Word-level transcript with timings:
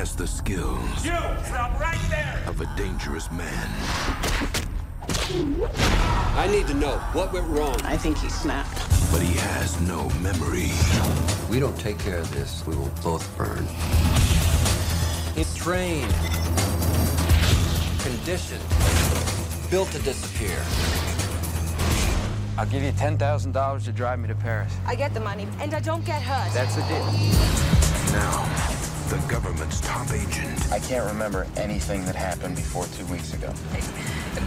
has 0.00 0.16
the 0.16 0.26
skills 0.26 1.04
You 1.04 1.12
stop 1.44 1.78
right 1.78 2.00
there. 2.08 2.42
of 2.46 2.58
a 2.62 2.68
dangerous 2.74 3.30
man. 3.30 3.68
I 6.38 6.48
need 6.50 6.66
to 6.68 6.74
know 6.74 6.96
what 7.12 7.34
went 7.34 7.46
wrong. 7.48 7.76
I 7.84 7.98
think 7.98 8.16
he 8.16 8.30
snapped. 8.30 8.78
But 9.12 9.20
he 9.20 9.36
has 9.36 9.78
no 9.82 10.08
memory. 10.20 10.70
We 11.50 11.60
don't 11.60 11.78
take 11.78 11.98
care 11.98 12.16
of 12.16 12.32
this, 12.32 12.66
we 12.66 12.76
will 12.76 12.90
both 13.04 13.26
burn. 13.36 13.66
He's 15.34 15.54
trained, 15.54 16.14
conditioned, 18.00 18.64
built 19.70 19.90
to 19.92 19.98
disappear. 19.98 20.56
I'll 22.56 22.64
give 22.64 22.82
you 22.82 22.92
$10,000 22.92 23.84
to 23.84 23.92
drive 23.92 24.18
me 24.18 24.28
to 24.28 24.34
Paris. 24.34 24.72
I 24.86 24.94
get 24.94 25.12
the 25.12 25.20
money, 25.20 25.46
and 25.60 25.74
I 25.74 25.80
don't 25.80 26.06
get 26.06 26.22
hurt. 26.22 26.54
That's 26.54 26.74
the 26.74 26.82
deal. 26.88 27.04
Now, 28.12 28.69
the 29.10 29.16
government's 29.26 29.80
top 29.80 30.08
agent 30.12 30.70
I 30.72 30.78
can't 30.78 31.04
remember 31.04 31.44
anything 31.56 32.04
that 32.04 32.14
happened 32.14 32.54
before 32.54 32.86
two 32.96 33.04
weeks 33.06 33.34
ago. 33.34 33.48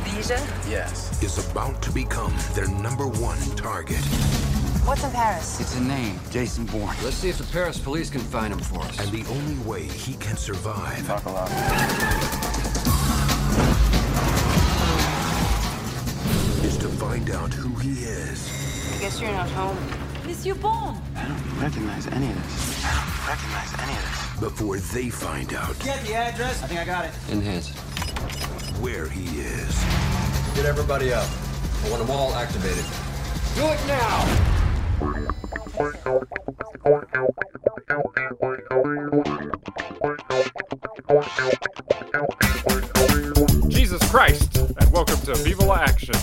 Bija? 0.06 0.40
Yes. 0.70 1.22
is 1.22 1.38
about 1.52 1.82
to 1.82 1.92
become 1.92 2.34
their 2.54 2.68
number 2.68 3.06
one 3.06 3.38
target. 3.58 4.00
What's 4.86 5.04
in 5.04 5.12
Paris? 5.12 5.60
It's 5.60 5.76
a 5.76 5.82
name, 5.82 6.18
Jason 6.32 6.66
Bourne. 6.66 6.96
Let's 7.04 7.18
see 7.18 7.28
if 7.30 7.38
the 7.40 7.44
Paris 7.52 7.78
police 7.78 8.10
can 8.10 8.22
find 8.22 8.54
him 8.54 8.60
for 8.60 8.80
us. 8.80 9.00
And 9.00 9.12
the 9.12 9.30
only 9.32 9.56
way 9.66 9.84
he 9.84 10.14
can 10.14 10.38
survive 10.38 11.06
Talk 11.08 11.26
a 11.26 11.30
lot. 11.30 11.52
is 16.64 16.78
to 16.78 16.88
find 16.88 17.30
out 17.32 17.54
who 17.54 17.76
he 17.80 18.04
is 18.06 18.96
I 18.96 19.02
guess 19.02 19.20
you're 19.20 19.32
not 19.32 19.50
home. 19.50 19.78
Monsieur 20.26 20.56
Bourne! 20.56 20.96
I 21.18 21.28
don't 21.28 21.62
recognize 21.62 22.08
any 22.08 22.30
of 22.30 22.36
this. 22.36 22.86
I 22.86 22.92
don't 22.96 23.28
recognize 23.28 23.74
any 23.82 23.98
of 23.98 24.04
this. 24.10 24.23
Before 24.44 24.78
they 24.78 25.10
find 25.10 25.54
out 25.54 25.74
Get 25.80 26.04
the 26.06 26.14
address. 26.16 26.62
I 26.62 26.68
think 26.68 26.82
I 26.82 26.84
got 26.84 27.06
it. 27.06 27.12
Enhance. 27.32 27.70
where 28.82 29.08
he 29.08 29.40
is. 29.40 29.86
Get 30.54 30.66
everybody 30.66 31.14
up. 31.14 31.26
I 31.86 31.90
want 31.90 32.06
them 32.06 32.12
all 32.12 32.34
activated. 32.36 32.84
Do 33.56 33.64
it 33.68 33.80
now! 33.88 34.20
Jesus 43.70 44.12
Christ, 44.12 44.58
and 44.58 44.92
welcome 44.92 45.22
to 45.22 45.36
Viva 45.36 45.64
La 45.64 45.76
Action. 45.76 46.16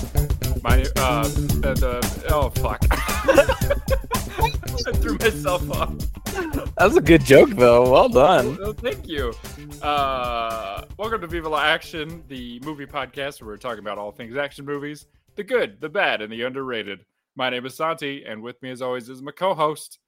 My, 0.63 0.85
uh, 0.97 1.31
and, 1.65 1.83
uh, 1.83 2.01
oh 2.29 2.51
fuck. 2.57 2.85
I 2.91 4.93
threw 4.95 5.17
myself 5.17 5.71
off. 5.71 5.97
That 6.25 6.75
was 6.81 6.99
a 6.99 7.01
good 7.01 7.25
joke, 7.25 7.49
though. 7.51 7.91
Well 7.91 8.11
done. 8.11 8.59
Oh, 8.61 8.75
thank 8.75 9.09
you. 9.09 9.33
Uh, 9.81 10.85
welcome 10.99 11.23
to 11.23 11.27
Viva 11.27 11.49
La 11.49 11.63
Action, 11.63 12.23
the 12.29 12.61
movie 12.61 12.85
podcast 12.85 13.41
where 13.41 13.49
we're 13.49 13.57
talking 13.57 13.79
about 13.79 13.97
all 13.97 14.13
things 14.13 14.37
action 14.37 14.67
movies, 14.67 15.07
the 15.37 15.43
good, 15.43 15.81
the 15.81 15.89
bad, 15.89 16.21
and 16.21 16.31
the 16.31 16.43
underrated. 16.43 17.07
My 17.37 17.49
name 17.49 17.65
is 17.65 17.75
Santi, 17.75 18.27
and 18.27 18.43
with 18.43 18.61
me, 18.63 18.71
as 18.71 18.83
always, 18.83 19.09
is 19.09 19.23
my 19.23 19.33
co-host, 19.33 19.99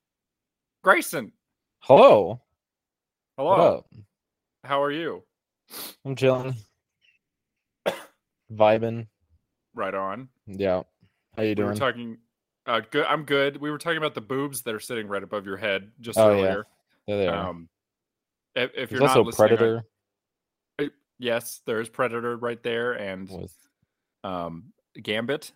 Grayson. 0.84 1.33
Hello. 1.78 2.42
Hello. 3.39 3.86
How 4.64 4.83
are 4.83 4.92
you? 4.92 5.23
I'm 6.05 6.14
chilling. 6.14 6.56
Vibing. 8.53 9.06
Right 9.74 9.94
on. 9.94 10.28
Yeah. 10.46 10.82
How 11.36 11.42
you 11.42 11.54
doing? 11.54 11.68
We 11.68 11.72
were 11.72 11.78
doing? 11.78 11.92
talking. 11.92 12.18
Uh, 12.66 12.80
good. 12.90 13.06
I'm 13.06 13.24
good. 13.24 13.56
We 13.56 13.70
were 13.70 13.78
talking 13.78 13.98
about 13.98 14.14
the 14.14 14.20
boobs 14.20 14.62
that 14.62 14.74
are 14.74 14.80
sitting 14.80 15.08
right 15.08 15.22
above 15.22 15.46
your 15.46 15.56
head 15.56 15.90
just 16.00 16.18
Oh, 16.18 16.30
yeah. 16.30 16.36
earlier. 16.36 16.66
there 17.06 17.16
they 17.18 17.28
are. 17.28 17.48
Um, 17.48 17.68
if, 18.54 18.70
if 18.76 18.90
you're 18.92 19.02
also 19.02 19.20
not 19.20 19.26
listening, 19.26 19.44
I- 19.44 19.48
Predator 19.48 19.84
yes, 21.18 21.60
there's 21.66 21.88
Predator 21.88 22.36
right 22.36 22.62
there, 22.62 22.92
and 22.92 23.28
with 23.30 23.55
um, 24.24 24.72
Gambit. 25.00 25.52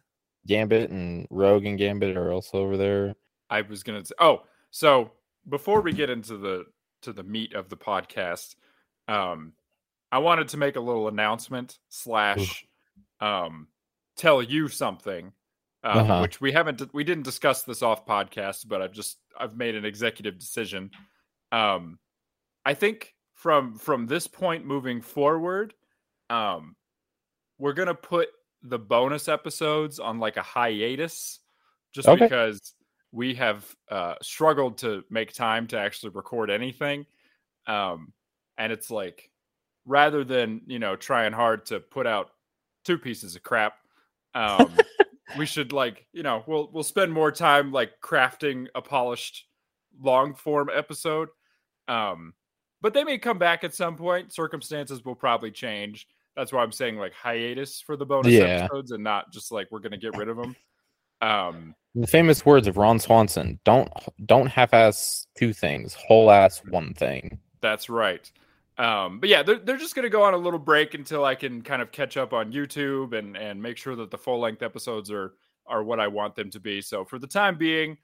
Gambit 0.47 0.91
and 0.91 1.27
Rogue 1.31 1.67
and 1.67 1.77
Gambit 1.77 2.17
are 2.17 2.33
also 2.33 2.59
over 2.59 2.77
there. 2.77 3.15
I 3.51 3.63
was 3.63 3.83
gonna 3.83 4.05
say. 4.05 4.15
Oh, 4.21 4.43
so 4.71 5.11
before 5.49 5.81
we 5.81 5.93
get 5.93 6.09
into 6.11 6.37
the 6.37 6.67
to 7.03 7.13
the 7.13 7.23
meat 7.25 7.53
of 7.55 7.69
the 7.69 7.77
podcast, 7.77 8.55
um, 9.09 9.53
I 10.11 10.19
wanted 10.19 10.49
to 10.49 10.57
make 10.57 10.77
a 10.77 10.81
little 10.81 11.09
announcement 11.09 11.79
slash 11.89 12.65
um, 13.21 13.67
tell 14.17 14.43
you 14.43 14.69
something, 14.69 15.33
um, 15.85 15.99
Uh-huh. 15.99 16.21
which 16.21 16.41
we 16.41 16.53
haven't 16.53 16.93
we 16.95 17.05
didn't 17.05 17.25
discuss 17.25 17.63
this 17.65 17.83
off 17.83 18.07
podcast, 18.07 18.69
but 18.69 18.83
I've 18.83 18.93
just 18.93 19.19
I've 19.39 19.57
made 19.57 19.75
an 19.75 19.85
executive 19.85 20.39
decision. 20.39 20.91
Um, 21.53 21.99
I 22.65 22.75
think 22.75 23.15
from 23.35 23.79
from 23.79 24.07
this 24.07 24.27
point 24.27 24.65
moving 24.65 25.01
forward, 25.01 25.75
um, 26.31 26.75
we're 27.59 27.75
gonna 27.75 27.95
put 27.95 28.29
the 28.63 28.79
bonus 28.79 29.29
episodes 29.29 30.01
on 30.01 30.19
like 30.19 30.37
a 30.37 30.43
hiatus, 30.43 31.41
just 31.93 32.09
Okay. 32.09 32.25
because 32.25 32.75
we 33.13 33.35
have 33.35 33.75
uh, 33.91 34.15
struggled 34.23 34.79
to 34.79 35.05
make 35.11 35.33
time 35.33 35.67
to 35.69 35.79
actually 35.79 36.11
record 36.11 36.51
anything, 36.51 37.07
um, 37.67 38.13
and 38.59 38.73
it's 38.73 38.91
like 38.91 39.31
rather 39.85 40.25
than 40.25 40.63
you 40.67 40.79
know 40.79 40.97
trying 40.97 41.33
hard 41.33 41.65
to 41.67 41.79
put 41.81 42.07
out 42.07 42.33
two 42.85 42.99
pieces 42.99 43.37
of 43.37 43.43
crap, 43.43 43.75
um, 44.37 44.77
we 45.39 45.47
should 45.47 45.73
like 45.73 46.07
you 46.13 46.23
know 46.23 46.45
we'll 46.47 46.71
we'll 46.73 46.85
spend 46.85 47.13
more 47.13 47.33
time 47.33 47.73
like 47.73 47.93
crafting 48.03 48.67
a 48.75 48.83
polished 48.83 49.47
long 50.01 50.35
form 50.35 50.71
episode. 50.75 51.29
Um, 51.89 52.35
but 52.83 52.93
they 52.95 53.05
may 53.05 53.19
come 53.19 53.39
back 53.39 53.65
at 53.65 53.75
some 53.75 53.97
point. 53.97 54.33
Circumstances 54.33 55.05
will 55.05 55.15
probably 55.15 55.51
change. 55.51 56.07
That's 56.37 56.53
why 56.53 56.63
I'm 56.63 56.73
saying 56.73 56.97
like 56.99 57.15
hiatus 57.15 57.81
for 57.81 57.97
the 57.97 58.05
bonus 58.05 58.33
Yeah. 58.33 58.45
episodes 58.45 58.91
and 58.91 59.03
not 59.03 59.33
just 59.33 59.51
like 59.51 59.69
we're 59.71 59.81
gonna 59.81 59.97
get 59.97 60.17
rid 60.17 60.29
of 60.29 60.37
them. 60.37 60.55
Um, 61.23 61.75
The 61.95 62.07
famous 62.07 62.45
words 62.45 62.67
of 62.67 62.77
Ron 62.77 62.99
Swanson: 62.99 63.59
"Don't 63.65 63.91
don't 64.27 64.49
half-ass 64.49 65.27
two 65.39 65.55
things, 65.55 65.95
whole-ass 65.95 66.63
one 66.69 66.93
thing." 66.93 67.41
That's 67.63 67.89
right. 67.89 68.31
Um, 68.79 69.21
but 69.21 69.29
yeah, 69.29 69.43
they're, 69.43 69.59
they're 69.59 69.79
just 69.79 69.95
going 69.95 70.05
to 70.05 70.11
go 70.11 70.23
on 70.23 70.35
a 70.35 70.39
little 70.39 70.59
break 70.59 70.95
until 70.95 71.25
I 71.25 71.35
can 71.35 71.63
kind 71.63 71.81
of 71.81 71.93
catch 71.93 72.17
up 72.17 72.33
on 72.33 72.53
YouTube 72.53 73.17
and, 73.17 73.37
and 73.37 73.63
make 73.63 73.79
sure 73.79 73.97
that 73.97 74.11
the 74.11 74.19
full 74.19 74.39
length 74.39 74.63
episodes 74.63 75.11
are, 75.11 75.35
are 75.67 75.83
what 75.83 75.99
I 75.99 76.09
want 76.09 76.35
them 76.35 76.51
to 76.51 76.61
be. 76.61 76.83
So 76.83 77.05
for 77.05 77.19
the 77.19 77.27
time 77.27 77.57
being, 77.57 77.97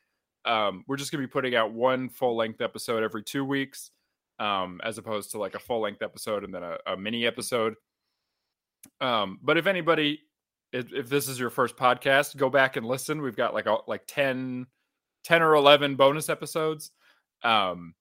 um, 0.44 0.84
we're 0.88 0.96
just 0.96 1.12
going 1.12 1.20
to 1.20 1.28
be 1.28 1.30
putting 1.30 1.54
out 1.54 1.72
one 1.72 2.08
full 2.08 2.36
length 2.36 2.60
episode 2.60 3.02
every 3.02 3.22
two 3.22 3.44
weeks, 3.44 3.90
um, 4.38 4.80
as 4.82 4.98
opposed 4.98 5.30
to 5.32 5.38
like 5.38 5.54
a 5.54 5.58
full 5.58 5.80
length 5.80 6.02
episode 6.02 6.42
and 6.42 6.54
then 6.54 6.62
a, 6.62 6.78
a 6.86 6.96
mini 6.96 7.26
episode. 7.26 7.74
Um, 9.00 9.38
but 9.42 9.58
if 9.58 9.66
anybody, 9.66 10.20
if, 10.72 10.92
if 10.92 11.08
this 11.08 11.28
is 11.28 11.38
your 11.38 11.50
first 11.50 11.76
podcast, 11.76 12.36
go 12.36 12.48
back 12.48 12.76
and 12.76 12.86
listen. 12.86 13.20
We've 13.20 13.36
got 13.36 13.52
like 13.52 13.66
a, 13.66 13.78
like 13.86 14.02
10, 14.06 14.66
10 15.24 15.42
or 15.42 15.54
11 15.54 15.96
bonus 15.96 16.30
episodes. 16.30 16.92
Um, 17.44 17.94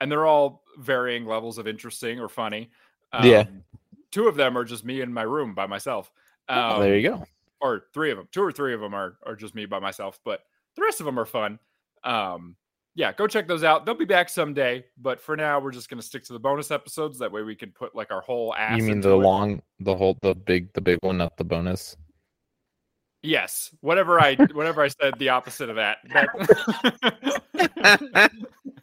and 0.00 0.10
they're 0.10 0.26
all 0.26 0.62
varying 0.78 1.26
levels 1.26 1.58
of 1.58 1.66
interesting 1.66 2.20
or 2.20 2.28
funny. 2.28 2.70
Yeah. 3.22 3.40
Um, 3.40 3.62
Two 4.12 4.28
of 4.28 4.36
them 4.36 4.56
are 4.56 4.64
just 4.64 4.84
me 4.84 5.00
in 5.00 5.12
my 5.12 5.22
room 5.22 5.54
by 5.54 5.66
myself. 5.66 6.10
Um, 6.48 6.58
Oh, 6.58 6.80
there 6.80 6.96
you 6.96 7.08
go. 7.08 7.24
Or 7.60 7.84
three 7.92 8.10
of 8.10 8.16
them. 8.16 8.28
Two 8.32 8.42
or 8.42 8.52
three 8.52 8.72
of 8.72 8.80
them 8.80 8.94
are, 8.94 9.16
are 9.26 9.34
just 9.36 9.54
me 9.54 9.66
by 9.66 9.78
myself, 9.78 10.18
but 10.24 10.40
the 10.74 10.82
rest 10.82 11.00
of 11.00 11.06
them 11.06 11.18
are 11.18 11.26
fun. 11.26 11.58
Um, 12.04 12.56
yeah, 12.94 13.12
go 13.12 13.26
check 13.26 13.46
those 13.46 13.62
out. 13.64 13.84
They'll 13.84 13.94
be 13.94 14.06
back 14.06 14.28
someday, 14.30 14.84
but 14.96 15.20
for 15.20 15.36
now, 15.36 15.58
we're 15.60 15.72
just 15.72 15.90
going 15.90 16.00
to 16.00 16.06
stick 16.06 16.24
to 16.24 16.32
the 16.32 16.38
bonus 16.38 16.70
episodes. 16.70 17.18
That 17.18 17.30
way, 17.30 17.42
we 17.42 17.54
can 17.54 17.70
put 17.72 17.94
like 17.94 18.10
our 18.10 18.22
whole 18.22 18.54
ass. 18.54 18.78
You 18.78 18.84
mean 18.84 19.00
the 19.02 19.10
it. 19.12 19.22
long, 19.22 19.60
the 19.80 19.94
whole, 19.94 20.16
the 20.22 20.34
big, 20.34 20.72
the 20.72 20.80
big 20.80 20.98
one, 21.02 21.18
not 21.18 21.36
the 21.36 21.44
bonus? 21.44 21.96
Yes, 23.22 23.74
whatever 23.80 24.20
I 24.20 24.36
whatever 24.52 24.82
I 24.82 24.88
said, 24.88 25.18
the 25.18 25.30
opposite 25.30 25.68
of 25.68 25.76
that. 25.76 25.98
That- 27.52 28.30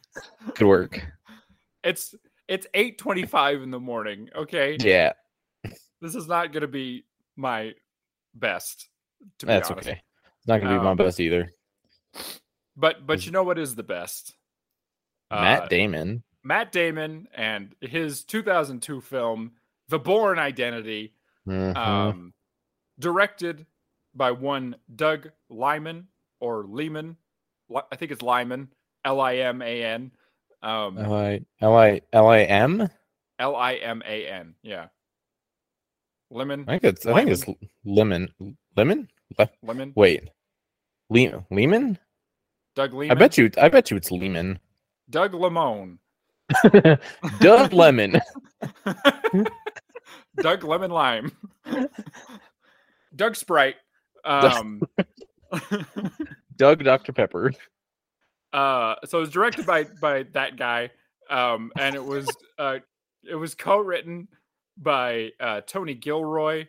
Good 0.54 0.66
work. 0.68 1.04
it's 1.82 2.14
it's 2.48 2.66
eight 2.74 2.98
twenty 2.98 3.24
five 3.26 3.62
in 3.62 3.70
the 3.70 3.80
morning. 3.80 4.30
Okay, 4.34 4.76
Yeah, 4.80 5.12
this 6.00 6.14
is 6.14 6.26
not 6.28 6.52
going 6.52 6.62
to 6.62 6.68
be 6.68 7.04
my 7.36 7.72
best. 8.34 8.88
To 9.38 9.46
be 9.46 9.52
that's 9.52 9.70
honest. 9.70 9.88
okay. 9.88 10.00
It's 10.38 10.46
not 10.48 10.60
gonna 10.60 10.78
be 10.78 10.84
my 10.84 10.90
Um, 10.90 10.96
best 10.96 11.18
either. 11.20 11.50
But 12.76 13.06
but 13.06 13.24
you 13.24 13.32
know 13.32 13.42
what 13.44 13.58
is 13.58 13.74
the 13.74 13.82
best? 13.82 14.34
Matt 15.30 15.62
Uh, 15.62 15.66
Damon. 15.68 16.22
Matt 16.42 16.72
Damon 16.72 17.26
and 17.34 17.74
his 17.80 18.22
2002 18.24 19.00
film 19.00 19.52
The 19.88 19.98
Bourne 19.98 20.38
Identity, 20.38 21.14
Mhm. 21.46 21.76
um, 21.76 22.34
directed 22.98 23.66
by 24.14 24.30
one 24.32 24.76
Doug 24.94 25.30
Liman 25.48 26.08
or 26.40 26.64
Lehman. 26.64 27.16
I 27.90 27.96
think 27.96 28.12
it's 28.12 28.22
Liman, 28.22 28.70
L 29.04 29.20
I 29.20 29.36
M 29.36 29.62
A 29.62 29.84
N. 29.84 30.10
Um, 30.62 30.98
L 30.98 31.14
I 31.14 31.40
L 31.60 31.76
I 31.76 32.00
L 32.12 32.28
I 32.28 32.38
M. 32.40 32.88
L 33.38 33.56
I 33.56 33.74
M 33.74 34.02
A 34.06 34.26
N. 34.26 34.54
Yeah. 34.62 34.86
Lemon. 36.30 36.64
I 36.66 36.78
think 36.78 36.84
it's 36.84 37.06
I 37.06 37.14
think 37.14 37.30
it's 37.30 37.44
lemon. 37.84 38.28
Lemon. 38.76 39.08
Le- 39.38 39.50
Lemon. 39.62 39.92
Wait, 39.94 40.30
Le- 41.10 41.44
Lehman. 41.50 41.98
Doug 42.74 42.92
Lehman. 42.94 43.16
I 43.16 43.18
bet 43.18 43.38
you. 43.38 43.50
I 43.60 43.68
bet 43.68 43.90
you 43.90 43.96
it's 43.96 44.10
Lehman. 44.10 44.58
Doug 45.10 45.34
Lemon. 45.34 45.98
Doug 47.40 47.72
Lemon. 47.72 48.20
Doug 50.36 50.64
Lemon 50.64 50.90
Lime. 50.90 51.32
Doug 53.14 53.36
Sprite. 53.36 53.76
Um, 54.24 54.82
Doug 56.56 56.82
Dr. 56.82 57.12
Pepper. 57.12 57.52
Uh, 58.54 58.94
so 59.04 59.18
it 59.18 59.20
was 59.22 59.30
directed 59.30 59.66
by 59.66 59.84
by 60.00 60.22
that 60.32 60.56
guy, 60.56 60.90
um, 61.28 61.72
and 61.76 61.94
it 61.94 62.04
was 62.04 62.28
uh, 62.58 62.78
it 63.28 63.34
was 63.34 63.54
co-written 63.54 64.28
by 64.78 65.30
uh, 65.40 65.60
Tony 65.66 65.94
Gilroy, 65.94 66.66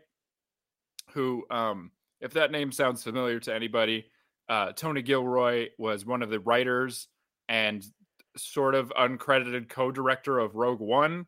who, 1.11 1.45
um, 1.49 1.91
if 2.21 2.33
that 2.33 2.51
name 2.51 2.71
sounds 2.71 3.03
familiar 3.03 3.39
to 3.41 3.53
anybody, 3.53 4.05
uh, 4.49 4.71
Tony 4.73 5.01
Gilroy 5.01 5.69
was 5.77 6.05
one 6.05 6.21
of 6.21 6.29
the 6.29 6.39
writers 6.39 7.07
and 7.49 7.85
sort 8.37 8.75
of 8.75 8.91
uncredited 8.99 9.69
co-director 9.69 10.39
of 10.39 10.55
Rogue 10.55 10.79
One. 10.81 11.25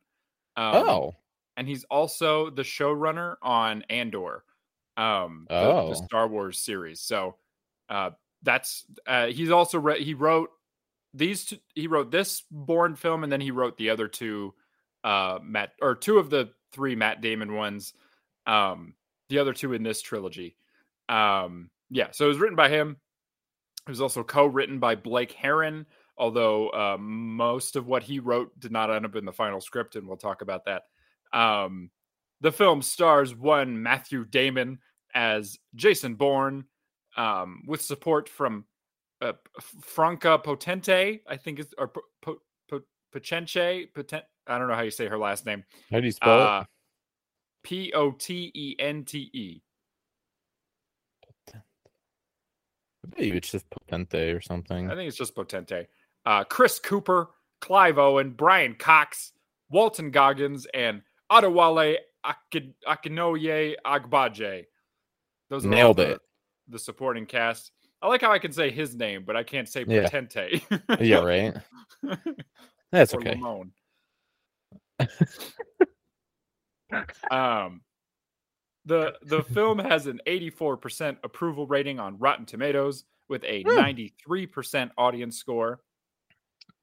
Um, 0.56 0.76
oh. 0.76 1.16
and 1.56 1.68
he's 1.68 1.84
also 1.86 2.50
the 2.50 2.64
showrunner 2.64 3.36
on 3.44 3.84
Andor, 3.90 4.44
um, 4.98 5.46
the, 5.50 5.56
Oh. 5.56 5.90
the 5.90 5.96
Star 5.96 6.28
Wars 6.28 6.60
series. 6.60 7.02
So 7.02 7.36
uh, 7.90 8.12
that's 8.44 8.86
uh, 9.06 9.28
he's 9.28 9.52
also 9.52 9.80
re- 9.80 10.04
he 10.04 10.14
wrote 10.14 10.50
these 11.14 11.46
two, 11.46 11.58
he 11.74 11.88
wrote 11.88 12.12
this 12.12 12.44
Bourne 12.52 12.96
film, 12.96 13.24
and 13.24 13.32
then 13.32 13.42
he 13.42 13.52
wrote 13.52 13.78
the 13.78 13.90
other 13.90 14.08
two 14.08 14.54
uh, 15.04 15.40
Matt 15.42 15.72
or 15.82 15.96
two 15.96 16.18
of 16.18 16.30
the 16.30 16.50
three 16.72 16.96
Matt 16.96 17.22
Damon 17.22 17.54
ones, 17.54 17.94
um, 18.46 18.94
the 19.30 19.40
other 19.40 19.54
two 19.54 19.74
in 19.74 19.84
this 19.84 20.02
trilogy. 20.02 20.58
Um, 21.10 21.70
yeah, 21.90 22.12
so 22.12 22.26
it 22.26 22.30
was 22.30 22.40
written 22.40 22.56
by 22.56 22.70
him. 22.70 22.98
It 23.88 23.90
was 23.90 24.02
also 24.02 24.24
co-written 24.24 24.80
by 24.80 24.96
Blake 24.96 25.32
Herron, 25.32 25.86
although 26.18 26.70
uh, 26.70 26.98
most 27.00 27.78
of 27.78 27.88
what 27.88 28.04
he 28.04 28.20
wrote 28.20 28.60
did 28.60 28.72
not 28.72 28.92
end 28.92 29.06
up 29.06 29.16
in 29.16 29.26
the 29.26 29.32
final 29.32 29.62
script, 29.62 29.96
and 29.96 30.08
we'll 30.08 30.18
talk 30.18 30.42
about 30.42 30.66
that. 30.66 30.84
Um, 31.32 31.90
the 32.42 32.52
film 32.52 32.82
stars 32.82 33.34
one 33.34 33.82
Matthew 33.82 34.26
Damon 34.26 34.80
as 35.14 35.58
Jason 35.76 36.16
Bourne, 36.16 36.66
um, 37.18 37.64
with 37.68 37.82
support 37.82 38.30
from 38.30 38.66
uh, 39.22 39.34
Franka 39.82 40.40
Potente, 40.40 41.22
I 41.28 41.38
think 41.38 41.60
is 41.60 41.74
or 41.78 41.88
Po- 41.90 42.02
Po- 42.22 42.42
Po- 42.70 42.82
Pocente. 43.14 43.92
Poten- 43.94 44.22
I 44.48 44.58
don't 44.58 44.68
know 44.68 44.76
how 44.76 44.82
you 44.84 44.92
say 44.92 45.08
her 45.08 45.18
last 45.18 45.46
name. 45.46 45.64
How 45.92 46.00
do 46.00 46.06
you 46.06 46.12
spell 46.12 46.40
Uh, 46.42 46.64
P 47.64 47.92
O 47.94 48.12
T 48.12 48.52
E 48.54 48.76
N 48.80 49.04
T 49.04 49.30
E. 49.34 49.62
it? 51.48 51.56
Maybe 53.18 53.38
it's 53.38 53.52
just 53.52 53.66
Potente 53.70 54.34
or 54.36 54.42
something. 54.42 54.90
I 54.92 54.96
think 54.96 55.08
it's 55.08 55.18
just 55.18 55.36
Potente. 55.36 55.88
Uh, 56.26 56.44
Chris 56.44 56.78
Cooper, 56.80 57.30
Clive 57.62 57.98
Owen, 57.98 58.32
Brian 58.32 58.76
Cox, 58.76 59.32
Walton 59.70 60.12
Goggins, 60.12 60.68
and 60.74 61.02
Adewale 61.32 61.98
Akin- 62.24 62.76
Akinnuoye 62.86 63.76
Agbaje. 63.86 64.66
Those 65.50 65.66
are 65.66 65.70
Nailed 65.70 66.00
it. 66.02 66.22
The 66.70 66.80
supporting 66.80 67.26
cast. 67.26 67.72
I 68.02 68.08
like 68.08 68.22
how 68.22 68.32
I 68.32 68.40
can 68.40 68.52
say 68.52 68.70
his 68.70 68.96
name, 68.96 69.24
but 69.26 69.36
I 69.36 69.44
can't 69.44 69.68
say 69.68 69.84
Yeah. 69.88 70.04
Potente. 70.04 70.62
yeah, 71.00 71.18
right. 71.24 71.56
That's 72.92 73.14
or 73.14 73.20
okay. 73.20 73.40
Um, 77.30 77.82
the 78.86 79.16
the 79.24 79.44
film 79.44 79.80
has 79.80 80.08
an 80.08 80.22
84% 80.26 81.18
approval 81.24 81.68
rating 81.68 82.00
on 82.00 82.18
Rotten 82.18 82.46
Tomatoes 82.46 83.04
with 83.28 83.44
a 83.44 83.64
Hmm. 83.64 83.78
93% 83.80 84.92
audience 84.98 85.38
score. 85.38 85.82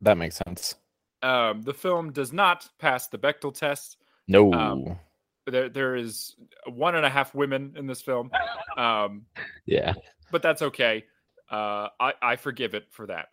That 0.02 0.18
makes 0.18 0.36
sense. 0.36 0.74
Um, 1.22 1.62
the 1.62 1.72
film 1.72 2.12
does 2.12 2.32
not 2.34 2.68
pass 2.78 3.08
the 3.08 3.16
Bechdel 3.18 3.54
test. 3.54 3.96
No. 4.28 4.52
Um, 4.52 4.98
There 5.46 5.68
there 5.68 5.96
is 5.96 6.36
one 6.66 6.94
and 6.94 7.04
a 7.04 7.10
half 7.10 7.34
women 7.34 7.74
in 7.76 7.86
this 7.86 8.00
film, 8.00 8.30
um, 8.76 9.26
yeah. 9.66 9.92
but 10.30 10.42
that's 10.42 10.62
okay. 10.62 11.04
Uh, 11.50 11.88
I 12.00 12.12
I 12.22 12.36
forgive 12.36 12.74
it 12.74 12.84
for 12.90 13.06
that. 13.06 13.28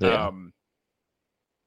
Yeah. 0.00 0.26
Um, 0.26 0.52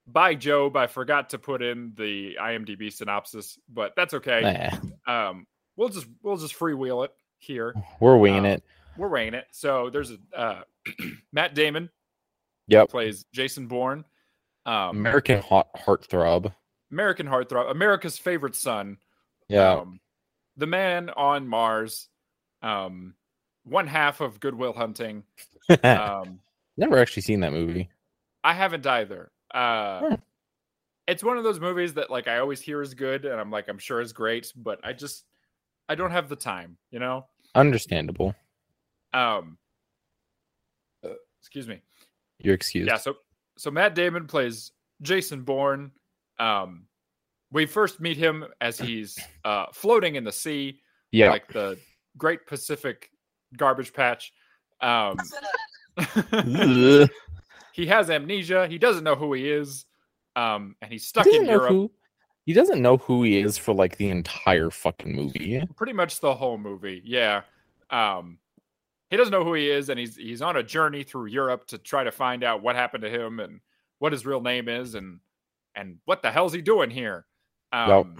by 0.07 0.36
Job, 0.36 0.75
I 0.75 0.88
forgot 0.88 1.30
to 1.31 1.38
put 1.38 1.62
in 1.62 1.94
the 1.98 2.36
IMDb 2.42 2.92
synopsis, 2.92 3.60
but 3.68 3.94
that's 3.96 4.13
okay. 4.16 4.72
Nah, 5.06 5.30
Um, 5.30 5.48
we'll 5.75 5.90
just 5.90 6.07
we'll 6.24 6.38
just 6.38 6.57
freewheel 6.57 7.06
it 7.06 7.12
here. 7.38 7.74
we're 8.00 8.18
winging 8.18 8.40
um, 8.40 8.46
it. 8.46 8.63
We're 8.98 9.10
winging 9.10 9.34
it. 9.34 9.46
So 9.51 9.90
there's 9.90 10.12
a 10.12 10.18
uh, 10.36 10.62
Matt 11.34 11.56
Damon 11.56 11.90
Yep. 12.68 12.90
plays 12.90 13.25
Jason 13.34 13.68
Bourne, 13.68 14.06
um, 14.66 14.98
American 14.98 15.42
hot 15.42 15.69
heartthrob. 15.75 16.54
American 16.92 17.28
heartthrob, 17.28 17.72
America's 17.72 18.18
favorite 18.18 18.56
son, 18.56 18.98
Yeah. 19.50 19.74
um, 19.74 20.00
the 20.57 20.68
man 20.68 21.10
on 21.10 21.48
Mars, 21.48 22.07
um, 22.62 23.16
one 23.63 23.88
half 23.88 24.22
of 24.22 24.40
Good 24.40 24.56
Will 24.56 24.74
Hunting. 24.74 25.24
Um, 25.84 26.40
Never 26.78 26.98
actually 26.98 27.22
seen 27.22 27.42
that 27.42 27.51
movie. 27.54 27.90
I 28.44 28.54
haven't 28.54 28.88
either. 28.88 29.31
Uh. 29.54 30.18
It's 31.07 31.24
one 31.24 31.38
of 31.38 31.44
those 31.44 31.60
movies 31.60 31.96
that 31.96 32.10
like 32.10 32.28
I 32.28 32.38
always 32.38 32.62
hear 32.62 32.81
is 32.81 32.94
good, 32.94 33.25
and 33.25 33.40
I'm 33.40 33.50
like 33.51 33.68
I'm 33.68 33.80
sure 33.80 34.00
is 34.00 34.13
great, 34.13 34.51
but 34.56 34.80
I 34.84 34.94
just 34.94 35.25
I 35.88 35.96
don't 35.96 36.12
have 36.12 36.30
the 36.30 36.36
time, 36.36 36.78
you 36.92 37.00
know. 37.00 37.25
Understandable. 37.56 38.36
Um, 39.12 39.57
uh, 41.04 41.10
excuse 41.40 41.68
me. 41.68 41.81
You're 42.38 42.54
excused. 42.54 42.88
Yeah, 42.88 42.98
so 42.98 43.16
so 43.57 43.72
Matt 43.72 43.96
Damon 43.96 44.28
plays 44.28 44.72
Jason 45.01 45.42
Bourne. 45.42 45.92
Um, 46.38 46.86
we 47.51 47.66
first 47.66 48.00
meet 48.00 48.18
him 48.18 48.46
as 48.62 48.78
he's 48.78 49.18
uh, 49.46 49.66
floating 49.74 50.16
in 50.16 50.24
the 50.24 50.31
sea, 50.31 50.81
Yeah. 51.12 51.30
like 51.31 51.48
the 51.51 51.78
Great 52.18 52.46
Pacific 52.48 53.10
Garbage 53.57 53.94
Patch. 53.94 54.31
Um, 54.81 55.18
he 57.74 57.86
has 57.88 58.10
amnesia. 58.10 58.68
He 58.68 58.78
doesn't 58.78 59.04
know 59.04 59.16
who 59.16 59.34
he 59.34 59.50
is, 59.50 59.86
um, 60.36 60.75
and 60.81 60.92
he's 60.92 61.06
stuck 61.06 61.25
doesn't 61.25 61.42
in 61.44 61.48
Europe. 61.50 61.69
who 61.69 61.92
he 62.46 62.54
doesn't 62.54 62.81
know 62.81 62.98
who 62.98 63.24
he 63.24 63.40
is 63.40 63.57
for 63.57 63.74
like 63.74 63.98
the 63.98 64.10
entire 64.10 64.69
fucking 64.69 65.13
movie. 65.16 65.62
Pretty 65.75 65.94
much 65.94 66.19
the 66.19 66.34
whole 66.34 66.57
movie. 66.57 67.01
Yeah. 67.06 67.42
Um, 67.90 68.40
he 69.10 69.18
doesn't 69.18 69.31
know 69.31 69.44
who 69.44 69.54
he 69.56 69.69
is, 69.69 69.90
and 69.90 70.00
he's 70.00 70.16
he's 70.16 70.42
on 70.42 70.56
a 70.57 70.63
journey 70.63 71.04
through 71.04 71.28
Europe 71.28 71.66
to 71.68 71.78
try 71.78 72.04
to 72.04 72.12
find 72.12 72.44
out 72.44 72.62
what 72.62 72.75
happened 72.75 73.04
to 73.04 73.10
him 73.10 73.40
and 73.40 73.60
what 74.00 74.12
his 74.13 74.25
real 74.25 74.42
name 74.42 74.68
is, 74.70 74.96
and 74.96 75.20
and 75.75 75.98
what 76.06 76.22
the 76.22 76.32
hell's 76.32 76.53
he 76.53 76.62
doing 76.62 76.89
here. 76.89 77.25
Um, 77.72 77.90
Well- 77.90 78.16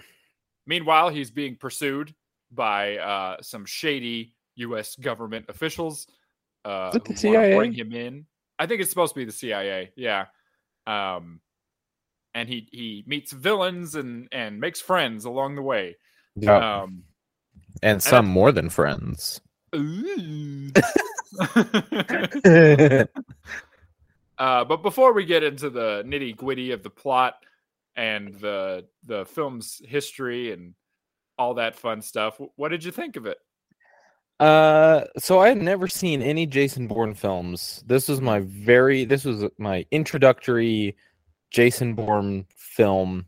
meanwhile, 0.66 1.10
he's 1.10 1.32
being 1.32 1.56
pursued 1.56 2.14
by 2.52 2.98
uh, 2.98 3.42
some 3.42 3.66
shady 3.66 4.34
U.S. 4.56 4.96
government 4.96 5.46
officials. 5.50 6.08
Uh, 6.66 6.92
Is 6.94 6.96
it 6.98 7.06
the 7.06 7.14
who 7.14 7.34
wanna 7.34 7.56
Bring 7.56 7.74
him 7.74 7.94
in. 7.94 8.26
I 8.58 8.66
think 8.66 8.82
it's 8.82 8.90
supposed 8.90 9.14
to 9.14 9.20
be 9.20 9.26
the 9.26 9.32
CIA. 9.32 9.92
Yeah. 9.96 10.26
Um, 10.86 11.40
and 12.34 12.50
he 12.50 12.68
he 12.72 13.04
meets 13.08 13.32
villains 13.32 13.96
and 13.96 14.28
and 14.32 14.60
makes 14.60 14.82
friends 14.82 15.26
along 15.26 15.56
the 15.56 15.62
way. 15.62 15.96
Yeah. 16.36 16.82
Um, 16.82 17.04
and 17.82 18.04
some 18.04 18.28
more 18.28 18.52
than 18.52 18.70
friends. 18.70 19.40
Uh, 24.40 24.64
but 24.64 24.82
before 24.82 25.12
we 25.12 25.26
get 25.26 25.44
into 25.44 25.70
the 25.70 26.02
nitty 26.08 26.34
gritty 26.34 26.72
of 26.72 26.82
the 26.82 26.90
plot 26.90 27.36
and 27.96 28.34
the 28.36 28.86
the 29.06 29.26
film's 29.26 29.82
history 29.86 30.52
and 30.52 30.74
all 31.38 31.56
that 31.56 31.76
fun 31.76 32.02
stuff, 32.02 32.40
what 32.56 32.70
did 32.70 32.84
you 32.84 32.92
think 32.92 33.16
of 33.16 33.26
it? 33.26 33.38
Uh, 34.40 35.04
so 35.18 35.40
I 35.40 35.50
had 35.50 35.58
never 35.62 35.88
seen 35.88 36.22
any 36.22 36.46
Jason 36.46 36.88
Bourne 36.88 37.14
films. 37.14 37.84
This 37.86 38.08
was 38.08 38.22
my 38.22 38.40
very 38.40 39.04
this 39.06 39.26
was 39.26 39.46
my 39.58 39.86
introductory 39.92 40.96
Jason 41.52 41.94
Bourne 41.94 42.46
film. 42.56 43.26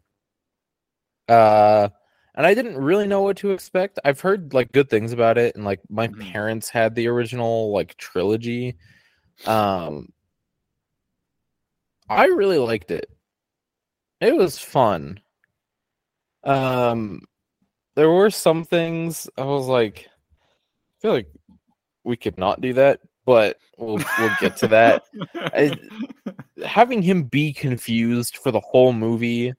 Uh, 1.28 1.90
and 2.36 2.46
I 2.46 2.54
didn't 2.54 2.78
really 2.78 3.08
know 3.08 3.22
what 3.24 3.38
to 3.38 3.52
expect. 3.52 4.00
I've 4.06 4.22
heard 4.22 4.54
like 4.54 4.72
good 4.72 4.90
things 4.90 5.12
about 5.12 5.38
it, 5.38 5.56
and 5.56 5.66
like 5.66 5.82
my 5.90 6.08
Mhm. 6.08 6.20
parents 6.32 6.70
had 6.70 6.96
the 6.96 7.08
original 7.08 7.72
like 7.74 7.98
trilogy. 7.98 8.78
Um, 9.46 10.14
I 12.10 12.26
really 12.26 12.58
liked 12.60 12.92
it. 12.92 13.10
It 14.22 14.36
was 14.36 14.58
fun. 14.60 15.20
Um, 16.44 17.22
there 17.96 18.10
were 18.10 18.30
some 18.30 18.64
things 18.64 19.28
I 19.38 19.44
was 19.44 19.68
like, 19.68 20.08
I 20.10 21.02
feel 21.02 21.12
like 21.14 21.28
we 22.04 22.16
could 22.18 22.38
not 22.38 22.62
do 22.62 22.74
that, 22.74 23.00
but 23.26 23.58
we'll 23.78 24.00
we'll 24.20 24.36
get 24.40 24.58
to 24.58 24.68
that. 24.70 25.04
I- 25.36 25.78
Having 26.66 27.02
him 27.02 27.24
be 27.24 27.52
confused 27.54 28.38
for 28.38 28.52
the 28.52 28.60
whole 28.60 28.94
movie, 28.94 29.54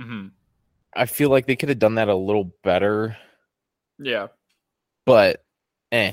Mhm. 0.00 0.32
I 0.96 1.06
feel 1.06 1.30
like 1.30 1.46
they 1.46 1.54
could 1.54 1.68
have 1.68 1.78
done 1.78 1.94
that 1.96 2.08
a 2.08 2.14
little 2.14 2.52
better, 2.64 3.16
Yeah. 4.00 4.28
but 5.06 5.44
eh. 5.92 6.12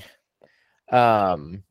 Um 0.92 1.64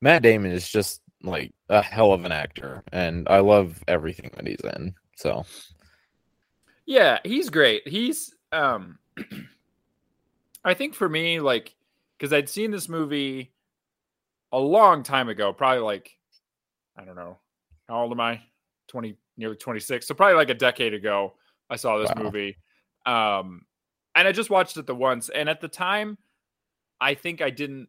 Matt 0.00 0.22
Damon 0.22 0.52
is 0.52 0.68
just 0.68 0.99
like 1.22 1.52
a 1.68 1.82
hell 1.82 2.12
of 2.12 2.24
an 2.24 2.32
actor, 2.32 2.82
and 2.92 3.28
I 3.28 3.40
love 3.40 3.82
everything 3.88 4.30
that 4.34 4.46
he's 4.46 4.60
in. 4.76 4.94
So 5.16 5.44
Yeah, 6.86 7.18
he's 7.24 7.50
great. 7.50 7.86
He's 7.86 8.34
um 8.52 8.98
I 10.64 10.74
think 10.74 10.94
for 10.94 11.08
me 11.08 11.40
like 11.40 11.74
cuz 12.18 12.32
I'd 12.32 12.48
seen 12.48 12.70
this 12.70 12.88
movie 12.88 13.52
a 14.52 14.58
long 14.58 15.02
time 15.02 15.28
ago, 15.28 15.52
probably 15.52 15.80
like 15.80 16.16
I 16.96 17.04
don't 17.04 17.16
know. 17.16 17.38
How 17.88 18.02
old 18.02 18.12
am 18.12 18.20
I? 18.20 18.42
20 18.88 19.16
nearly 19.36 19.56
26. 19.56 20.06
So 20.06 20.14
probably 20.14 20.36
like 20.36 20.50
a 20.50 20.54
decade 20.54 20.94
ago 20.94 21.34
I 21.68 21.76
saw 21.76 21.98
this 21.98 22.10
Wow. 22.10 22.24
movie. 22.24 22.56
Um 23.06 23.62
and 24.14 24.26
I 24.26 24.32
just 24.32 24.50
watched 24.50 24.76
it 24.76 24.86
the 24.86 24.94
once 24.94 25.28
and 25.28 25.48
at 25.48 25.60
the 25.60 25.68
time 25.68 26.18
I 27.00 27.14
think 27.14 27.40
I 27.40 27.50
didn't 27.50 27.88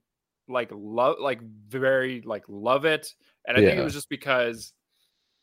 like 0.51 0.69
love 0.73 1.17
like 1.19 1.41
very 1.41 2.21
like 2.21 2.43
love 2.47 2.85
it 2.85 3.13
and 3.47 3.57
I 3.57 3.61
think 3.61 3.79
it 3.79 3.83
was 3.83 3.93
just 3.93 4.09
because 4.09 4.73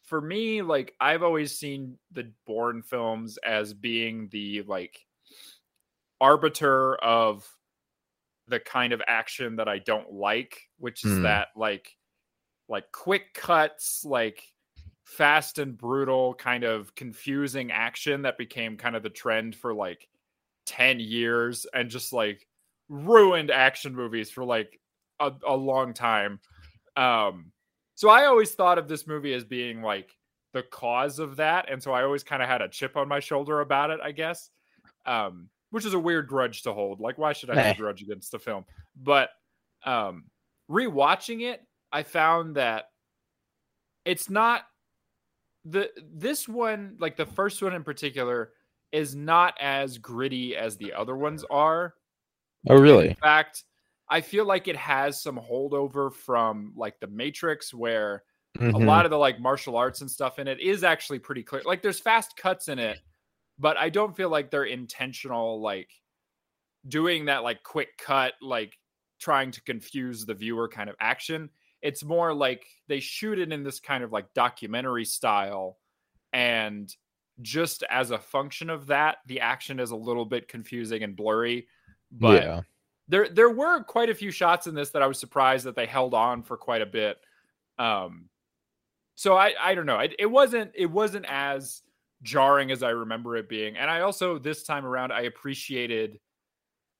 for 0.04 0.20
me 0.20 0.62
like 0.62 0.94
I've 1.00 1.22
always 1.22 1.58
seen 1.58 1.98
the 2.12 2.32
Bourne 2.46 2.82
films 2.82 3.38
as 3.38 3.74
being 3.74 4.28
the 4.30 4.62
like 4.62 5.06
arbiter 6.20 6.96
of 6.96 7.48
the 8.46 8.60
kind 8.60 8.92
of 8.92 9.02
action 9.06 9.56
that 9.56 9.68
I 9.68 9.78
don't 9.78 10.12
like 10.12 10.62
which 10.78 11.04
is 11.04 11.18
Hmm. 11.18 11.22
that 11.22 11.48
like 11.56 11.96
like 12.68 12.90
quick 12.92 13.34
cuts 13.34 14.04
like 14.04 14.42
fast 15.04 15.58
and 15.58 15.76
brutal 15.76 16.34
kind 16.34 16.64
of 16.64 16.94
confusing 16.94 17.72
action 17.72 18.22
that 18.22 18.38
became 18.38 18.76
kind 18.76 18.96
of 18.96 19.02
the 19.02 19.10
trend 19.10 19.56
for 19.56 19.74
like 19.74 20.08
10 20.66 21.00
years 21.00 21.66
and 21.74 21.90
just 21.90 22.12
like 22.12 22.46
ruined 22.88 23.50
action 23.50 23.94
movies 23.94 24.30
for 24.30 24.44
like 24.44 24.80
a, 25.20 25.32
a 25.46 25.56
long 25.56 25.94
time. 25.94 26.40
Um 26.96 27.52
so 27.98 28.08
i 28.08 28.26
always 28.26 28.52
thought 28.52 28.78
of 28.78 28.86
this 28.86 29.08
movie 29.08 29.34
as 29.34 29.44
being 29.44 29.82
like 29.82 30.16
the 30.52 30.62
cause 30.62 31.18
of 31.18 31.36
that 31.36 31.70
and 31.70 31.82
so 31.82 31.92
i 31.92 32.04
always 32.04 32.22
kind 32.22 32.42
of 32.42 32.48
had 32.48 32.62
a 32.62 32.68
chip 32.68 32.96
on 32.96 33.08
my 33.08 33.18
shoulder 33.20 33.60
about 33.60 33.90
it 33.90 34.00
i 34.02 34.12
guess. 34.12 34.50
Um 35.04 35.48
which 35.70 35.84
is 35.84 35.94
a 35.94 35.98
weird 35.98 36.28
grudge 36.28 36.62
to 36.62 36.72
hold 36.72 37.00
like 37.00 37.18
why 37.18 37.32
should 37.32 37.50
i 37.50 37.60
have 37.60 37.76
a 37.76 37.78
grudge 37.82 38.02
against 38.02 38.30
the 38.32 38.38
film? 38.38 38.64
But 38.96 39.30
um 39.84 40.24
rewatching 40.70 41.42
it 41.42 41.62
i 41.92 42.02
found 42.02 42.56
that 42.56 42.86
it's 44.04 44.30
not 44.30 44.62
the 45.64 45.90
this 46.12 46.48
one 46.48 46.96
like 46.98 47.16
the 47.16 47.26
first 47.26 47.62
one 47.62 47.74
in 47.74 47.82
particular 47.82 48.52
is 48.92 49.14
not 49.14 49.54
as 49.60 49.98
gritty 49.98 50.56
as 50.56 50.76
the 50.76 50.94
other 50.94 51.16
ones 51.16 51.44
are. 51.50 51.94
Oh 52.68 52.78
really? 52.78 53.08
in 53.08 53.14
fact 53.16 53.64
i 54.10 54.20
feel 54.20 54.44
like 54.44 54.68
it 54.68 54.76
has 54.76 55.20
some 55.22 55.36
holdover 55.38 56.12
from 56.12 56.72
like 56.76 56.98
the 57.00 57.06
matrix 57.06 57.72
where 57.74 58.24
a 58.58 58.60
Mhm. 58.60 58.86
lot 58.86 59.04
of 59.04 59.10
the 59.10 59.18
like 59.18 59.38
martial 59.40 59.76
arts 59.76 60.00
and 60.00 60.10
stuff 60.10 60.38
in 60.38 60.48
it 60.48 60.60
is 60.60 60.82
actually 60.84 61.18
pretty 61.20 61.42
clear 61.42 61.62
like 61.64 61.82
there's 61.82 62.00
fast 62.00 62.36
cuts 62.36 62.68
in 62.68 62.78
it 62.78 62.98
but 63.58 63.76
i 63.76 63.88
don't 63.90 64.16
feel 64.16 64.30
like 64.30 64.50
they're 64.50 64.64
intentional 64.64 65.60
like 65.60 65.90
doing 66.86 67.26
that 67.26 67.42
like 67.42 67.62
quick 67.62 67.98
cut 67.98 68.34
like 68.40 68.78
trying 69.20 69.50
to 69.50 69.62
confuse 69.62 70.24
the 70.24 70.34
viewer 70.34 70.68
kind 70.68 70.88
of 70.88 70.96
action 71.00 71.50
it's 71.82 72.02
more 72.04 72.32
like 72.34 72.66
they 72.88 73.00
shoot 73.00 73.38
it 73.38 73.52
in 73.52 73.62
this 73.62 73.80
kind 73.80 74.02
of 74.04 74.12
like 74.12 74.32
documentary 74.34 75.04
style 75.04 75.78
and 76.32 76.96
just 77.42 77.82
as 77.90 78.10
a 78.10 78.18
function 78.18 78.70
of 78.70 78.86
that 78.86 79.18
the 79.26 79.40
action 79.40 79.80
is 79.80 79.90
a 79.90 79.96
little 79.96 80.24
bit 80.24 80.48
confusing 80.48 81.02
and 81.02 81.16
blurry 81.16 81.68
but 82.10 82.42
yeah. 82.42 82.62
There 83.08 83.28
there 83.28 83.50
were 83.50 83.82
quite 83.82 84.10
a 84.10 84.14
few 84.14 84.30
shots 84.30 84.66
in 84.66 84.74
this 84.74 84.90
that 84.90 85.02
I 85.02 85.06
was 85.06 85.18
surprised 85.18 85.64
that 85.66 85.76
they 85.76 85.86
held 85.86 86.14
on 86.14 86.42
for 86.42 86.56
quite 86.56 86.82
a 86.82 86.86
bit. 86.86 87.18
Um, 87.78 88.28
so 89.14 89.36
I 89.36 89.54
I 89.60 89.74
don't 89.74 89.86
know. 89.86 89.98
It, 89.98 90.14
it 90.18 90.26
wasn't 90.26 90.72
it 90.74 90.86
wasn't 90.90 91.26
as 91.28 91.82
jarring 92.22 92.70
as 92.70 92.82
I 92.82 92.90
remember 92.90 93.36
it 93.36 93.48
being, 93.48 93.76
and 93.76 93.90
I 93.90 94.00
also 94.00 94.38
this 94.38 94.62
time 94.62 94.84
around 94.84 95.12
I 95.12 95.22
appreciated 95.22 96.20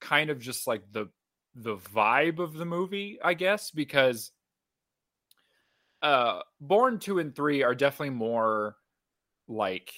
kind 0.00 0.30
of 0.30 0.38
just 0.38 0.66
like 0.66 0.82
the 0.92 1.08
the 1.54 1.76
vibe 1.76 2.38
of 2.38 2.54
the 2.54 2.64
movie, 2.64 3.18
I 3.22 3.34
guess, 3.34 3.70
because 3.70 4.32
uh 6.02 6.40
Bourne 6.60 6.98
2 6.98 7.18
and 7.18 7.34
3 7.34 7.62
are 7.64 7.74
definitely 7.74 8.10
more 8.10 8.76
like 9.48 9.92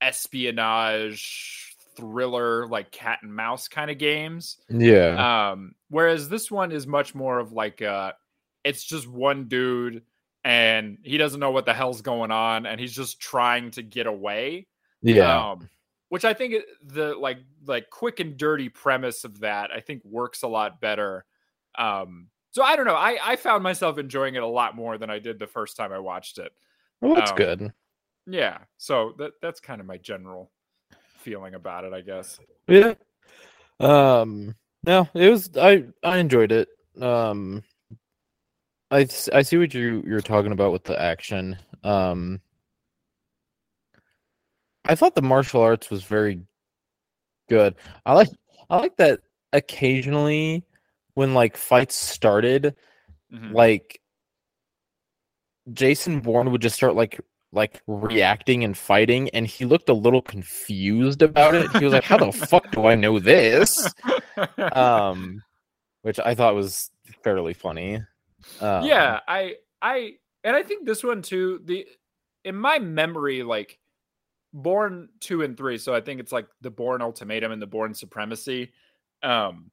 espionage 0.00 1.67
thriller 1.98 2.66
like 2.68 2.92
cat 2.92 3.18
and 3.22 3.34
mouse 3.34 3.66
kind 3.66 3.90
of 3.90 3.98
games 3.98 4.58
Yeah. 4.70 5.50
um 5.50 5.74
whereas 5.90 6.28
this 6.28 6.50
one 6.50 6.70
is 6.70 6.86
much 6.86 7.14
more 7.14 7.38
of 7.40 7.52
like 7.52 7.82
uh 7.82 8.12
it's 8.64 8.84
just 8.84 9.08
one 9.08 9.48
dude 9.48 10.02
and 10.44 10.98
he 11.02 11.18
doesn't 11.18 11.40
know 11.40 11.50
what 11.50 11.66
the 11.66 11.74
hell's 11.74 12.00
going 12.00 12.30
on 12.30 12.64
and 12.66 12.80
he's 12.80 12.92
just 12.92 13.18
trying 13.20 13.72
to 13.72 13.82
get 13.82 14.06
away 14.06 14.68
yeah. 15.02 15.50
um 15.50 15.68
which 16.08 16.24
i 16.24 16.32
think 16.32 16.54
the 16.84 17.14
like 17.16 17.38
like 17.66 17.90
quick 17.90 18.20
and 18.20 18.36
dirty 18.36 18.68
premise 18.68 19.24
of 19.24 19.40
that 19.40 19.70
i 19.72 19.80
think 19.80 20.00
works 20.04 20.42
a 20.42 20.48
lot 20.48 20.80
better 20.80 21.24
um 21.76 22.28
so 22.52 22.62
i 22.62 22.76
don't 22.76 22.86
know 22.86 22.94
i 22.94 23.18
i 23.24 23.34
found 23.36 23.62
myself 23.62 23.98
enjoying 23.98 24.36
it 24.36 24.42
a 24.42 24.46
lot 24.46 24.76
more 24.76 24.96
than 24.98 25.10
i 25.10 25.18
did 25.18 25.38
the 25.38 25.46
first 25.46 25.76
time 25.76 25.92
i 25.92 25.98
watched 25.98 26.38
it 26.38 26.52
well, 27.00 27.14
that's 27.14 27.32
um, 27.32 27.36
good. 27.36 27.72
yeah 28.26 28.58
so 28.76 29.14
that 29.18 29.32
that's 29.42 29.58
kind 29.60 29.80
of 29.80 29.86
my 29.86 29.96
general 29.98 30.50
feeling 31.18 31.54
about 31.54 31.84
it 31.84 31.92
i 31.92 32.00
guess 32.00 32.38
Yeah. 32.68 32.94
Um 33.80 34.54
no, 34.86 35.08
it 35.14 35.28
was 35.30 35.50
I 35.56 35.84
I 36.02 36.18
enjoyed 36.18 36.52
it. 36.52 36.68
Um 37.00 37.62
I 38.90 39.06
I 39.32 39.42
see 39.42 39.56
what 39.58 39.74
you 39.74 40.02
you're 40.06 40.20
talking 40.20 40.52
about 40.52 40.72
with 40.72 40.84
the 40.84 41.00
action. 41.00 41.56
Um 41.84 42.40
I 44.86 44.94
thought 44.94 45.14
the 45.14 45.22
martial 45.22 45.60
arts 45.60 45.90
was 45.90 46.04
very 46.04 46.40
good. 47.48 47.74
I 48.06 48.14
like 48.14 48.28
I 48.70 48.78
like 48.78 48.96
that 48.96 49.20
occasionally 49.52 50.64
when 51.14 51.34
like 51.34 51.56
fights 51.56 51.94
started 51.96 52.74
Mhm. 53.32 53.52
like 53.52 54.00
Jason 55.72 56.20
Bourne 56.20 56.50
would 56.50 56.62
just 56.62 56.76
start 56.76 56.94
like 56.94 57.20
like 57.52 57.82
reacting 57.86 58.62
and 58.64 58.76
fighting 58.76 59.30
and 59.30 59.46
he 59.46 59.64
looked 59.64 59.88
a 59.88 59.94
little 59.94 60.22
confused 60.22 61.22
about 61.22 61.54
it. 61.54 61.70
He 61.76 61.84
was 61.84 61.94
like, 61.94 62.04
"How 62.04 62.18
the 62.18 62.32
fuck 62.46 62.70
do 62.72 62.86
I 62.86 62.94
know 62.94 63.18
this?" 63.18 63.92
Um 64.72 65.42
which 66.02 66.20
I 66.20 66.34
thought 66.34 66.54
was 66.54 66.90
fairly 67.24 67.54
funny. 67.54 68.00
Um, 68.60 68.84
yeah 68.84 69.20
i 69.26 69.56
i 69.82 70.12
and 70.44 70.54
i 70.54 70.62
think 70.62 70.86
this 70.86 71.02
one 71.02 71.22
too 71.22 71.60
the 71.64 71.86
in 72.44 72.54
my 72.54 72.78
memory 72.78 73.42
like 73.42 73.78
bourne 74.52 75.08
two 75.20 75.42
and 75.42 75.56
three 75.56 75.76
so 75.76 75.94
i 75.94 76.00
think 76.00 76.20
it's 76.20 76.32
like 76.32 76.46
the 76.60 76.70
bourne 76.70 77.02
ultimatum 77.02 77.52
and 77.52 77.60
the 77.60 77.66
bourne 77.66 77.94
supremacy 77.94 78.72
um 79.22 79.70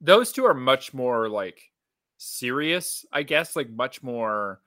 those 0.00 0.32
two 0.32 0.44
are 0.44 0.54
much 0.54 0.92
more 0.92 1.28
like 1.28 1.70
serious 2.18 3.06
i 3.12 3.22
guess 3.22 3.54
like 3.54 3.70
much 3.70 4.02
more 4.02 4.60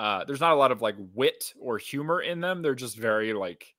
uh 0.00 0.24
there's 0.24 0.40
not 0.40 0.52
a 0.52 0.56
lot 0.56 0.72
of 0.72 0.80
like 0.80 0.96
wit 1.14 1.52
or 1.60 1.76
humor 1.76 2.22
in 2.22 2.40
them 2.40 2.62
they're 2.62 2.74
just 2.74 2.96
very 2.96 3.34
like 3.34 3.74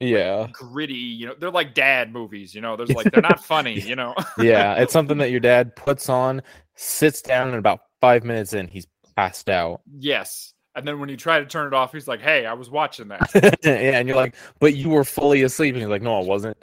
Yeah. 0.00 0.48
gritty 0.52 0.94
you 0.94 1.26
know 1.26 1.34
they're 1.38 1.50
like 1.50 1.72
dad 1.72 2.12
movies 2.12 2.52
you 2.54 2.60
know 2.60 2.74
there's 2.76 2.92
like 2.92 3.10
they're 3.12 3.22
not 3.22 3.38
funny 3.54 3.78
you 3.80 3.94
know 3.94 4.14
Yeah, 4.38 4.74
it's 4.74 4.92
something 4.92 5.18
that 5.18 5.30
your 5.30 5.40
dad 5.40 5.76
puts 5.86 6.08
on, 6.08 6.42
sits 6.74 7.22
down 7.22 7.48
and 7.48 7.56
about 7.58 7.80
5 8.00 8.24
minutes 8.24 8.52
in 8.54 8.66
he's 8.66 8.86
passed 9.14 9.48
out. 9.48 9.82
yes 9.98 10.52
and 10.74 10.86
then 10.86 10.98
when 11.00 11.08
you 11.08 11.16
try 11.16 11.38
to 11.38 11.46
turn 11.46 11.68
it 11.68 11.74
off 11.74 11.92
he's 11.92 12.08
like 12.08 12.20
hey 12.20 12.44
i 12.44 12.52
was 12.52 12.68
watching 12.68 13.08
that 13.08 13.30
yeah, 13.64 13.98
and 13.98 14.08
you're 14.08 14.16
like, 14.16 14.34
"But 14.60 14.74
you 14.74 14.90
were 14.90 15.04
fully 15.04 15.42
asleep." 15.42 15.74
And 15.74 15.82
he's 15.82 15.88
like, 15.90 16.02
"No, 16.02 16.20
I 16.20 16.24
wasn't." 16.24 16.56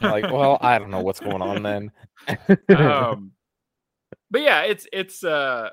Like, 0.00 0.30
"Well, 0.32 0.58
I 0.60 0.78
don't 0.78 0.90
know 0.90 1.00
what's 1.00 1.20
going 1.20 1.42
on 1.42 1.62
then." 1.62 1.92
um 2.70 3.32
but 4.30 4.40
yeah 4.40 4.62
it's 4.62 4.86
it's 4.92 5.22
uh 5.22 5.70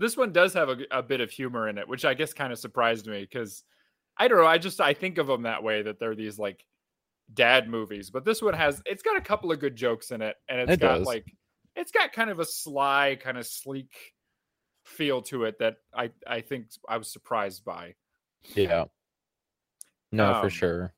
this 0.00 0.16
one 0.16 0.32
does 0.32 0.52
have 0.54 0.68
a, 0.68 0.78
a 0.90 1.02
bit 1.02 1.20
of 1.20 1.30
humor 1.30 1.68
in 1.68 1.78
it 1.78 1.86
which 1.86 2.04
i 2.04 2.14
guess 2.14 2.32
kind 2.32 2.52
of 2.52 2.58
surprised 2.58 3.06
me 3.06 3.20
because 3.20 3.62
i 4.18 4.26
don't 4.26 4.38
know 4.38 4.46
i 4.46 4.58
just 4.58 4.80
i 4.80 4.92
think 4.92 5.18
of 5.18 5.26
them 5.28 5.42
that 5.42 5.62
way 5.62 5.82
that 5.82 5.98
they're 6.00 6.16
these 6.16 6.38
like 6.38 6.64
dad 7.34 7.68
movies 7.68 8.10
but 8.10 8.24
this 8.24 8.42
one 8.42 8.54
has 8.54 8.82
it's 8.86 9.02
got 9.04 9.16
a 9.16 9.20
couple 9.20 9.52
of 9.52 9.60
good 9.60 9.76
jokes 9.76 10.10
in 10.10 10.20
it 10.20 10.34
and 10.48 10.58
it's 10.60 10.72
It 10.72 10.80
got 10.80 10.98
does. 10.98 11.06
like 11.06 11.26
it's 11.76 11.92
got 11.92 12.12
kind 12.12 12.28
of 12.30 12.40
a 12.40 12.44
sly 12.44 13.16
kind 13.22 13.38
of 13.38 13.46
sleek 13.46 13.92
feel 14.84 15.22
to 15.22 15.44
it 15.44 15.58
that 15.60 15.76
i 15.94 16.10
i 16.26 16.40
think 16.40 16.66
i 16.88 16.96
was 16.96 17.12
surprised 17.12 17.64
by 17.64 17.94
yeah. 18.56 18.86
No, 20.12 20.32
for 20.40 20.44
Um, 20.46 20.48
sure. 20.48 20.94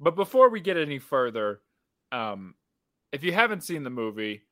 But 0.00 0.16
before 0.16 0.48
we 0.48 0.60
get 0.60 0.76
any 0.76 0.98
further, 0.98 1.60
um, 2.10 2.54
if 3.12 3.22
you 3.22 3.32
haven't 3.32 3.62
seen 3.62 3.84
the 3.84 3.90
movie, 3.90 4.42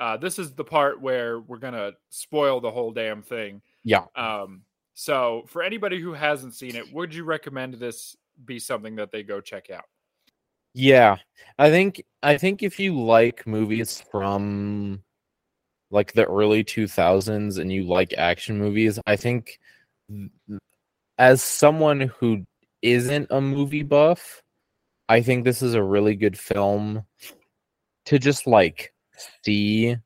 uh, 0.00 0.16
this 0.16 0.38
is 0.38 0.52
the 0.54 0.64
part 0.64 1.00
where 1.00 1.40
we're 1.40 1.58
gonna 1.58 1.92
spoil 2.10 2.60
the 2.60 2.70
whole 2.70 2.92
damn 2.92 3.22
thing. 3.22 3.62
Yeah. 3.84 4.04
Um, 4.16 4.62
so 4.94 5.44
for 5.48 5.62
anybody 5.62 6.00
who 6.00 6.12
hasn't 6.12 6.54
seen 6.54 6.76
it, 6.76 6.92
would 6.92 7.14
you 7.14 7.24
recommend 7.24 7.74
this 7.74 8.16
be 8.44 8.58
something 8.58 8.96
that 8.96 9.12
they 9.12 9.22
go 9.22 9.40
check 9.40 9.70
out? 9.70 9.84
Yeah. 10.72 11.16
I 11.58 11.70
think 11.70 12.04
I 12.22 12.36
think 12.36 12.62
if 12.62 12.80
you 12.80 13.00
like 13.00 13.46
movies 13.46 14.02
from 14.10 15.02
like 15.90 16.12
the 16.12 16.24
early 16.24 16.64
2000s 16.64 17.58
and 17.58 17.72
you 17.72 17.84
like 17.84 18.12
action 18.14 18.58
movies, 18.58 18.98
I 19.06 19.16
think 19.16 19.58
as 21.18 21.42
someone 21.42 22.00
who 22.00 22.44
isn't 22.82 23.28
a 23.30 23.40
movie 23.40 23.82
buff, 23.82 24.42
I 25.08 25.22
think 25.22 25.44
this 25.44 25.62
is 25.62 25.74
a 25.74 25.82
really 25.82 26.16
good 26.16 26.38
film 26.38 27.04
to 28.06 28.18
just 28.18 28.46
like 28.46 28.93
see 29.44 29.96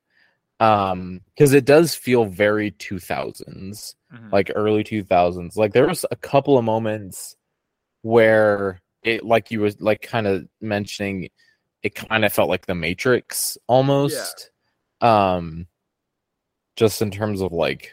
um 0.60 1.20
because 1.34 1.52
it 1.52 1.64
does 1.64 1.94
feel 1.94 2.24
very 2.24 2.70
2000s 2.72 3.94
Mhm. 4.12 4.32
like 4.32 4.50
early 4.54 4.82
2000s 4.84 5.56
like 5.56 5.72
there 5.72 5.86
was 5.86 6.04
a 6.10 6.16
couple 6.16 6.56
of 6.58 6.64
moments 6.64 7.36
where 8.02 8.80
it 9.02 9.24
like 9.24 9.50
you 9.50 9.60
was 9.60 9.80
like 9.80 10.02
kind 10.02 10.26
of 10.26 10.46
mentioning 10.60 11.28
it 11.82 11.94
kind 11.94 12.24
of 12.24 12.32
felt 12.32 12.48
like 12.48 12.66
the 12.66 12.74
matrix 12.74 13.56
almost 13.68 14.50
um 15.00 15.66
just 16.76 17.02
in 17.02 17.10
terms 17.10 17.40
of 17.40 17.52
like 17.52 17.92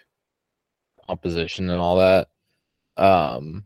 composition 1.07 1.69
and 1.69 1.79
all 1.79 1.97
that 1.97 2.27
um 2.97 3.65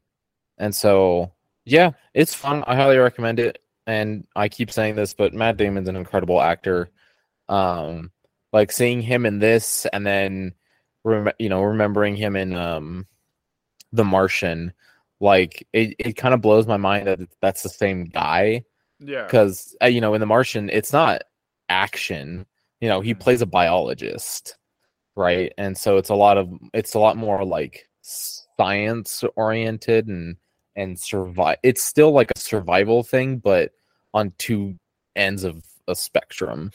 and 0.57 0.75
so 0.75 1.31
yeah 1.65 1.91
it's 2.13 2.33
fun. 2.33 2.63
I 2.67 2.75
highly 2.75 2.97
recommend 2.97 3.39
it 3.39 3.59
and 3.87 4.27
i 4.35 4.49
keep 4.49 4.71
saying 4.71 4.95
this 4.95 5.13
but 5.13 5.33
matt 5.33 5.55
damon's 5.57 5.87
an 5.87 5.95
incredible 5.95 6.41
actor 6.41 6.89
um 7.49 8.11
like 8.53 8.71
seeing 8.71 9.01
him 9.01 9.25
in 9.25 9.39
this 9.39 9.85
and 9.91 10.05
then 10.05 10.53
rem- 11.03 11.33
you 11.39 11.49
know 11.49 11.61
remembering 11.61 12.15
him 12.15 12.35
in 12.35 12.55
um 12.55 13.05
the 13.91 14.05
martian 14.05 14.71
like 15.19 15.67
it, 15.73 15.95
it 15.99 16.13
kind 16.13 16.33
of 16.33 16.41
blows 16.41 16.67
my 16.67 16.77
mind 16.77 17.07
that 17.07 17.19
that's 17.41 17.63
the 17.63 17.69
same 17.69 18.05
guy 18.05 18.63
yeah. 18.99 19.25
because 19.25 19.75
uh, 19.83 19.87
you 19.87 19.99
know 19.99 20.13
in 20.13 20.19
the 20.21 20.25
martian 20.25 20.69
it's 20.69 20.93
not 20.93 21.23
action 21.69 22.45
you 22.79 22.87
know 22.87 23.01
he 23.01 23.13
Mhm. 23.13 23.19
plays 23.19 23.41
a 23.41 23.45
biologist 23.45 24.55
right 25.15 25.51
and 25.57 25.77
so 25.77 25.97
it's 25.97 26.09
a 26.09 26.15
lot 26.15 26.37
of 26.37 26.49
it's 26.73 26.93
a 26.93 26.99
lot 26.99 27.17
more 27.17 27.43
like 27.43 27.89
science 28.01 29.23
oriented 29.35 30.07
and 30.07 30.37
and 30.75 30.99
survive 30.99 31.57
it's 31.63 31.83
still 31.83 32.11
like 32.11 32.31
a 32.35 32.39
survival 32.39 33.03
thing 33.03 33.37
but 33.37 33.71
on 34.13 34.31
two 34.37 34.75
ends 35.15 35.43
of 35.43 35.63
a 35.87 35.95
spectrum 35.95 36.71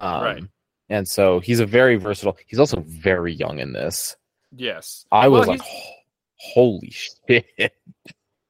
um 0.00 0.22
Right. 0.22 0.44
and 0.88 1.06
so 1.06 1.40
he's 1.40 1.60
a 1.60 1.66
very 1.66 1.96
versatile 1.96 2.36
he's 2.46 2.58
also 2.58 2.80
very 2.86 3.32
young 3.32 3.58
in 3.58 3.72
this 3.72 4.16
Yes. 4.54 5.04
i 5.12 5.28
Well, 5.28 5.40
was 5.40 5.48
like 5.48 5.60
"Ho- 5.60 5.92
holy 6.36 6.90
shit 6.90 7.46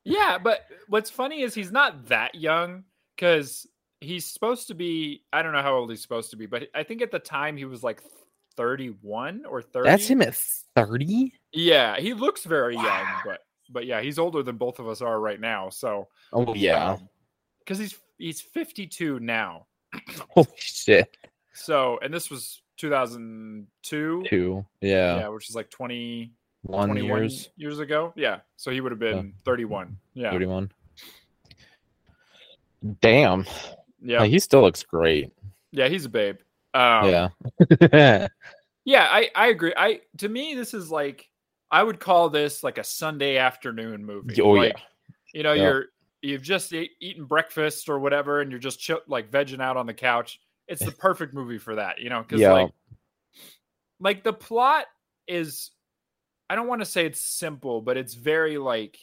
Yeah, 0.05 0.39
but 0.39 0.63
what's 0.89 1.11
funny 1.11 1.43
is 1.43 1.55
he's 1.55 1.71
not 1.71 2.09
that 2.09 2.35
young 2.35 2.83
because 3.15 3.69
he's 4.01 4.27
supposed 4.27 4.67
to 4.67 4.75
be. 4.75 5.23
I 5.33 5.43
don't 5.43 5.53
know 5.53 5.63
how 5.63 5.77
old 5.77 5.91
he's 5.91 6.03
supposed 6.03 6.31
to 6.31 6.37
be, 6.37 6.47
but 6.47 6.65
I 6.75 6.83
think 6.83 7.03
at 7.03 7.13
the 7.13 7.21
time 7.21 7.57
he 7.57 7.65
was 7.67 7.85
like 7.85 8.03
31 8.57 9.45
or 9.49 9.63
30. 9.63 9.89
that's 9.89 10.09
him 10.09 10.21
at 10.23 10.35
30 10.75 11.33
Yeah, 11.53 12.01
he 12.01 12.15
looks 12.15 12.45
very 12.45 12.75
young, 12.75 13.07
but 13.25 13.41
but 13.71 13.87
yeah, 13.87 14.01
he's 14.01 14.19
older 14.19 14.43
than 14.43 14.57
both 14.57 14.81
of 14.81 14.89
us 14.89 15.03
are 15.03 15.21
right 15.21 15.39
now. 15.41 15.69
So 15.69 16.09
oh 16.33 16.53
yeah 16.55 16.97
because 17.61 17.79
he's 17.79 17.97
he's 18.19 18.41
52 18.41 19.21
now. 19.21 19.67
holy 20.31 20.49
shit 20.57 21.17
So 21.55 21.99
and 22.03 22.13
this 22.13 22.31
was 22.31 22.63
2002. 22.79 24.23
two 24.29 24.67
yeah, 24.81 25.19
Yeah, 25.21 25.29
which 25.29 25.49
is 25.49 25.55
like 25.57 25.71
20, 25.71 26.33
one 26.63 26.89
21 26.89 27.21
years 27.23 27.51
years 27.57 27.79
ago. 27.79 28.13
Yeah, 28.17 28.41
so 28.57 28.71
he 28.71 28.81
would 28.81 28.93
have 28.93 28.99
been 28.99 29.35
31. 29.45 29.97
Yeah, 30.15 30.31
31 30.31 30.71
damn 33.01 33.47
yeah, 34.03 34.21
Like, 34.21 34.31
he 34.31 34.41
still 34.41 34.63
looks 34.63 34.83
great 34.83 35.31
yeah. 35.71 35.89
He's 35.89 36.05
a 36.05 36.09
babe. 36.09 36.37
Um, 36.75 37.31
yeah 37.71 38.29
Yeah, 38.85 39.07
I 39.09 39.31
I 39.35 39.47
agree. 39.49 39.73
I 39.77 40.01
to 40.19 40.29
me 40.29 40.55
this 40.55 40.75
is 40.75 40.91
like 40.91 41.29
I 41.71 41.83
would 41.83 42.01
call 42.01 42.29
this 42.29 42.63
like 42.65 42.79
a 42.79 42.85
Sunday 42.85 43.39
afternoon 43.39 44.05
movie. 44.05 44.41
Oh, 44.43 44.61
yeah. 44.61 44.73
You 45.33 45.43
know, 45.43 45.53
Yeah. 45.53 45.62
you're 45.62 45.85
you've 46.21 46.43
just 46.43 46.73
ate, 46.75 46.91
eaten 47.01 47.25
breakfast 47.25 47.88
or 47.88 47.99
whatever, 47.99 48.41
and 48.41 48.51
you're 48.51 48.61
just 48.61 48.79
chill, 48.81 49.01
like 49.07 49.31
vegging 49.31 49.62
out 49.62 49.77
on 49.77 49.87
the 49.87 49.95
couch. 49.95 50.41
It's 50.68 50.85
the 50.85 50.92
perfect 50.92 51.35
movie 51.35 51.59
for 51.59 51.75
that. 51.77 52.01
You 52.01 52.11
know, 52.11 52.22
because 52.22 52.40
Yeah. 52.40 52.53
like 52.53 52.72
like 54.01 54.22
the 54.25 54.33
plot 54.33 54.87
is 55.27 55.70
I 56.51 56.55
don't 56.55 56.66
want 56.66 56.83
to 56.83 56.87
say 56.87 57.07
it's 57.07 57.20
simple, 57.20 57.81
but 57.81 57.96
it's 57.96 58.14
very 58.14 58.59
like 58.59 58.98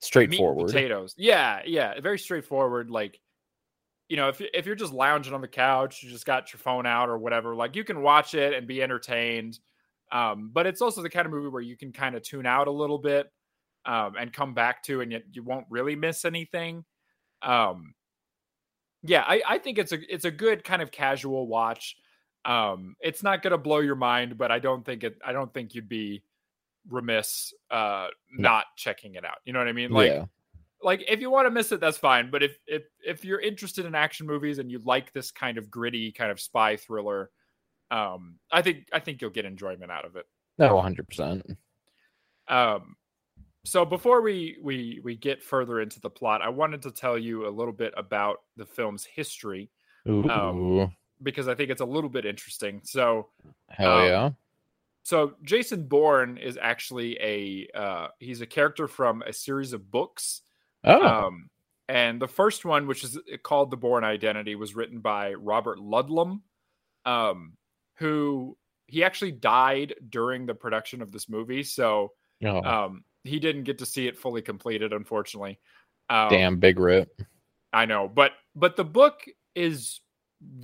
straightforward 0.00 0.66
potatoes. 0.66 1.14
Yeah, 1.16 1.62
yeah, 1.64 1.98
very 2.00 2.18
straightforward. 2.18 2.90
Like, 2.90 3.20
you 4.08 4.16
know, 4.16 4.28
if 4.28 4.40
if 4.40 4.66
you're 4.66 4.74
just 4.74 4.92
lounging 4.92 5.32
on 5.32 5.40
the 5.40 5.48
couch, 5.48 6.02
you 6.02 6.10
just 6.10 6.26
got 6.26 6.52
your 6.52 6.58
phone 6.58 6.84
out 6.84 7.08
or 7.08 7.16
whatever, 7.18 7.54
like 7.54 7.74
you 7.76 7.84
can 7.84 8.02
watch 8.02 8.34
it 8.34 8.52
and 8.52 8.66
be 8.66 8.82
entertained. 8.82 9.58
Um, 10.12 10.50
but 10.52 10.66
it's 10.66 10.82
also 10.82 11.00
the 11.02 11.10
kind 11.10 11.26
of 11.26 11.32
movie 11.32 11.48
where 11.48 11.62
you 11.62 11.76
can 11.76 11.92
kind 11.92 12.14
of 12.14 12.22
tune 12.22 12.46
out 12.46 12.68
a 12.68 12.72
little 12.72 12.98
bit 12.98 13.32
um, 13.86 14.14
and 14.18 14.32
come 14.32 14.52
back 14.52 14.82
to, 14.84 15.00
and 15.00 15.10
yet 15.10 15.22
you 15.32 15.42
won't 15.42 15.66
really 15.70 15.96
miss 15.96 16.24
anything. 16.24 16.84
Um, 17.40 17.94
yeah, 19.04 19.22
I, 19.26 19.42
I 19.46 19.58
think 19.58 19.78
it's 19.78 19.92
a 19.92 20.12
it's 20.12 20.24
a 20.24 20.30
good 20.30 20.64
kind 20.64 20.82
of 20.82 20.90
casual 20.90 21.46
watch. 21.46 21.96
Um, 22.44 22.96
it's 23.00 23.22
not 23.22 23.42
gonna 23.42 23.58
blow 23.58 23.78
your 23.78 23.96
mind, 23.96 24.36
but 24.36 24.50
I 24.50 24.58
don't 24.58 24.84
think 24.84 25.04
it. 25.04 25.18
I 25.24 25.32
don't 25.32 25.52
think 25.52 25.74
you'd 25.74 25.88
be 25.88 26.22
remiss 26.90 27.54
uh 27.70 28.08
not 28.36 28.66
checking 28.76 29.14
it 29.14 29.24
out. 29.24 29.38
You 29.44 29.52
know 29.54 29.58
what 29.58 29.68
I 29.68 29.72
mean? 29.72 29.90
Like 29.90 30.12
yeah 30.12 30.24
like 30.84 31.02
if 31.08 31.20
you 31.20 31.30
want 31.30 31.46
to 31.46 31.50
miss 31.50 31.72
it 31.72 31.80
that's 31.80 31.96
fine 31.96 32.30
but 32.30 32.42
if 32.42 32.58
if 32.66 32.82
if 33.04 33.24
you're 33.24 33.40
interested 33.40 33.86
in 33.86 33.94
action 33.94 34.26
movies 34.26 34.58
and 34.58 34.70
you 34.70 34.78
like 34.84 35.12
this 35.12 35.30
kind 35.30 35.58
of 35.58 35.70
gritty 35.70 36.12
kind 36.12 36.30
of 36.30 36.38
spy 36.38 36.76
thriller 36.76 37.30
um 37.90 38.38
i 38.52 38.60
think 38.60 38.86
i 38.92 39.00
think 39.00 39.20
you'll 39.20 39.30
get 39.30 39.46
enjoyment 39.46 39.90
out 39.90 40.04
of 40.04 40.16
it 40.16 40.26
no 40.58 40.74
100% 40.74 41.56
um 42.48 42.96
so 43.64 43.84
before 43.84 44.20
we 44.20 44.56
we 44.62 45.00
we 45.02 45.16
get 45.16 45.42
further 45.42 45.80
into 45.80 46.00
the 46.00 46.10
plot 46.10 46.42
i 46.42 46.48
wanted 46.48 46.82
to 46.82 46.90
tell 46.90 47.18
you 47.18 47.46
a 47.46 47.50
little 47.50 47.72
bit 47.72 47.92
about 47.96 48.42
the 48.56 48.66
film's 48.66 49.04
history 49.04 49.70
Um, 50.30 50.92
because 51.22 51.48
i 51.48 51.54
think 51.54 51.70
it's 51.70 51.80
a 51.80 51.86
little 51.86 52.10
bit 52.10 52.24
interesting. 52.24 52.80
So 52.84 53.28
hell 53.68 53.98
um, 53.98 54.06
yeah. 54.06 54.30
so 55.02 55.34
jason 55.42 55.84
bourne 55.84 56.36
is 56.36 56.58
actually 56.60 57.18
a 57.20 57.68
uh 57.74 58.08
he's 58.18 58.40
a 58.40 58.46
character 58.46 58.86
from 58.86 59.22
a 59.22 59.32
series 59.32 59.72
of 59.72 59.90
books 59.90 60.42
oh. 60.84 61.06
Um, 61.06 61.50
and 61.88 62.20
the 62.20 62.28
first 62.28 62.64
one, 62.64 62.86
which 62.86 63.04
is 63.04 63.18
called 63.42 63.70
The 63.70 63.76
Bourne 63.76 64.04
Identity, 64.04 64.54
was 64.54 64.74
written 64.74 65.00
by 65.00 65.34
Robert 65.34 65.78
Ludlum, 65.78 66.40
um, 67.04 67.52
who 67.96 68.56
he 68.86 69.04
actually 69.04 69.32
died 69.32 69.94
during 70.08 70.46
the 70.46 70.54
production 70.54 71.02
of 71.02 71.12
this 71.12 71.28
movie. 71.28 71.62
So 71.62 72.12
oh, 72.44 72.62
um, 72.62 73.04
he 73.24 73.38
didn't 73.38 73.64
get 73.64 73.78
to 73.78 73.86
see 73.86 74.06
it 74.06 74.18
fully 74.18 74.42
completed, 74.42 74.92
unfortunately. 74.92 75.58
Um, 76.10 76.28
damn 76.28 76.58
big 76.58 76.78
rip 76.78 77.22
I 77.72 77.86
know, 77.86 78.08
but 78.08 78.32
but 78.54 78.76
the 78.76 78.84
book 78.84 79.24
is 79.54 80.00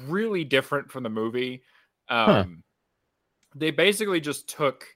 really 0.07 0.45
different 0.45 0.91
from 0.91 1.03
the 1.03 1.11
movie. 1.11 1.63
Um, 2.09 2.27
Huh. 2.27 2.45
They 3.57 3.73
basically 3.73 4.21
just 4.21 4.49
took 4.49 4.87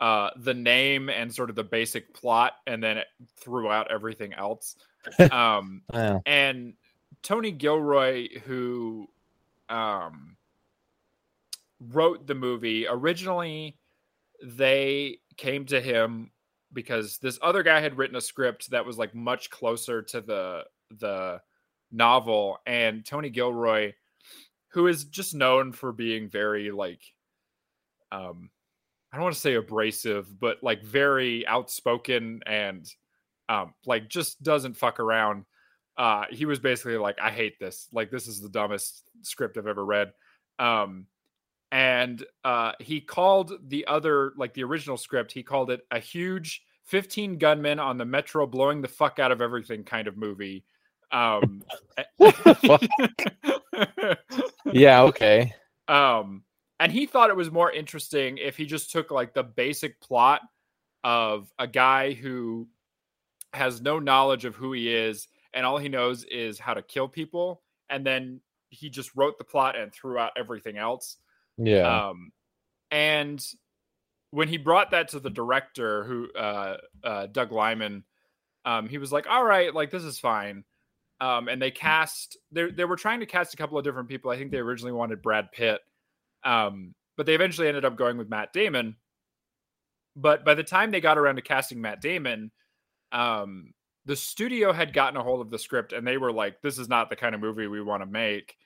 uh, 0.00 0.30
the 0.36 0.54
name 0.54 1.10
and 1.10 1.32
sort 1.32 1.50
of 1.50 1.56
the 1.56 1.64
basic 1.64 2.14
plot, 2.14 2.54
and 2.66 2.82
then 2.82 2.96
it 2.96 3.06
threw 3.38 3.70
out 3.70 3.90
everything 3.90 4.32
else. 4.32 4.76
Um, 5.32 5.82
yeah 5.92 6.20
and 6.26 6.74
Tony 7.22 7.50
Gilroy, 7.50 8.28
who 8.44 9.08
um, 9.68 10.36
wrote 11.80 12.26
the 12.26 12.34
movie, 12.34 12.86
originally 12.88 13.76
they 14.42 15.18
came 15.36 15.66
to 15.66 15.80
him 15.80 16.30
because 16.72 17.18
this 17.18 17.38
other 17.42 17.62
guy 17.62 17.80
had 17.80 17.96
written 17.96 18.16
a 18.16 18.20
script 18.20 18.70
that 18.70 18.86
was 18.86 18.98
like 18.98 19.14
much 19.14 19.50
closer 19.50 20.02
to 20.02 20.20
the 20.20 20.64
the 20.98 21.40
novel, 21.90 22.58
and 22.66 23.04
Tony 23.04 23.30
Gilroy, 23.30 23.92
who 24.68 24.86
is 24.86 25.04
just 25.04 25.34
known 25.34 25.72
for 25.72 25.92
being 25.92 26.28
very 26.28 26.70
like, 26.70 27.02
um, 28.10 28.50
I 29.12 29.16
don't 29.16 29.24
want 29.24 29.34
to 29.34 29.40
say 29.40 29.54
abrasive, 29.54 30.40
but 30.40 30.62
like 30.62 30.82
very 30.82 31.46
outspoken 31.46 32.40
and 32.46 32.86
um, 33.48 33.74
like 33.84 34.08
just 34.08 34.42
doesn't 34.42 34.76
fuck 34.76 35.00
around. 35.00 35.44
Uh, 35.98 36.24
he 36.30 36.46
was 36.46 36.58
basically 36.58 36.96
like, 36.96 37.18
I 37.20 37.30
hate 37.30 37.58
this. 37.60 37.88
Like, 37.92 38.10
this 38.10 38.26
is 38.26 38.40
the 38.40 38.48
dumbest 38.48 39.04
script 39.20 39.58
I've 39.58 39.66
ever 39.66 39.84
read. 39.84 40.12
Um, 40.58 41.06
and 41.72 42.22
uh, 42.44 42.72
he 42.78 43.00
called 43.00 43.54
the 43.66 43.86
other, 43.86 44.34
like 44.36 44.52
the 44.52 44.62
original 44.62 44.98
script, 44.98 45.32
he 45.32 45.42
called 45.42 45.70
it 45.70 45.80
a 45.90 45.98
huge 45.98 46.62
15 46.84 47.38
gunmen 47.38 47.78
on 47.78 47.96
the 47.96 48.04
metro 48.04 48.46
blowing 48.46 48.82
the 48.82 48.88
fuck 48.88 49.18
out 49.18 49.32
of 49.32 49.40
everything 49.40 49.82
kind 49.82 50.06
of 50.06 50.18
movie. 50.18 50.66
Um, 51.10 51.62
yeah 54.72 55.02
okay 55.02 55.54
um, 55.88 56.42
and 56.80 56.90
he 56.90 57.06
thought 57.06 57.30
it 57.30 57.36
was 57.36 57.50
more 57.50 57.70
interesting 57.70 58.38
if 58.38 58.56
he 58.56 58.64
just 58.64 58.90
took 58.90 59.10
like 59.10 59.34
the 59.34 59.42
basic 59.42 60.00
plot 60.00 60.40
of 61.04 61.52
a 61.58 61.66
guy 61.66 62.12
who 62.12 62.66
has 63.52 63.82
no 63.82 63.98
knowledge 63.98 64.44
of 64.44 64.56
who 64.56 64.72
he 64.72 64.92
is 64.92 65.28
and 65.52 65.66
all 65.66 65.76
he 65.76 65.88
knows 65.88 66.24
is 66.24 66.58
how 66.58 66.72
to 66.72 66.82
kill 66.82 67.08
people 67.08 67.62
and 67.90 68.06
then 68.06 68.40
he 68.70 68.88
just 68.88 69.14
wrote 69.14 69.36
the 69.36 69.44
plot 69.44 69.76
and 69.76 69.92
threw 69.92 70.18
out 70.18 70.32
everything 70.36 70.78
else 70.78 71.18
yeah 71.58 72.08
um 72.08 72.32
and 72.90 73.42
when 74.32 74.48
he 74.48 74.56
brought 74.56 74.90
that 74.90 75.08
to 75.08 75.20
the 75.20 75.30
director, 75.30 76.04
who 76.04 76.30
uh, 76.32 76.78
uh, 77.04 77.26
Doug 77.26 77.52
Liman, 77.52 78.02
um, 78.64 78.88
he 78.88 78.98
was 78.98 79.12
like, 79.12 79.26
"All 79.28 79.44
right, 79.44 79.72
like 79.72 79.90
this 79.90 80.02
is 80.02 80.18
fine." 80.18 80.64
Um, 81.20 81.48
and 81.48 81.60
they 81.60 81.70
cast 81.70 82.36
they 82.50 82.70
they 82.70 82.84
were 82.84 82.96
trying 82.96 83.20
to 83.20 83.26
cast 83.26 83.54
a 83.54 83.56
couple 83.56 83.78
of 83.78 83.84
different 83.84 84.08
people. 84.08 84.30
I 84.30 84.36
think 84.36 84.50
they 84.50 84.58
originally 84.58 84.92
wanted 84.92 85.22
Brad 85.22 85.52
Pitt, 85.52 85.80
um, 86.44 86.94
but 87.16 87.26
they 87.26 87.34
eventually 87.34 87.68
ended 87.68 87.84
up 87.84 87.96
going 87.96 88.16
with 88.16 88.30
Matt 88.30 88.52
Damon. 88.52 88.96
But 90.16 90.44
by 90.44 90.54
the 90.54 90.64
time 90.64 90.90
they 90.90 91.00
got 91.00 91.18
around 91.18 91.36
to 91.36 91.42
casting 91.42 91.80
Matt 91.80 92.00
Damon, 92.00 92.50
um, 93.12 93.72
the 94.06 94.16
studio 94.16 94.72
had 94.72 94.92
gotten 94.92 95.18
a 95.18 95.22
hold 95.22 95.40
of 95.40 95.50
the 95.50 95.58
script 95.58 95.92
and 95.92 96.06
they 96.06 96.16
were 96.16 96.32
like, 96.32 96.62
"This 96.62 96.78
is 96.78 96.88
not 96.88 97.10
the 97.10 97.16
kind 97.16 97.34
of 97.34 97.40
movie 97.40 97.66
we 97.66 97.82
want 97.82 98.02
to 98.02 98.06
make." 98.06 98.56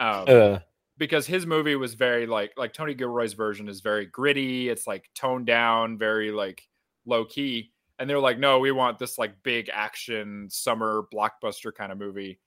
Um, 0.00 0.24
Uh, 0.28 0.58
because 0.98 1.26
his 1.26 1.46
movie 1.46 1.76
was 1.76 1.94
very 1.94 2.26
like 2.26 2.52
like 2.56 2.72
Tony 2.72 2.94
Gilroy's 2.94 3.32
version 3.32 3.68
is 3.68 3.80
very 3.80 4.06
gritty. 4.06 4.68
It's 4.68 4.86
like 4.86 5.10
toned 5.14 5.46
down, 5.46 5.98
very 5.98 6.30
like 6.30 6.68
low 7.06 7.24
key. 7.24 7.72
And 7.98 8.08
they're 8.08 8.18
like, 8.18 8.38
no, 8.38 8.58
we 8.58 8.72
want 8.72 8.98
this 8.98 9.18
like 9.18 9.42
big 9.42 9.70
action 9.72 10.48
summer 10.50 11.04
blockbuster 11.12 11.74
kind 11.74 11.92
of 11.92 11.98
movie. 11.98 12.40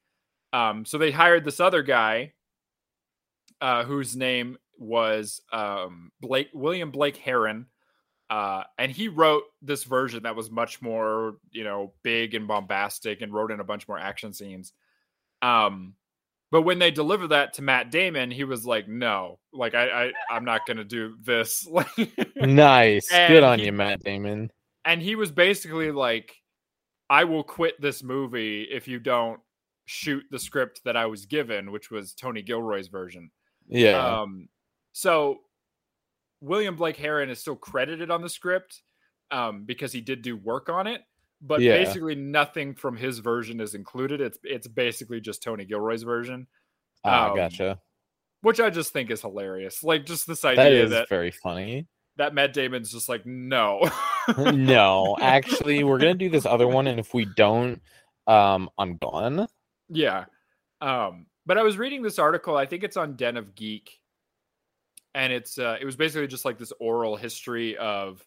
Um, 0.53 0.85
so 0.85 0.97
they 0.97 1.11
hired 1.11 1.43
this 1.43 1.59
other 1.59 1.81
guy, 1.83 2.33
uh, 3.61 3.83
whose 3.83 4.15
name 4.15 4.57
was 4.77 5.41
um, 5.51 6.11
Blake 6.21 6.49
William 6.53 6.91
Blake 6.91 7.17
Herron, 7.17 7.67
uh, 8.29 8.63
and 8.77 8.91
he 8.91 9.07
wrote 9.07 9.43
this 9.61 9.83
version 9.83 10.23
that 10.23 10.35
was 10.35 10.49
much 10.49 10.81
more 10.81 11.37
you 11.51 11.63
know 11.63 11.93
big 12.03 12.35
and 12.35 12.47
bombastic, 12.47 13.21
and 13.21 13.33
wrote 13.33 13.51
in 13.51 13.59
a 13.59 13.65
bunch 13.65 13.87
more 13.87 13.99
action 13.99 14.33
scenes. 14.33 14.73
Um, 15.41 15.95
but 16.51 16.61
when 16.61 16.79
they 16.79 16.91
delivered 16.91 17.29
that 17.29 17.53
to 17.53 17.61
Matt 17.61 17.91
Damon, 17.91 18.31
he 18.31 18.43
was 18.43 18.65
like, 18.65 18.87
"No, 18.87 19.39
like 19.53 19.73
I, 19.75 20.05
I 20.05 20.11
I'm 20.29 20.45
not 20.45 20.61
gonna 20.67 20.83
do 20.83 21.15
this." 21.21 21.67
nice. 22.35 23.11
And 23.11 23.33
Good 23.33 23.43
on 23.43 23.59
he- 23.59 23.65
you, 23.65 23.71
Matt 23.71 24.03
Damon. 24.03 24.51
and 24.85 25.01
he 25.01 25.15
was 25.15 25.31
basically 25.31 25.91
like, 25.91 26.33
"I 27.09 27.23
will 27.23 27.43
quit 27.43 27.79
this 27.81 28.03
movie 28.03 28.63
if 28.63 28.87
you 28.87 28.99
don't 28.99 29.39
shoot 29.85 30.23
the 30.31 30.39
script 30.39 30.81
that 30.85 30.95
I 30.97 31.05
was 31.07 31.25
given, 31.25 31.71
which 31.71 31.91
was 31.91 32.13
Tony 32.13 32.41
Gilroy's 32.41 32.87
version." 32.87 33.31
Yeah. 33.67 34.21
Um, 34.21 34.47
so 34.93 35.39
William 36.41 36.75
Blake 36.75 36.97
Herron 36.97 37.29
is 37.29 37.39
still 37.39 37.55
credited 37.55 38.11
on 38.11 38.21
the 38.21 38.29
script 38.29 38.81
um, 39.31 39.63
because 39.65 39.91
he 39.91 40.01
did 40.01 40.21
do 40.21 40.37
work 40.37 40.69
on 40.69 40.85
it, 40.87 41.01
but 41.41 41.61
Yeah. 41.61 41.77
basically 41.77 42.15
nothing 42.15 42.73
from 42.75 42.95
his 42.97 43.19
version 43.19 43.59
is 43.59 43.75
included. 43.75 44.21
It's 44.21 44.39
it's 44.43 44.67
basically 44.67 45.21
just 45.21 45.43
Tony 45.43 45.65
Gilroy's 45.65 46.03
version, 46.03 46.47
ah, 47.03 47.29
um, 47.29 47.35
gotcha. 47.35 47.79
which 48.41 48.59
I 48.59 48.69
just 48.69 48.93
think 48.93 49.11
is 49.11 49.21
hilarious. 49.21 49.83
Like 49.83 50.05
just 50.05 50.27
this 50.27 50.41
That 50.41 50.57
idea 50.59 50.83
is 50.83 50.89
that 50.91 51.09
very 51.09 51.31
funny. 51.31 51.87
that 52.17 52.33
Matt 52.33 52.53
Damon's 52.53 52.91
just 52.91 53.09
like 53.09 53.25
no. 53.25 53.89
no, 54.37 55.17
actually, 55.21 55.83
we're 55.83 55.99
gonna 55.99 56.13
do 56.15 56.29
this 56.29 56.45
other 56.45 56.67
one, 56.67 56.87
and 56.87 56.99
if 56.99 57.13
we 57.13 57.25
don't, 57.35 57.81
um, 58.27 58.69
I'm 58.77 58.97
gone. 58.97 59.47
Yeah. 59.89 60.25
Um, 60.81 61.27
but 61.45 61.57
I 61.57 61.63
was 61.63 61.77
reading 61.77 62.01
this 62.01 62.17
article, 62.19 62.57
I 62.57 62.65
think 62.65 62.83
it's 62.83 62.97
on 62.97 63.15
Den 63.15 63.37
of 63.37 63.53
Geek. 63.55 63.99
And 65.13 65.31
it's 65.31 65.57
uh 65.57 65.77
it 65.79 65.85
was 65.85 65.95
basically 65.95 66.27
just 66.27 66.43
like 66.43 66.57
this 66.57 66.73
oral 66.79 67.15
history 67.15 67.77
of 67.77 68.21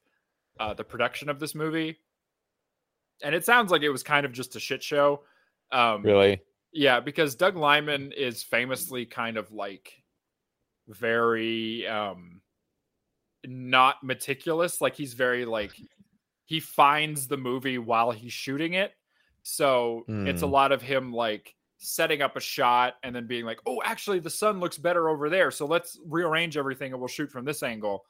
uh 0.59 0.73
the 0.73 0.85
production 0.85 1.29
of 1.29 1.38
this 1.38 1.55
movie. 1.55 1.99
And 3.22 3.35
it 3.35 3.44
sounds 3.44 3.70
like 3.70 3.83
it 3.83 3.90
was 3.90 4.02
kind 4.02 4.24
of 4.26 4.33
just 4.33 4.57
a 4.57 4.61
shit 4.61 4.83
show. 4.83 5.24
Um 5.72 6.02
Really? 6.02 6.40
yeah, 6.72 7.00
because 7.00 7.35
Doug 7.35 7.57
Liman 7.57 8.12
is 8.12 8.42
famously 8.42 9.07
kind 9.07 9.37
of 9.37 9.50
like 9.52 10.02
very 10.88 11.87
um 11.87 12.42
not 13.46 14.02
meticulous. 14.02 14.81
Like 14.81 14.94
he's 14.94 15.14
very 15.14 15.44
like 15.44 15.72
he 16.44 16.61
finds 16.61 17.28
the 17.28 17.37
movie 17.37 17.78
while 17.78 18.11
he's 18.11 18.33
shooting 18.33 18.74
it. 18.74 18.92
So 19.42 20.04
it's 20.09 20.42
a 20.42 20.46
Hmm. 20.46 20.52
lot 20.52 20.72
of 20.72 20.83
him 20.83 21.12
like 21.12 21.54
setting 21.78 22.22
up 22.22 22.37
a 22.37 22.40
shot 22.40 22.94
and 23.02 23.14
then 23.14 23.26
being 23.26 23.44
like, 23.44 23.61
"Oh, 23.66 23.81
actually 23.85 24.18
the 24.18 24.31
sun 24.31 24.61
looks 24.61 24.76
better 24.78 25.09
over 25.09 25.31
there. 25.31 25.50
So 25.50 25.64
let's 25.66 25.98
rearrange 26.07 26.57
everything 26.57 26.92
and 26.92 27.00
we'll 27.00 27.09
shoot 27.09 27.31
from 27.31 27.44
this 27.44 27.62
angle." 27.62 28.07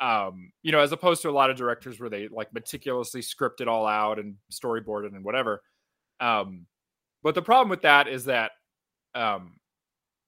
Um, 0.00 0.52
you 0.62 0.70
know, 0.70 0.78
as 0.78 0.92
opposed 0.92 1.22
to 1.22 1.30
a 1.30 1.32
lot 1.32 1.50
of 1.50 1.56
directors 1.56 1.98
where 1.98 2.10
they 2.10 2.28
like 2.28 2.52
meticulously 2.54 3.20
script 3.20 3.60
it 3.60 3.66
all 3.68 3.86
out 3.86 4.18
and 4.18 4.36
storyboard 4.52 5.06
it 5.06 5.12
and 5.12 5.24
whatever. 5.24 5.62
Um, 6.20 6.66
but 7.22 7.34
the 7.34 7.42
problem 7.42 7.68
with 7.68 7.82
that 7.82 8.06
is 8.06 8.26
that 8.26 8.52
um, 9.14 9.54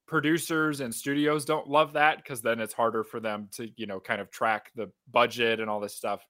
producers 0.08 0.80
and 0.80 0.92
studios 0.92 1.44
don't 1.44 1.68
love 1.68 1.92
that 1.92 2.16
because 2.16 2.42
then 2.42 2.58
it's 2.58 2.74
harder 2.74 3.04
for 3.04 3.20
them 3.20 3.48
to, 3.52 3.70
you 3.76 3.86
know, 3.86 4.00
kind 4.00 4.20
of 4.20 4.30
track 4.30 4.72
the 4.74 4.90
budget 5.10 5.60
and 5.60 5.70
all 5.70 5.78
this 5.78 5.94
stuff. 5.94 6.26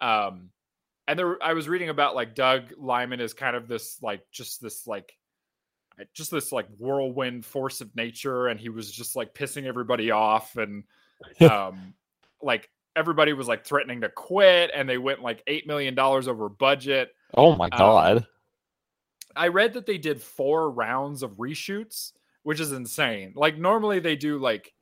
Um, 0.00 0.48
and 1.06 1.18
there, 1.18 1.42
I 1.42 1.52
was 1.52 1.68
reading 1.68 1.90
about 1.90 2.14
like 2.14 2.34
Doug 2.34 2.72
Liman 2.78 3.20
is 3.20 3.34
kind 3.34 3.56
of 3.56 3.68
this 3.68 3.98
like 4.02 4.22
just 4.30 4.62
this 4.62 4.86
like 4.86 5.12
just 6.14 6.30
this 6.30 6.52
like 6.52 6.66
whirlwind 6.78 7.44
force 7.44 7.80
of 7.80 7.94
nature, 7.94 8.46
and 8.48 8.58
he 8.58 8.68
was 8.68 8.90
just 8.90 9.16
like 9.16 9.34
pissing 9.34 9.66
everybody 9.66 10.10
off, 10.10 10.56
and 10.56 10.84
um, 11.40 11.94
like 12.42 12.68
everybody 12.96 13.32
was 13.32 13.48
like 13.48 13.64
threatening 13.64 14.02
to 14.02 14.08
quit, 14.08 14.70
and 14.74 14.88
they 14.88 14.98
went 14.98 15.22
like 15.22 15.42
eight 15.46 15.66
million 15.66 15.94
dollars 15.94 16.28
over 16.28 16.48
budget. 16.48 17.10
Oh 17.34 17.56
my 17.56 17.66
Um, 17.66 17.78
god. 17.78 18.26
I 19.34 19.48
read 19.48 19.74
that 19.74 19.86
they 19.86 19.98
did 19.98 20.20
four 20.20 20.70
rounds 20.70 21.22
of 21.22 21.32
reshoots, 21.32 22.12
which 22.42 22.60
is 22.60 22.72
insane. 22.72 23.32
Like 23.34 23.56
normally 23.56 23.98
they 23.98 24.16
do 24.16 24.38
like 24.38 24.72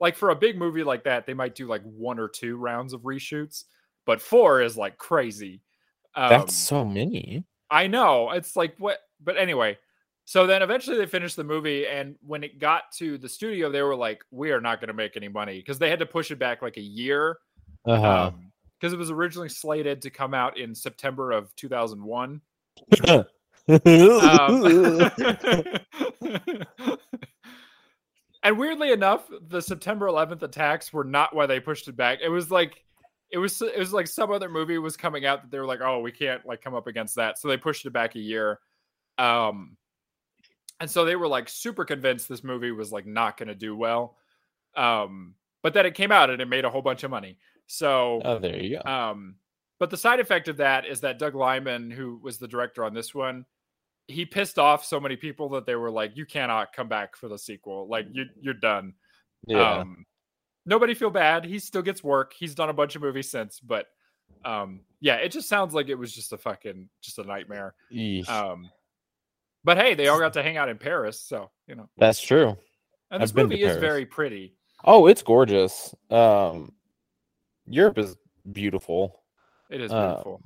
like 0.00 0.16
for 0.16 0.30
a 0.30 0.36
big 0.36 0.58
movie 0.58 0.82
like 0.82 1.04
that, 1.04 1.26
they 1.26 1.34
might 1.34 1.54
do 1.54 1.66
like 1.66 1.82
one 1.82 2.18
or 2.18 2.28
two 2.28 2.56
rounds 2.56 2.92
of 2.92 3.02
reshoots, 3.02 3.64
but 4.06 4.20
four 4.20 4.62
is 4.62 4.76
like 4.76 4.98
crazy. 4.98 5.60
Um, 6.14 6.30
That's 6.30 6.54
so 6.54 6.84
many. 6.84 7.44
I 7.70 7.86
know. 7.86 8.30
It's 8.30 8.56
like 8.56 8.74
what 8.78 8.98
but 9.22 9.36
anyway, 9.36 9.78
so 10.24 10.46
then 10.46 10.62
eventually 10.62 10.96
they 10.96 11.06
finished 11.06 11.36
the 11.36 11.44
movie 11.44 11.86
and 11.86 12.16
when 12.26 12.42
it 12.44 12.58
got 12.58 12.92
to 12.98 13.18
the 13.18 13.28
studio, 13.28 13.70
they 13.70 13.82
were 13.82 13.96
like, 13.96 14.22
We 14.30 14.52
are 14.52 14.60
not 14.60 14.80
gonna 14.80 14.94
make 14.94 15.16
any 15.16 15.28
money 15.28 15.58
because 15.58 15.78
they 15.78 15.90
had 15.90 15.98
to 15.98 16.06
push 16.06 16.30
it 16.30 16.38
back 16.38 16.62
like 16.62 16.76
a 16.76 16.82
year. 16.82 17.38
Uh-huh. 17.86 18.28
Um 18.28 18.52
because 18.84 18.92
it 18.92 18.98
was 18.98 19.10
originally 19.10 19.48
slated 19.48 20.02
to 20.02 20.10
come 20.10 20.34
out 20.34 20.58
in 20.58 20.74
September 20.74 21.32
of 21.32 21.56
2001. 21.56 22.42
Um, 23.08 23.24
and 28.42 28.58
weirdly 28.58 28.92
enough, 28.92 29.26
the 29.48 29.62
September 29.62 30.06
11th 30.06 30.42
attacks 30.42 30.92
were 30.92 31.04
not 31.04 31.34
why 31.34 31.46
they 31.46 31.60
pushed 31.60 31.88
it 31.88 31.96
back. 31.96 32.18
It 32.22 32.28
was 32.28 32.50
like 32.50 32.84
it 33.30 33.38
was 33.38 33.62
it 33.62 33.78
was 33.78 33.94
like 33.94 34.06
some 34.06 34.30
other 34.30 34.50
movie 34.50 34.76
was 34.76 34.98
coming 34.98 35.24
out 35.24 35.40
that 35.40 35.50
they 35.50 35.58
were 35.58 35.66
like, 35.66 35.80
"Oh, 35.80 36.00
we 36.00 36.12
can't 36.12 36.44
like 36.44 36.60
come 36.60 36.74
up 36.74 36.86
against 36.86 37.14
that." 37.16 37.38
So 37.38 37.48
they 37.48 37.56
pushed 37.56 37.86
it 37.86 37.92
back 37.94 38.16
a 38.16 38.20
year. 38.20 38.60
Um 39.16 39.78
and 40.80 40.90
so 40.90 41.04
they 41.04 41.16
were 41.16 41.28
like 41.28 41.48
super 41.48 41.84
convinced 41.84 42.28
this 42.28 42.44
movie 42.44 42.70
was 42.70 42.92
like 42.92 43.06
not 43.06 43.36
going 43.36 43.48
to 43.48 43.54
do 43.54 43.76
well. 43.76 44.16
Um 44.76 45.34
but 45.62 45.72
then 45.72 45.86
it 45.86 45.94
came 45.94 46.12
out 46.12 46.28
and 46.28 46.42
it 46.42 46.46
made 46.46 46.66
a 46.66 46.70
whole 46.70 46.82
bunch 46.82 47.04
of 47.04 47.10
money. 47.10 47.38
So 47.66 48.20
oh, 48.24 48.38
there 48.38 48.62
you 48.62 48.78
go. 48.84 48.90
um, 48.90 49.36
but 49.78 49.90
the 49.90 49.96
side 49.96 50.20
effect 50.20 50.48
of 50.48 50.58
that 50.58 50.86
is 50.86 51.00
that 51.00 51.18
Doug 51.18 51.34
Liman, 51.34 51.90
who 51.90 52.20
was 52.22 52.38
the 52.38 52.46
director 52.46 52.84
on 52.84 52.92
this 52.92 53.14
one, 53.14 53.46
he 54.06 54.26
pissed 54.26 54.58
off 54.58 54.84
so 54.84 55.00
many 55.00 55.16
people 55.16 55.48
that 55.50 55.64
they 55.64 55.74
were 55.74 55.90
like, 55.90 56.16
"You 56.16 56.26
cannot 56.26 56.74
come 56.74 56.88
back 56.88 57.16
for 57.16 57.28
the 57.28 57.38
sequel. 57.38 57.88
Like 57.88 58.06
you, 58.12 58.26
you're 58.40 58.54
done." 58.54 58.92
yeah. 59.46 59.78
Um, 59.78 60.04
nobody 60.66 60.94
feel 60.94 61.10
bad. 61.10 61.44
He 61.44 61.58
still 61.58 61.82
gets 61.82 62.04
work. 62.04 62.34
He's 62.38 62.54
done 62.54 62.68
a 62.68 62.74
bunch 62.74 62.94
of 62.94 63.02
movies 63.02 63.30
since, 63.30 63.58
but 63.58 63.86
um, 64.44 64.80
yeah, 65.00 65.16
it 65.16 65.30
just 65.30 65.48
sounds 65.48 65.74
like 65.74 65.88
it 65.88 65.94
was 65.94 66.12
just 66.12 66.32
a 66.32 66.38
fucking 66.38 66.88
just 67.00 67.18
a 67.18 67.24
nightmare. 67.24 67.74
Yeesh. 67.92 68.28
Um, 68.28 68.68
but 69.64 69.76
hey, 69.78 69.94
they 69.94 70.08
all 70.08 70.18
got 70.18 70.34
to 70.34 70.42
hang 70.42 70.56
out 70.56 70.68
in 70.68 70.78
Paris, 70.78 71.20
so 71.20 71.50
you 71.66 71.74
know. 71.74 71.88
That's 71.96 72.20
true. 72.20 72.56
And 73.10 73.22
this 73.22 73.30
I've 73.30 73.36
movie 73.36 73.62
is 73.62 73.68
Paris. 73.68 73.80
very 73.80 74.06
pretty. 74.06 74.54
Oh, 74.84 75.06
it's 75.06 75.22
gorgeous. 75.22 75.94
Um, 76.10 76.72
Europe 77.66 77.98
is 77.98 78.16
beautiful, 78.50 79.22
It 79.70 79.80
is 79.80 79.90
Uh, 79.92 80.08
beautiful. 80.14 80.42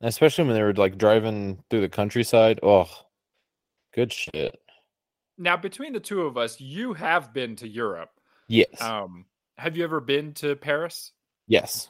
especially 0.00 0.44
when 0.44 0.54
they 0.54 0.62
were 0.62 0.72
like 0.74 0.96
driving 0.98 1.62
through 1.68 1.82
the 1.82 1.88
countryside. 1.88 2.60
Oh, 2.62 2.88
good 3.94 4.12
shit. 4.12 4.58
now, 5.38 5.56
between 5.56 5.92
the 5.92 6.00
two 6.00 6.22
of 6.22 6.38
us, 6.38 6.58
you 6.60 6.94
have 6.94 7.32
been 7.34 7.56
to 7.56 7.68
Europe. 7.68 8.10
Yes. 8.48 8.80
Um, 8.80 9.26
have 9.58 9.76
you 9.76 9.84
ever 9.84 10.00
been 10.00 10.32
to 10.34 10.56
Paris? 10.56 11.12
yes. 11.46 11.88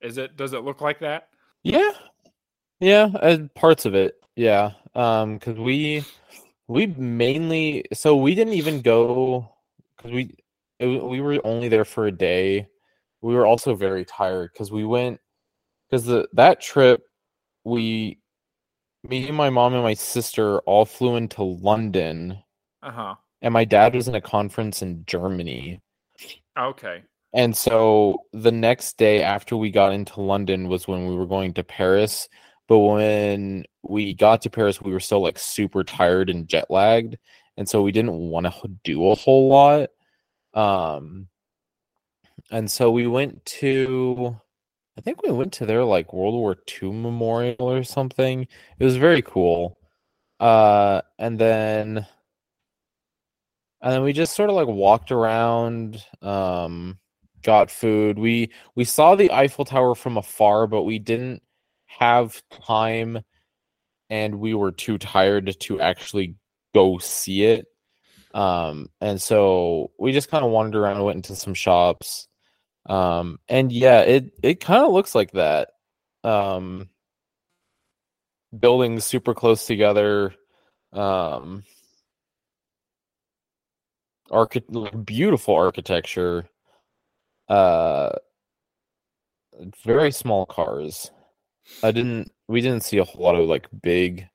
Is 0.00 0.18
it 0.18 0.36
does 0.36 0.52
it 0.52 0.62
look 0.64 0.80
like 0.82 0.98
that? 1.00 1.28
Yeah. 1.62 1.90
Yeah, 2.78 3.04
uh, 3.22 3.38
parts 3.54 3.86
of 3.86 3.94
it. 3.94 4.16
Yeah. 4.36 4.72
Um, 4.94 5.38
because 5.38 5.58
we 5.58 6.04
we 6.68 6.86
mainly 6.86 7.84
so 7.92 8.16
we 8.16 8.34
didn't 8.34 8.54
even 8.54 8.80
go 8.82 9.48
because 9.96 10.12
we 10.12 10.36
it, 10.78 10.86
we 11.04 11.20
were 11.20 11.40
only 11.44 11.68
there 11.68 11.84
for 11.84 12.06
a 12.06 12.12
day. 12.12 12.68
We 13.22 13.34
were 13.34 13.46
also 13.46 13.74
very 13.74 14.04
tired 14.04 14.50
because 14.52 14.70
we 14.72 14.84
went 14.84 15.20
because 15.90 16.06
the 16.06 16.28
that 16.34 16.60
trip 16.60 17.02
we 17.64 18.20
me 19.04 19.28
and 19.28 19.36
my 19.36 19.50
mom 19.50 19.74
and 19.74 19.82
my 19.82 19.94
sister 19.94 20.60
all 20.60 20.84
flew 20.86 21.16
into 21.16 21.42
London 21.42 22.42
Uh 22.82 22.90
huh. 22.92 23.14
and 23.42 23.52
my 23.54 23.64
dad 23.64 23.94
was 23.94 24.08
in 24.08 24.14
a 24.14 24.20
conference 24.20 24.82
in 24.82 25.04
Germany. 25.06 25.80
Okay. 26.58 27.04
And 27.32 27.56
so 27.56 28.22
the 28.32 28.52
next 28.52 28.96
day 28.96 29.22
after 29.22 29.56
we 29.56 29.70
got 29.70 29.92
into 29.92 30.20
London 30.20 30.68
was 30.68 30.86
when 30.86 31.06
we 31.06 31.16
were 31.16 31.26
going 31.26 31.52
to 31.54 31.64
Paris. 31.64 32.28
But 32.68 32.78
when 32.78 33.64
we 33.82 34.14
got 34.14 34.42
to 34.42 34.50
Paris, 34.50 34.80
we 34.80 34.92
were 34.92 35.00
still 35.00 35.20
like 35.20 35.38
super 35.38 35.84
tired 35.84 36.30
and 36.30 36.48
jet 36.48 36.70
lagged. 36.70 37.16
And 37.56 37.68
so 37.68 37.82
we 37.82 37.92
didn't 37.92 38.12
want 38.12 38.46
to 38.46 38.68
do 38.82 39.10
a 39.10 39.14
whole 39.14 39.48
lot. 39.48 39.90
Um, 40.54 41.28
and 42.50 42.70
so 42.70 42.90
we 42.90 43.06
went 43.06 43.44
to, 43.46 44.36
I 44.96 45.00
think 45.00 45.22
we 45.22 45.30
went 45.30 45.52
to 45.54 45.66
their 45.66 45.84
like 45.84 46.12
World 46.12 46.34
War 46.34 46.56
II 46.82 46.92
memorial 46.92 47.56
or 47.70 47.84
something. 47.84 48.46
It 48.78 48.84
was 48.84 48.96
very 48.96 49.22
cool. 49.22 49.78
Uh, 50.40 51.02
and 51.18 51.38
then, 51.38 52.06
and 53.82 53.92
then 53.92 54.02
we 54.02 54.12
just 54.12 54.34
sort 54.34 54.50
of 54.50 54.56
like 54.56 54.66
walked 54.66 55.12
around. 55.12 56.02
Um, 56.22 56.98
got 57.42 57.70
food. 57.70 58.18
We 58.18 58.50
we 58.74 58.84
saw 58.84 59.14
the 59.14 59.30
Eiffel 59.30 59.64
Tower 59.64 59.94
from 59.94 60.16
afar, 60.16 60.66
but 60.66 60.82
we 60.82 60.98
didn't 60.98 61.42
have 61.98 62.42
time 62.66 63.20
and 64.10 64.38
we 64.38 64.54
were 64.54 64.72
too 64.72 64.98
tired 64.98 65.56
to 65.60 65.80
actually 65.80 66.36
go 66.74 66.98
see 66.98 67.44
it. 67.44 67.66
Um, 68.34 68.88
and 69.00 69.20
so 69.20 69.92
we 69.98 70.12
just 70.12 70.28
kind 70.30 70.44
of 70.44 70.50
wandered 70.50 70.78
around, 70.78 71.02
went 71.02 71.16
into 71.16 71.36
some 71.36 71.54
shops. 71.54 72.28
Um, 72.86 73.38
and 73.48 73.72
yeah, 73.72 74.00
it 74.00 74.32
it 74.42 74.60
kind 74.60 74.84
of 74.84 74.92
looks 74.92 75.14
like 75.14 75.32
that. 75.32 75.70
Um, 76.22 76.90
buildings 78.58 79.04
super 79.04 79.34
close 79.34 79.66
together. 79.66 80.34
Um, 80.92 81.64
archi- 84.30 84.64
beautiful 85.04 85.54
architecture. 85.54 86.48
Uh, 87.48 88.10
very 89.84 90.10
small 90.10 90.44
cars. 90.46 91.10
I 91.82 91.90
didn't. 91.90 92.30
We 92.48 92.60
didn't 92.60 92.82
see 92.82 92.98
a 92.98 93.04
whole 93.04 93.24
lot 93.24 93.36
of 93.36 93.48
like 93.48 93.68
big 93.82 94.28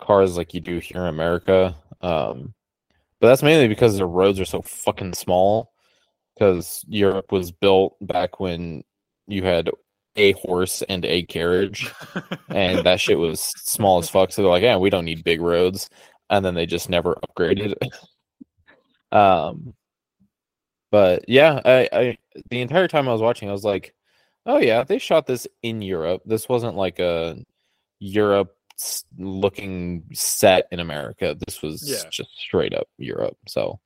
cars 0.00 0.36
like 0.36 0.54
you 0.54 0.60
do 0.60 0.78
here 0.78 1.02
in 1.02 1.08
America. 1.08 1.74
Um, 2.00 2.54
but 3.20 3.28
that's 3.28 3.42
mainly 3.42 3.68
because 3.68 3.96
the 3.96 4.06
roads 4.06 4.40
are 4.40 4.44
so 4.44 4.62
fucking 4.62 5.14
small. 5.14 5.72
Because 6.34 6.84
Europe 6.88 7.30
was 7.30 7.52
built 7.52 7.96
back 8.00 8.40
when 8.40 8.82
you 9.28 9.44
had 9.44 9.70
a 10.16 10.32
horse 10.32 10.82
and 10.88 11.04
a 11.04 11.22
carriage, 11.24 11.90
and 12.48 12.84
that 12.84 13.00
shit 13.00 13.18
was 13.18 13.40
small 13.40 13.98
as 13.98 14.10
fuck. 14.10 14.32
So 14.32 14.42
they're 14.42 14.50
like, 14.50 14.62
"Yeah, 14.62 14.76
we 14.76 14.90
don't 14.90 15.04
need 15.04 15.24
big 15.24 15.40
roads," 15.40 15.88
and 16.30 16.44
then 16.44 16.54
they 16.54 16.66
just 16.66 16.88
never 16.88 17.16
upgraded. 17.28 17.74
um, 19.12 19.74
but 20.90 21.28
yeah, 21.28 21.60
I, 21.64 21.88
I 21.92 22.18
the 22.50 22.60
entire 22.60 22.88
time 22.88 23.08
I 23.08 23.12
was 23.12 23.22
watching, 23.22 23.48
I 23.48 23.52
was 23.52 23.64
like, 23.64 23.94
"Oh 24.46 24.58
yeah, 24.58 24.84
they 24.84 24.98
shot 24.98 25.26
this 25.26 25.46
in 25.62 25.82
Europe. 25.82 26.22
This 26.24 26.48
wasn't 26.48 26.76
like 26.76 26.98
a 26.98 27.36
Europe 27.98 28.56
looking 29.18 30.04
set 30.12 30.66
in 30.72 30.80
America. 30.80 31.36
This 31.46 31.62
was 31.62 31.88
Yeah. 31.88 32.08
just 32.10 32.30
straight 32.38 32.74
up 32.74 32.88
Europe." 32.98 33.36
So, 33.48 33.80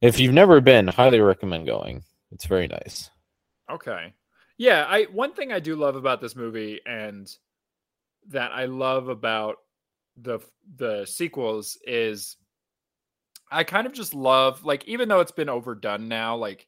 if 0.00 0.18
you've 0.20 0.34
never 0.34 0.60
been, 0.60 0.88
highly 0.88 1.20
recommend 1.20 1.66
going. 1.66 2.04
It's 2.32 2.46
very 2.46 2.68
nice. 2.68 3.10
Okay. 3.70 4.14
Yeah, 4.58 4.84
I 4.88 5.04
one 5.04 5.32
thing 5.32 5.52
I 5.52 5.60
do 5.60 5.74
love 5.76 5.96
about 5.96 6.20
this 6.20 6.36
movie 6.36 6.80
and 6.86 7.30
that 8.28 8.52
I 8.52 8.66
love 8.66 9.08
about 9.08 9.56
the 10.16 10.40
the 10.76 11.06
sequels 11.06 11.78
is 11.84 12.36
I 13.50 13.64
kind 13.64 13.86
of 13.86 13.92
just 13.92 14.14
love 14.14 14.64
like 14.64 14.86
even 14.86 15.08
though 15.08 15.20
it's 15.20 15.32
been 15.32 15.48
overdone 15.48 16.08
now 16.08 16.36
like 16.36 16.66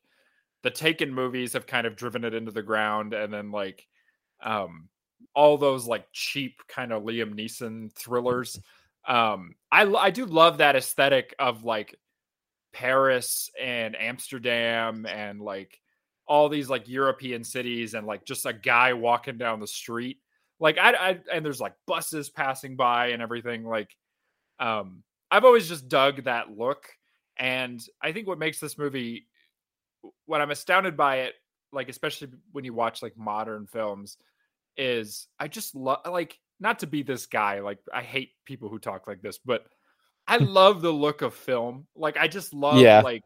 the 0.63 0.71
Taken 0.71 1.13
movies 1.13 1.53
have 1.53 1.67
kind 1.67 1.87
of 1.87 1.97
driven 1.97 2.25
it 2.25 2.35
into 2.35 2.53
the 2.53 2.63
ground 2.63 3.15
and 3.15 3.33
then 3.33 3.51
like 3.51 3.87
um 4.43 4.89
all 5.35 5.57
those 5.57 5.87
like 5.87 6.07
cheap 6.13 6.61
kind 6.69 6.93
of 6.93 7.03
Liam 7.03 7.35
Neeson 7.35 7.93
thrillers 7.95 8.61
um 9.09 9.55
I 9.71 9.85
I 9.85 10.11
do 10.11 10.27
love 10.27 10.59
that 10.59 10.77
aesthetic 10.77 11.35
of 11.39 11.65
like 11.65 11.97
Paris 12.73 13.51
and 13.61 13.97
Amsterdam 13.97 15.07
and 15.07 15.41
like 15.41 15.81
all 16.27 16.49
these 16.49 16.71
like 16.71 16.89
European 16.89 17.45
cities 17.45 17.95
and 17.95 18.07
like 18.07 18.25
just 18.25 18.47
a 18.47 18.53
guy 18.53 18.93
walking 18.93 19.37
down 19.37 19.61
the 19.61 19.67
street. 19.67 20.19
Like 20.61 20.79
I, 20.79 20.93
I 20.93 21.19
and 21.33 21.45
there's 21.45 21.61
like 21.61 21.75
buses 21.87 22.31
passing 22.31 22.77
by 22.77 23.09
and 23.09 23.23
everything. 23.23 23.65
Like 23.65 23.95
um 24.59 25.03
I've 25.31 25.45
always 25.45 25.69
just 25.69 25.89
dug 25.89 26.25
that 26.25 26.57
look. 26.57 26.89
And 27.37 27.83
I 28.01 28.13
think 28.13 28.29
what 28.29 28.39
makes 28.39 28.61
this 28.61 28.79
movie 28.79 29.27
what 30.27 30.41
I'm 30.41 30.51
astounded 30.51 30.97
by 30.97 31.21
it, 31.21 31.35
like 31.73 31.89
especially 31.89 32.29
when 32.53 32.65
you 32.65 32.75
watch 32.75 33.03
like 33.03 33.17
modern 33.17 33.67
films, 33.67 34.17
is 34.77 35.29
I 35.39 35.49
just 35.49 35.75
love 35.75 36.01
like 36.07 36.39
not 36.61 36.81
to 36.81 36.87
be 36.87 37.03
this 37.03 37.27
guy, 37.27 37.61
like 37.61 37.79
I 37.93 38.03
hate 38.03 38.31
people 38.45 38.69
who 38.69 38.79
talk 38.79 39.07
like 39.07 39.23
this, 39.23 39.39
but 39.39 39.65
I 40.27 40.37
love 40.39 40.83
the 40.83 40.93
look 40.93 41.23
of 41.23 41.35
film. 41.35 41.87
Like 41.95 42.17
I 42.17 42.29
just 42.29 42.53
love 42.55 42.79
Yeah. 42.79 43.03
like 43.03 43.23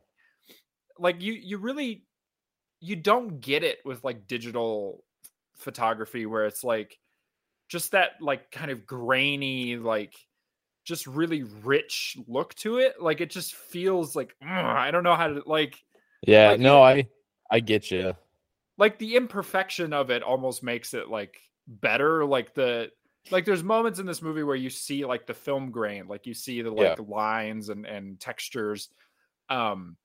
like 0.99 1.21
you 1.21 1.33
you 1.33 1.59
really 1.59 2.05
you 2.81 2.97
don't 2.97 3.41
get 3.41 3.65
it 3.65 3.79
with 3.85 4.05
like 4.05 4.27
digital 4.27 5.05
photography 5.57 6.27
where 6.27 6.47
it's 6.47 6.63
like 6.65 6.99
just 7.69 7.93
that 7.93 8.13
like 8.21 8.51
kind 8.51 8.71
of 8.71 8.87
grainy 8.87 9.77
like 9.77 10.15
just 10.85 11.07
really 11.07 11.43
rich 11.65 12.17
look 12.29 12.55
to 12.55 12.79
it 12.79 13.01
like 13.01 13.21
it 13.21 13.31
just 13.31 13.55
feels 13.55 14.15
like 14.15 14.35
i 14.41 14.91
don't 14.91 15.03
know 15.03 15.17
how 15.17 15.27
to 15.29 15.43
like 15.47 15.77
Yeah, 16.27 16.51
Like, 16.51 16.61
no, 16.61 16.83
I 16.83 17.09
I 17.51 17.61
get 17.61 17.91
you. 17.91 18.15
like 18.79 18.99
the 18.99 19.17
imperfection 19.17 19.93
of 19.93 20.11
it 20.11 20.23
almost 20.23 20.63
makes 20.63 20.93
it 20.95 21.09
like 21.09 21.41
better 21.67 22.25
like 22.25 22.55
the 22.55 22.91
like 23.31 23.45
there's 23.45 23.63
moments 23.65 23.99
in 23.99 24.07
this 24.07 24.23
movie 24.23 24.43
where 24.43 24.55
you 24.57 24.71
see 24.71 25.05
like 25.05 25.27
the 25.27 25.35
film 25.35 25.71
grain 25.71 26.07
like 26.07 26.27
you 26.27 26.35
see 26.35 26.63
the 26.63 26.71
like 26.71 26.99
lines 27.09 27.71
and 27.71 27.87
and 27.87 28.21
textures 28.21 28.89
um 29.49 29.97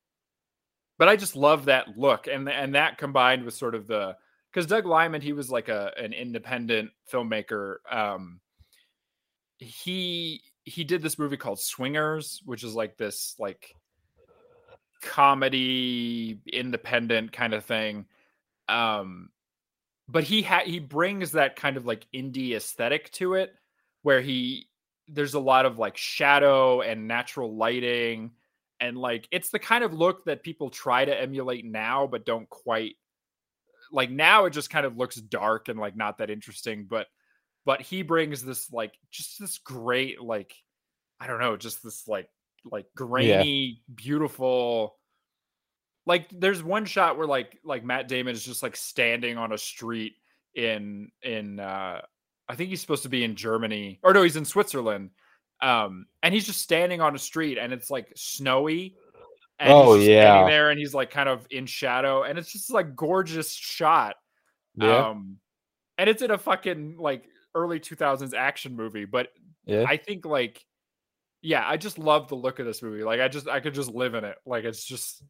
but 0.98 1.08
i 1.08 1.16
just 1.16 1.36
love 1.36 1.66
that 1.66 1.98
look 1.98 2.26
and 2.28 2.50
and 2.50 2.74
that 2.76 2.98
combined 2.98 3.44
with 3.44 3.54
sort 3.54 3.76
of 3.76 3.86
the 3.88 4.16
because 4.52 4.66
doug 4.66 4.86
liman 4.88 5.22
he 5.22 5.34
was 5.34 5.52
like 5.52 5.70
a 5.70 5.92
an 5.98 6.14
independent 6.14 6.90
filmmaker 7.12 7.76
um 7.92 8.40
he 9.60 10.42
he 10.64 10.84
did 10.84 11.02
this 11.02 11.20
movie 11.20 11.38
called 11.38 11.60
swingers 11.60 12.42
which 12.46 12.64
is 12.64 12.74
like 12.74 12.98
this 12.98 13.36
like 13.38 13.76
comedy 15.02 16.40
independent 16.52 17.32
kind 17.32 17.54
of 17.54 17.66
thing 17.66 18.06
um 18.70 19.30
but 20.08 20.24
he 20.24 20.42
ha- 20.42 20.64
he 20.66 20.80
brings 20.80 21.32
that 21.32 21.56
kind 21.56 21.78
of 21.78 21.86
like 21.86 22.06
indie 22.14 22.56
aesthetic 22.56 23.12
to 23.12 23.34
it 23.34 23.54
where 24.04 24.22
he 24.22 24.68
there's 25.08 25.34
a 25.34 25.40
lot 25.40 25.66
of 25.66 25.78
like 25.80 25.98
shadow 25.98 26.82
and 26.82 27.08
natural 27.08 27.56
lighting 27.56 28.32
and 28.80 28.98
like 28.98 29.28
it's 29.32 29.50
the 29.50 29.60
kind 29.60 29.84
of 29.84 29.94
look 29.94 30.26
that 30.26 30.44
people 30.44 30.70
try 30.70 31.06
to 31.06 31.20
emulate 31.20 31.66
now 31.66 32.08
but 32.08 32.26
don't 32.26 32.50
quite 32.50 32.96
like 33.92 34.10
now 34.10 34.46
it 34.46 34.52
just 34.52 34.70
kind 34.70 34.86
of 34.86 34.98
looks 34.98 35.16
dark 35.16 35.70
and 35.70 35.80
like 35.80 35.96
not 35.96 36.18
that 36.18 36.30
interesting 36.30 36.86
but 36.90 37.08
but 37.66 37.82
he 37.82 38.02
brings 38.02 38.44
this 38.44 38.72
like 38.72 38.94
just 39.12 39.40
this 39.40 39.58
great 39.60 40.22
like 40.22 40.54
i 41.20 41.28
don't 41.28 41.40
know 41.40 41.58
just 41.58 41.84
this 41.84 42.08
like 42.08 42.28
like 42.70 42.86
grainy 42.96 43.82
beautiful 43.96 44.96
like 46.06 46.28
there's 46.32 46.64
one 46.64 46.86
shot 46.86 47.18
where 47.18 47.28
like 47.28 47.60
like 47.64 47.84
Matt 47.84 48.08
Damon 48.08 48.34
is 48.34 48.44
just 48.44 48.64
like 48.64 48.76
standing 48.76 49.38
on 49.38 49.52
a 49.52 49.58
street 49.58 50.14
in 50.56 51.12
in 51.24 51.60
uh 51.60 52.02
I 52.50 52.56
think 52.56 52.70
he's 52.70 52.82
supposed 52.82 53.04
to 53.04 53.10
be 53.10 53.24
in 53.24 53.36
Germany 53.36 54.00
or 54.04 54.14
no 54.14 54.24
he's 54.24 54.36
in 54.36 54.46
Switzerland 54.46 55.12
um 55.62 56.06
and 56.24 56.34
he's 56.34 56.46
just 56.46 56.62
standing 56.62 57.02
on 57.02 57.16
a 57.16 57.20
street 57.20 57.58
and 57.58 57.72
it's 57.72 57.90
like 57.90 58.12
snowy 58.16 58.96
and 59.60 59.72
Oh, 59.72 59.94
he's 59.94 60.06
just 60.08 60.18
standing 60.18 60.44
yeah. 60.44 60.50
there 60.50 60.70
and 60.72 60.80
he's 60.80 60.94
like 60.94 61.12
kind 61.12 61.30
of 61.30 61.46
in 61.52 61.66
shadow 61.66 62.24
and 62.24 62.38
it's 62.38 62.52
just 62.52 62.72
like 62.72 62.96
gorgeous 62.96 63.52
shot 63.54 64.16
Yeah, 64.76 65.10
um 65.10 65.38
and 65.98 66.10
it's 66.10 66.22
in 66.24 66.32
a 66.32 66.38
fucking 66.38 66.98
like 66.98 67.26
early 67.54 67.80
2000s 67.80 68.34
action 68.34 68.76
movie 68.76 69.06
but 69.06 69.30
yeah. 69.66 69.86
I 69.88 69.98
think 69.98 70.26
like 70.26 70.66
yeah 71.42 71.64
I 71.66 71.78
just 71.78 71.98
love 71.98 72.28
the 72.28 72.36
look 72.36 72.60
of 72.60 72.66
this 72.66 72.82
movie 72.82 73.04
like 73.04 73.20
I 73.20 73.28
just 73.28 73.48
I 73.48 73.60
could 73.60 73.74
just 73.74 73.90
live 73.92 74.14
in 74.14 74.24
it 74.24 74.38
like 74.46 74.64
it's 74.64 74.84
just 74.86 75.24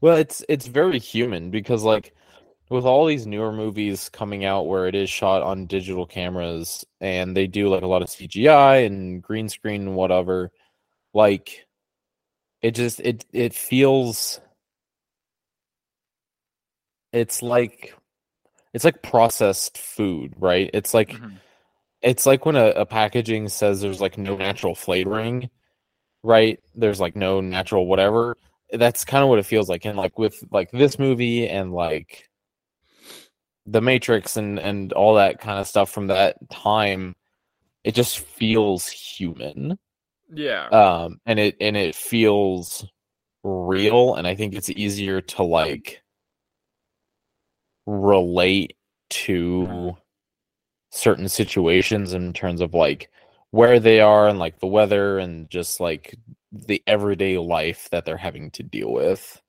Well, 0.00 0.16
it's 0.16 0.42
it's 0.48 0.66
very 0.66 0.98
human 0.98 1.50
because 1.50 1.82
like 1.82 2.14
with 2.70 2.84
all 2.84 3.04
these 3.06 3.26
newer 3.26 3.52
movies 3.52 4.08
coming 4.08 4.44
out 4.44 4.66
where 4.66 4.86
it 4.86 4.94
is 4.94 5.10
shot 5.10 5.42
on 5.42 5.66
digital 5.66 6.06
cameras 6.06 6.84
and 7.00 7.36
they 7.36 7.46
do 7.46 7.68
like 7.68 7.82
a 7.82 7.86
lot 7.86 8.02
of 8.02 8.08
CGI 8.08 8.84
and 8.86 9.22
green 9.22 9.48
screen 9.48 9.82
and 9.82 9.96
whatever, 9.96 10.50
like 11.12 11.66
it 12.62 12.72
just 12.72 13.00
it 13.00 13.24
it 13.32 13.54
feels 13.54 14.40
it's 17.12 17.42
like 17.42 17.94
it's 18.72 18.84
like 18.84 19.02
processed 19.02 19.76
food, 19.78 20.34
right? 20.38 20.70
It's 20.72 20.94
like 20.94 21.10
Mhm. 21.10 21.40
It's 22.02 22.26
like 22.26 22.46
when 22.46 22.56
a, 22.56 22.66
a 22.68 22.86
packaging 22.86 23.48
says 23.48 23.80
there's 23.80 24.00
like 24.00 24.16
no 24.18 24.36
natural 24.36 24.74
flavoring, 24.74 25.50
right? 26.22 26.58
There's 26.74 27.00
like 27.00 27.16
no 27.16 27.40
natural 27.40 27.86
whatever. 27.86 28.36
that's 28.72 29.04
kind 29.04 29.22
of 29.22 29.28
what 29.28 29.38
it 29.38 29.46
feels 29.46 29.68
like 29.68 29.84
and 29.84 29.98
like 29.98 30.18
with 30.18 30.42
like 30.50 30.70
this 30.70 30.98
movie 30.98 31.48
and 31.48 31.72
like 31.72 32.28
the 33.66 33.80
matrix 33.80 34.36
and 34.36 34.58
and 34.58 34.92
all 34.92 35.14
that 35.16 35.40
kind 35.40 35.58
of 35.58 35.66
stuff 35.66 35.90
from 35.90 36.06
that 36.06 36.36
time 36.50 37.14
it 37.84 37.94
just 37.94 38.18
feels 38.20 38.86
human 38.88 39.76
Yeah. 40.32 40.66
um 40.68 41.20
and 41.26 41.38
it 41.38 41.56
and 41.60 41.76
it 41.76 41.94
feels 41.94 42.86
real 43.42 44.14
and 44.14 44.26
i 44.26 44.34
think 44.34 44.54
it's 44.54 44.70
easier 44.70 45.20
to 45.20 45.42
like 45.42 46.02
relate 47.86 48.76
to 49.10 49.96
certain 50.90 51.28
situations 51.28 52.14
in 52.14 52.32
terms 52.32 52.60
of 52.60 52.74
like 52.74 53.10
where 53.50 53.80
they 53.80 54.00
are 54.00 54.28
and 54.28 54.38
like 54.38 54.60
the 54.60 54.66
weather 54.66 55.18
and 55.18 55.50
just 55.50 55.80
like 55.80 56.16
the 56.52 56.82
everyday 56.86 57.38
life 57.38 57.88
that 57.90 58.04
they're 58.04 58.16
having 58.16 58.50
to 58.52 58.62
deal 58.62 58.92
with 58.92 59.40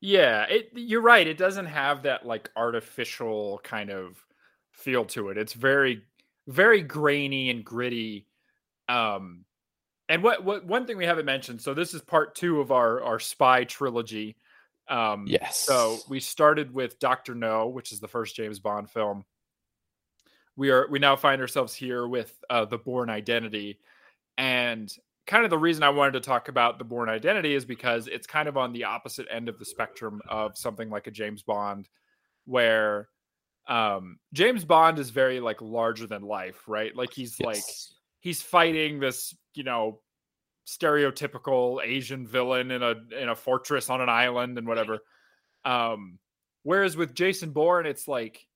Yeah, 0.00 0.44
it 0.48 0.70
you're 0.74 1.00
right. 1.02 1.26
It 1.26 1.38
doesn't 1.38 1.66
have 1.66 2.02
that 2.02 2.26
like 2.26 2.50
artificial 2.56 3.60
kind 3.62 3.90
of 3.90 4.16
feel 4.72 5.04
to 5.06 5.28
it. 5.28 5.38
It's 5.38 5.52
very 5.52 6.02
very 6.48 6.82
grainy 6.82 7.50
and 7.50 7.64
gritty. 7.64 8.26
Um 8.88 9.44
and 10.08 10.22
what 10.22 10.44
what 10.44 10.66
one 10.66 10.86
thing 10.86 10.98
we 10.98 11.06
haven't 11.06 11.26
mentioned, 11.26 11.62
so 11.62 11.74
this 11.74 11.94
is 11.94 12.02
part 12.02 12.34
2 12.36 12.60
of 12.60 12.72
our 12.72 13.02
our 13.02 13.20
spy 13.20 13.64
trilogy. 13.64 14.36
Um 14.88 15.34
yes 15.34 15.68
so 15.68 16.04
we 16.08 16.20
started 16.20 16.74
with 16.74 16.98
Doctor 17.00 17.34
No, 17.34 17.68
which 17.68 17.92
is 17.92 18.00
the 18.00 18.08
first 18.08 18.36
James 18.36 18.60
Bond 18.60 18.90
film. 18.90 19.24
We 20.56 20.70
are 20.70 20.86
we 20.90 20.98
now 20.98 21.16
find 21.16 21.40
ourselves 21.40 21.74
here 21.74 22.06
with 22.06 22.36
uh, 22.50 22.64
the 22.64 22.78
Bourne 22.78 23.10
Identity, 23.10 23.78
and 24.36 24.92
kind 25.26 25.44
of 25.44 25.50
the 25.50 25.58
reason 25.58 25.82
I 25.82 25.90
wanted 25.90 26.12
to 26.12 26.20
talk 26.20 26.48
about 26.48 26.78
the 26.78 26.84
Bourne 26.84 27.08
Identity 27.08 27.54
is 27.54 27.64
because 27.64 28.06
it's 28.08 28.26
kind 28.26 28.48
of 28.48 28.56
on 28.56 28.72
the 28.72 28.84
opposite 28.84 29.26
end 29.30 29.48
of 29.48 29.58
the 29.58 29.64
spectrum 29.64 30.20
of 30.28 30.58
something 30.58 30.90
like 30.90 31.06
a 31.06 31.10
James 31.10 31.42
Bond, 31.42 31.88
where 32.44 33.08
um, 33.68 34.18
James 34.32 34.64
Bond 34.64 34.98
is 34.98 35.10
very 35.10 35.40
like 35.40 35.62
larger 35.62 36.06
than 36.06 36.22
life, 36.22 36.66
right? 36.66 36.94
Like 36.94 37.12
he's 37.12 37.38
like 37.40 37.62
he's 38.20 38.42
fighting 38.42 39.00
this, 39.00 39.34
you 39.54 39.64
know, 39.64 40.00
stereotypical 40.66 41.84
Asian 41.84 42.26
villain 42.26 42.70
in 42.70 42.82
a 42.82 42.94
in 43.18 43.28
a 43.28 43.36
fortress 43.36 43.90
on 43.90 44.00
an 44.00 44.08
island 44.08 44.58
and 44.58 44.66
whatever. 44.66 44.98
Um, 45.64 46.18
whereas 46.62 46.96
with 46.96 47.14
Jason 47.14 47.50
Bourne, 47.50 47.86
it's 47.86 48.08
like 48.08 48.46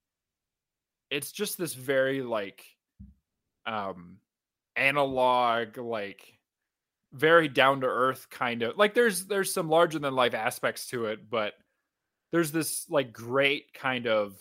it's 1.10 1.32
just 1.32 1.58
this 1.58 1.74
very 1.74 2.22
like 2.22 2.64
um 3.66 4.18
analog, 4.76 5.78
like 5.78 6.38
very 7.12 7.48
down 7.48 7.80
to 7.80 7.86
earth 7.86 8.28
kind 8.30 8.62
of 8.62 8.76
like 8.76 8.94
there's 8.94 9.24
there's 9.26 9.52
some 9.52 9.68
larger 9.68 9.98
than 9.98 10.14
life 10.14 10.34
aspects 10.34 10.88
to 10.88 11.06
it, 11.06 11.30
but 11.30 11.54
there's 12.32 12.52
this 12.52 12.88
like 12.90 13.12
great 13.12 13.72
kind 13.72 14.06
of 14.06 14.36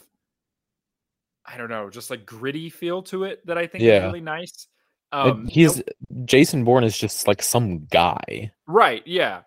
I 1.46 1.58
don't 1.58 1.70
know, 1.70 1.90
just 1.92 2.10
like 2.10 2.26
gritty 2.26 2.70
feel 2.70 3.04
to 3.04 3.24
it 3.26 3.46
that 3.46 3.58
I 3.58 3.68
think 3.68 3.84
is 3.84 3.88
Yeah. 3.90 4.06
really 4.08 4.22
nice. 4.22 4.68
Um, 5.12 5.48
he's 5.48 5.82
jason 6.26 6.64
bourne 6.66 6.84
is 6.84 6.98
just 6.98 7.28
like 7.28 7.42
some 7.42 7.86
guy 7.86 8.52
right, 8.68 9.04
yeah, 9.06 9.42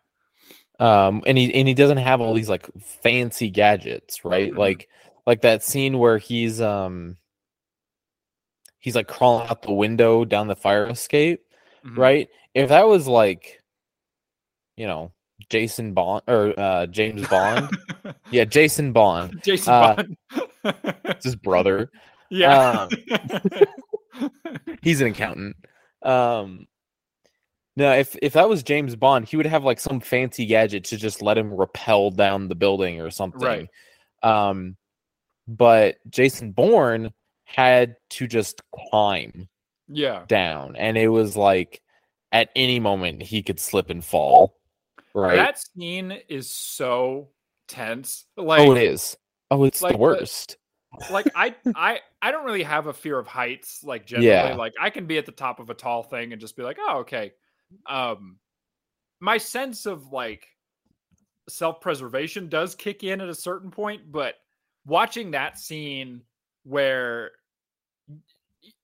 um 0.78 1.22
and 1.26 1.36
he 1.36 1.52
and 1.52 1.68
he 1.68 1.74
doesn't 1.74 1.98
have 1.98 2.20
all 2.20 2.32
these 2.32 2.48
like 2.48 2.66
fancy 3.02 3.50
gadgets 3.50 4.24
right 4.24 4.52
Mhm. 4.52 4.56
like 4.56 4.88
like 5.28 5.42
that 5.42 5.62
scene 5.62 5.98
where 5.98 6.16
he's 6.16 6.58
um 6.58 7.18
he's 8.78 8.94
like 8.96 9.06
crawling 9.08 9.46
out 9.48 9.60
the 9.60 9.72
window 9.72 10.24
down 10.24 10.46
the 10.48 10.56
fire 10.56 10.86
escape 10.88 11.44
Mhm. 11.84 11.98
right 11.98 12.28
if 12.54 12.70
that 12.70 12.88
was 12.88 13.06
like 13.06 13.60
you 14.76 14.86
know 14.86 15.12
jason 15.50 15.92
bond 15.92 16.22
or 16.26 16.58
uh 16.58 16.86
james 16.86 17.28
bond 17.28 17.68
yeah 18.30 18.44
jason 18.44 18.92
bond 18.92 19.40
Jason 19.44 19.72
Uh, 19.74 19.94
Bond. 19.94 20.16
it's 21.04 21.24
his 21.24 21.36
brother 21.36 21.90
yeah. 22.30 22.88
he's 24.82 25.00
an 25.02 25.08
accountant 25.08 25.56
um 26.02 26.66
no 27.76 27.92
if 27.92 28.16
if 28.22 28.32
that 28.32 28.48
was 28.48 28.62
james 28.62 28.96
bond 28.96 29.28
he 29.28 29.36
would 29.36 29.46
have 29.46 29.64
like 29.64 29.78
some 29.80 30.00
fancy 30.00 30.46
gadget 30.46 30.84
to 30.84 30.96
just 30.96 31.20
let 31.22 31.36
him 31.38 31.52
rappel 31.52 32.10
down 32.10 32.48
the 32.48 32.54
building 32.54 33.00
or 33.00 33.10
something 33.10 33.40
Right. 33.42 33.68
um 34.22 34.76
but 35.48 35.96
jason 36.08 36.52
bourne 36.52 37.12
had 37.44 37.96
to 38.10 38.26
just 38.26 38.62
climb 38.90 39.48
yeah. 39.88 40.24
down 40.28 40.76
and 40.76 40.96
it 40.98 41.08
was 41.08 41.36
like 41.36 41.80
at 42.30 42.50
any 42.54 42.78
moment 42.78 43.22
he 43.22 43.42
could 43.42 43.58
slip 43.58 43.88
and 43.90 44.04
fall 44.04 44.54
right 45.14 45.36
That 45.36 45.58
scene 45.58 46.12
is 46.28 46.50
so 46.50 47.30
tense. 47.68 48.24
Like 48.36 48.60
oh 48.60 48.72
it 48.74 48.82
is 48.82 49.16
oh 49.50 49.64
it's 49.64 49.80
like 49.82 49.92
the 49.92 49.98
the- 49.98 50.02
worst 50.02 50.56
like 51.10 51.26
I 51.34 51.54
I 51.74 52.00
I 52.20 52.30
don't 52.30 52.44
really 52.44 52.62
have 52.62 52.86
a 52.86 52.92
fear 52.92 53.18
of 53.18 53.26
heights 53.26 53.82
like 53.84 54.06
generally 54.06 54.28
Yeah. 54.28 54.54
like 54.54 54.74
I 54.80 54.90
can 54.90 55.06
be 55.06 55.18
at 55.18 55.26
the 55.26 55.32
top 55.32 55.60
of 55.60 55.70
a 55.70 55.74
tall 55.74 56.02
thing 56.02 56.32
and 56.32 56.40
just 56.40 56.56
be 56.56 56.62
like, 56.62 56.78
"Oh, 56.80 56.98
okay." 57.00 57.32
Um 57.86 58.38
my 59.20 59.38
sense 59.38 59.86
of 59.86 60.12
like 60.12 60.46
self-preservation 61.48 62.48
does 62.48 62.74
kick 62.74 63.04
in 63.04 63.20
at 63.20 63.28
a 63.28 63.34
certain 63.34 63.70
point, 63.70 64.10
but 64.10 64.34
watching 64.88 65.30
that 65.32 65.58
scene 65.58 66.22
where 66.64 67.30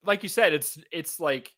like 0.05 0.23
you 0.23 0.29
said 0.29 0.53
it's 0.53 0.79
it's 0.93 1.19
like 1.19 1.53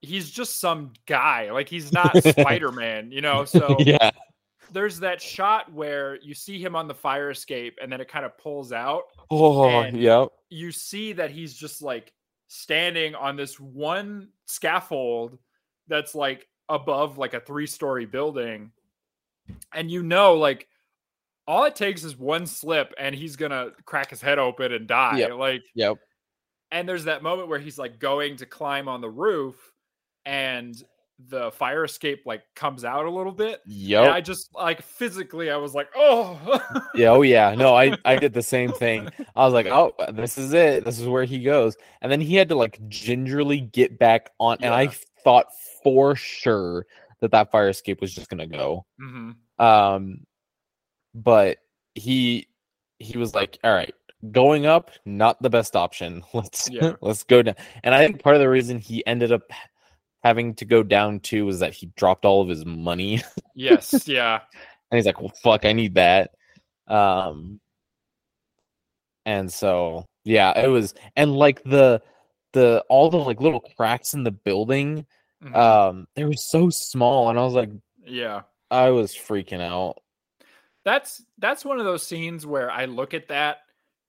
he's 0.00 0.30
just 0.30 0.60
some 0.60 0.92
guy. 1.06 1.50
Like 1.50 1.68
he's 1.68 1.92
not 1.92 2.16
Spider-Man, 2.22 3.10
you 3.10 3.20
know? 3.20 3.44
So 3.44 3.76
yeah 3.80 4.10
there's 4.72 5.00
that 5.00 5.20
shot 5.20 5.72
where 5.72 6.18
you 6.22 6.34
see 6.34 6.58
him 6.58 6.74
on 6.74 6.88
the 6.88 6.94
fire 6.94 7.30
escape 7.30 7.78
and 7.80 7.90
then 7.90 8.00
it 8.00 8.08
kind 8.08 8.24
of 8.24 8.36
pulls 8.38 8.72
out 8.72 9.02
oh 9.30 9.84
yep 9.86 10.28
you 10.50 10.72
see 10.72 11.12
that 11.12 11.30
he's 11.30 11.54
just 11.54 11.82
like 11.82 12.12
standing 12.48 13.14
on 13.14 13.36
this 13.36 13.58
one 13.58 14.28
scaffold 14.46 15.38
that's 15.88 16.14
like 16.14 16.46
above 16.68 17.18
like 17.18 17.34
a 17.34 17.40
three 17.40 17.66
story 17.66 18.06
building 18.06 18.70
and 19.72 19.90
you 19.90 20.02
know 20.02 20.34
like 20.34 20.66
all 21.46 21.64
it 21.64 21.76
takes 21.76 22.02
is 22.04 22.16
one 22.16 22.46
slip 22.46 22.92
and 22.98 23.14
he's 23.14 23.36
gonna 23.36 23.70
crack 23.84 24.10
his 24.10 24.20
head 24.20 24.38
open 24.38 24.72
and 24.72 24.86
die 24.86 25.18
Yep. 25.18 25.30
like 25.32 25.62
yep 25.74 25.96
and 26.72 26.88
there's 26.88 27.04
that 27.04 27.22
moment 27.22 27.48
where 27.48 27.58
he's 27.60 27.78
like 27.78 27.98
going 28.00 28.36
to 28.38 28.46
climb 28.46 28.88
on 28.88 29.00
the 29.00 29.10
roof 29.10 29.54
and 30.24 30.74
the 31.28 31.50
fire 31.52 31.84
escape 31.84 32.22
like 32.26 32.42
comes 32.54 32.84
out 32.84 33.06
a 33.06 33.10
little 33.10 33.32
bit 33.32 33.60
yep 33.64 34.02
and 34.04 34.12
i 34.12 34.20
just 34.20 34.54
like 34.54 34.82
physically 34.82 35.50
i 35.50 35.56
was 35.56 35.72
like 35.74 35.88
oh 35.96 36.38
Yeah, 36.94 37.10
oh 37.10 37.22
yeah. 37.22 37.54
No, 37.58 37.74
I 37.74 37.96
I 38.04 38.16
did 38.16 38.32
the 38.32 38.42
same 38.42 38.72
thing. 38.72 39.08
I 39.34 39.44
was 39.44 39.52
like, 39.54 39.66
oh, 39.66 39.92
this 40.12 40.38
is 40.38 40.52
it. 40.54 40.84
This 40.84 40.98
is 40.98 41.06
where 41.06 41.24
he 41.24 41.40
goes. 41.42 41.76
And 42.00 42.10
then 42.10 42.22
he 42.22 42.34
had 42.36 42.48
to 42.48 42.54
like 42.54 42.78
gingerly 42.88 43.60
get 43.60 43.98
back 43.98 44.30
on. 44.40 44.56
And 44.62 44.72
I 44.72 44.88
thought 45.24 45.46
for 45.82 46.16
sure 46.16 46.86
that 47.20 47.30
that 47.32 47.50
fire 47.50 47.68
escape 47.68 48.00
was 48.00 48.14
just 48.14 48.30
gonna 48.30 48.46
go. 48.46 48.86
hmm 48.98 49.32
Um, 49.58 50.20
but 51.16 51.58
he 51.94 52.46
he 52.98 53.16
was 53.18 53.34
like, 53.34 53.58
all 53.64 53.72
right, 53.74 53.94
going 54.30 54.66
up, 54.66 54.90
not 55.04 55.40
the 55.42 55.50
best 55.50 55.74
option. 55.74 56.22
Let's 56.34 56.70
Yeah. 56.70 56.92
let's 57.00 57.24
go 57.24 57.42
down. 57.42 57.56
And 57.82 57.94
I 57.94 58.06
think 58.06 58.22
part 58.22 58.36
of 58.36 58.40
the 58.40 58.48
reason 58.48 58.78
he 58.78 59.04
ended 59.06 59.32
up 59.32 59.42
having 60.22 60.54
to 60.56 60.64
go 60.64 60.82
down 60.82 61.20
too 61.20 61.46
was 61.46 61.60
that 61.60 61.72
he 61.72 61.86
dropped 61.96 62.24
all 62.24 62.42
of 62.42 62.48
his 62.48 62.64
money. 62.64 63.22
yes 63.54 64.06
yeah 64.08 64.40
and 64.90 64.98
he's 64.98 65.06
like, 65.06 65.20
"Well, 65.20 65.32
fuck, 65.42 65.64
I 65.64 65.72
need 65.72 65.94
that." 65.94 66.30
Um, 66.86 67.60
and 69.24 69.52
so 69.52 70.06
yeah, 70.24 70.58
it 70.58 70.68
was, 70.68 70.94
and 71.16 71.34
like 71.34 71.62
the 71.64 72.00
the 72.52 72.84
all 72.88 73.10
the 73.10 73.16
like 73.16 73.40
little 73.40 73.60
cracks 73.76 74.14
in 74.14 74.22
the 74.24 74.30
building, 74.30 75.06
Mhm. 75.42 75.54
um, 75.56 76.06
they 76.14 76.24
were 76.24 76.32
so 76.34 76.70
small, 76.70 77.28
and 77.30 77.38
I 77.38 77.42
was 77.42 77.54
like, 77.54 77.70
yeah 78.04 78.42
I 78.70 78.90
was 78.90 79.12
freaking 79.14 79.60
out. 79.60 79.98
That's 80.86 81.20
that's 81.38 81.64
one 81.64 81.80
of 81.80 81.84
those 81.84 82.06
scenes 82.06 82.46
where 82.46 82.70
I 82.70 82.84
look 82.84 83.12
at 83.12 83.26
that 83.28 83.58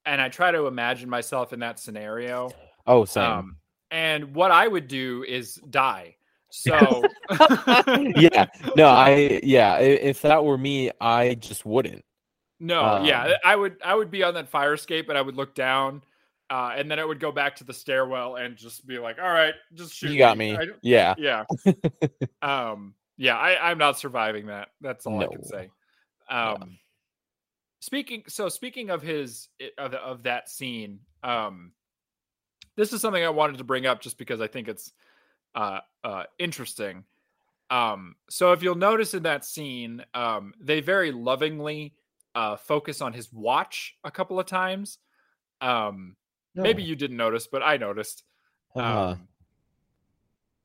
and 0.05 0.21
I 0.21 0.29
try 0.29 0.51
to 0.51 0.67
imagine 0.67 1.09
myself 1.09 1.51
in 1.51 1.59
that 1.59 1.79
scenario. 1.79 2.51
Oh, 2.85 3.03
same. 3.03 3.23
Um, 3.23 3.57
and 3.89 4.35
what 4.35 4.51
I 4.51 4.67
would 4.67 4.87
do 4.87 5.25
is 5.27 5.55
die. 5.71 6.15
So 6.51 7.03
yeah, 8.15 8.45
no, 8.75 8.87
I 8.87 9.41
yeah, 9.43 9.79
if 9.79 10.21
that 10.21 10.45
were 10.45 10.57
me, 10.57 10.91
I 11.01 11.33
just 11.33 11.65
wouldn't. 11.65 12.05
no, 12.59 13.03
yeah, 13.03 13.23
Um, 13.23 13.33
I 13.43 13.55
would 13.55 13.77
I 13.83 13.95
would 13.95 14.11
be 14.11 14.23
on 14.23 14.35
that 14.35 14.47
fire 14.47 14.75
escape 14.75 15.09
and 15.09 15.17
I 15.17 15.21
would 15.21 15.35
look 15.35 15.55
down, 15.55 16.03
uh, 16.51 16.73
and 16.77 16.89
then 16.89 16.99
I 16.99 17.05
would 17.05 17.19
go 17.19 17.31
back 17.31 17.55
to 17.57 17.63
the 17.63 17.73
stairwell 17.73 18.35
and 18.35 18.55
just 18.55 18.87
be 18.87 18.99
like, 18.99 19.17
"All 19.19 19.27
right, 19.27 19.55
just 19.73 19.93
shoot." 19.93 20.11
You 20.11 20.17
got 20.19 20.37
me. 20.37 20.55
I 20.55 20.67
Yeah, 20.83 21.15
yeah, 21.17 21.43
um, 22.41 22.93
yeah, 23.17 23.35
I, 23.35 23.71
I'm 23.71 23.77
not 23.77 23.99
surviving 23.99 24.45
that. 24.45 24.69
That's 24.79 25.05
all 25.05 25.19
I 25.19 25.27
can 25.27 25.43
say. 25.43 25.69
Um, 26.29 26.77
speaking 27.79 28.23
so 28.27 28.49
speaking 28.49 28.89
of 28.89 29.01
his 29.01 29.49
of, 29.77 29.93
of 29.93 30.23
that 30.23 30.49
scene 30.49 30.99
um 31.23 31.71
this 32.75 32.91
is 32.91 33.01
something 33.01 33.23
i 33.23 33.29
wanted 33.29 33.57
to 33.59 33.63
bring 33.63 33.85
up 33.85 34.01
just 34.01 34.17
because 34.17 34.41
i 34.41 34.47
think 34.47 34.67
it's 34.67 34.91
uh 35.55 35.79
uh 36.03 36.23
interesting 36.39 37.05
Um, 37.69 38.15
so 38.29 38.53
if 38.53 38.63
you'll 38.63 38.75
notice 38.75 39.13
in 39.13 39.23
that 39.23 39.43
scene, 39.43 40.05
um, 40.13 40.53
they 40.59 40.79
very 40.81 41.11
lovingly 41.11 41.95
uh, 42.33 42.55
focus 42.55 43.01
on 43.01 43.13
his 43.13 43.31
watch 43.33 43.97
a 44.03 44.11
couple 44.11 44.39
of 44.39 44.45
times. 44.45 44.99
Um, 45.59 46.15
maybe 46.55 46.81
you 46.83 46.95
didn't 46.95 47.17
notice, 47.17 47.47
but 47.47 47.61
I 47.63 47.77
noticed. 47.77 48.23
Uh, 48.75 48.79
Um, 49.11 49.27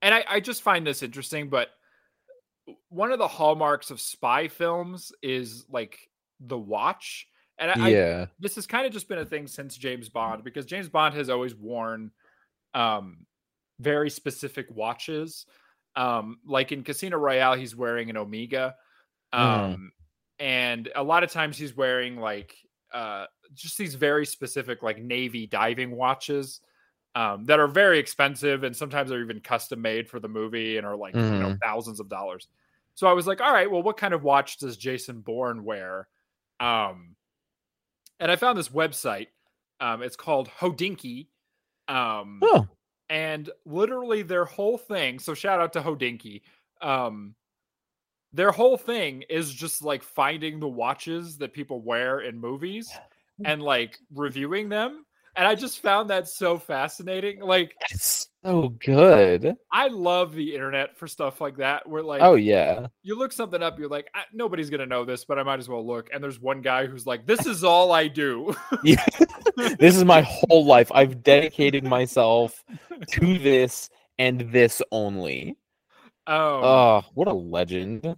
and 0.01 0.15
I, 0.15 0.25
I 0.29 0.41
just 0.41 0.63
find 0.63 0.87
this 0.87 1.03
interesting, 1.03 1.49
but 1.51 1.71
one 2.89 3.13
of 3.13 3.19
the 3.19 3.29
hallmarks 3.29 3.91
of 3.91 4.01
spy 4.01 4.49
films 4.49 5.13
is 5.23 5.65
like 5.69 5.99
the 6.41 6.59
watch. 6.59 7.27
And 7.59 7.71
I, 7.71 7.87
I 7.87 7.89
yeah. 7.89 8.27
this 8.39 8.55
has 8.57 8.67
kind 8.67 8.87
of 8.87 8.93
just 8.93 9.09
been 9.09 9.19
a 9.19 9.25
thing 9.25 9.47
since 9.47 9.77
James 9.77 10.09
Bond 10.09 10.43
because 10.45 10.67
James 10.67 10.89
Bond 10.89 11.15
has 11.15 11.29
always 11.29 11.55
worn 11.55 12.11
um 12.75 13.27
very 13.81 14.11
specific 14.11 14.67
watches. 14.71 15.47
Um 15.97 16.39
like 16.47 16.73
in 16.73 16.83
Casino 16.83 17.19
Royale 17.19 17.55
he's 17.55 17.77
wearing 17.77 18.11
an 18.11 18.17
Omega. 18.17 18.75
Um 19.33 19.43
Mhm. 19.51 19.89
and 20.39 20.89
a 20.95 21.03
lot 21.03 21.25
of 21.25 21.31
times 21.31 21.57
he's 21.57 21.77
wearing 21.77 22.17
like 22.17 22.57
uh 22.93 23.27
just 23.55 23.77
these 23.79 23.95
very 23.95 24.27
specific 24.27 24.83
like 24.83 25.03
navy 25.03 25.47
diving 25.47 25.91
watches 25.93 26.61
um 27.15 27.45
that 27.45 27.61
are 27.61 27.69
very 27.69 27.99
expensive 27.99 28.65
and 28.65 28.75
sometimes 28.77 29.11
they're 29.11 29.23
even 29.23 29.41
custom 29.41 29.83
made 29.83 30.09
for 30.09 30.19
the 30.21 30.29
movie 30.29 30.79
and 30.79 30.87
are 30.87 30.97
like 30.97 31.15
you 31.15 31.21
know 31.39 31.57
thousands 31.63 32.01
of 32.01 32.09
dollars. 32.09 32.49
So 32.95 33.07
I 33.07 33.13
was 33.13 33.27
like, 33.27 33.41
all 33.41 33.53
right, 33.53 33.71
well 33.71 33.83
what 33.83 33.97
kind 33.97 34.15
of 34.15 34.23
watch 34.23 34.59
does 34.59 34.77
Jason 34.77 35.21
Bourne 35.21 35.65
wear? 35.65 36.09
Um 36.61 37.17
and 38.21 38.31
I 38.31 38.37
found 38.37 38.57
this 38.57 38.69
website. 38.69 39.29
Um, 39.81 40.01
it's 40.03 40.15
called 40.17 40.49
Hodinkee. 40.49 41.27
Um, 41.89 42.39
Oh, 42.41 42.69
and 43.11 43.51
literally 43.67 44.23
their 44.23 44.45
whole 44.45 44.79
thing. 44.79 45.19
So 45.19 45.35
shout 45.35 45.61
out 45.61 45.73
to 45.73 45.81
Hodinkee. 45.83 46.43
Um, 46.81 47.35
their 48.33 48.53
whole 48.53 48.77
thing 48.79 49.23
is 49.29 49.53
just 49.53 49.83
like 49.83 50.03
finding 50.03 50.61
the 50.61 50.69
watches 50.69 51.37
that 51.39 51.53
people 51.53 51.81
wear 51.83 52.21
in 52.21 52.39
movies 52.39 52.91
and 53.45 53.61
like 53.61 53.99
reviewing 54.15 54.69
them. 54.69 55.05
And 55.35 55.47
I 55.49 55.55
just 55.55 55.81
found 55.81 56.11
that 56.11 56.29
so 56.29 56.59
fascinating. 56.59 57.41
Like 57.41 57.75
it's 57.91 58.29
so 58.45 58.69
good. 58.69 59.57
I 59.73 59.89
love 59.89 60.35
the 60.35 60.55
internet 60.55 60.99
for 60.99 61.07
stuff 61.07 61.41
like 61.41 61.57
that. 61.57 61.89
Where 61.89 62.03
like 62.03 62.21
Oh 62.21 62.35
yeah. 62.35 62.89
you 63.03 63.19
look 63.19 63.33
something 63.33 63.63
up, 63.63 63.79
you're 63.79 63.89
like, 63.89 64.09
"Ah, 64.15 64.25
nobody's 64.35 64.69
gonna 64.69 64.85
know 64.85 65.05
this, 65.07 65.25
but 65.25 65.39
I 65.39 65.43
might 65.43 65.59
as 65.59 65.69
well 65.71 65.87
look. 65.87 66.11
And 66.13 66.23
there's 66.23 66.39
one 66.39 66.61
guy 66.61 66.85
who's 66.87 67.07
like, 67.07 67.27
this 67.27 67.47
is 67.47 67.65
all 67.65 67.93
I 67.93 68.09
do. 68.09 68.55
Yeah. 68.85 69.05
this 69.79 69.97
is 69.97 70.05
my 70.05 70.21
whole 70.23 70.65
life. 70.67 70.91
I've 70.93 71.23
dedicated 71.23 71.85
myself 71.85 72.63
to 73.13 73.39
this 73.39 73.89
and 74.19 74.53
this 74.53 74.83
only. 74.91 75.57
Um, 76.27 76.37
Oh, 76.37 77.03
what 77.15 77.29
a 77.29 77.33
legend. 77.33 78.17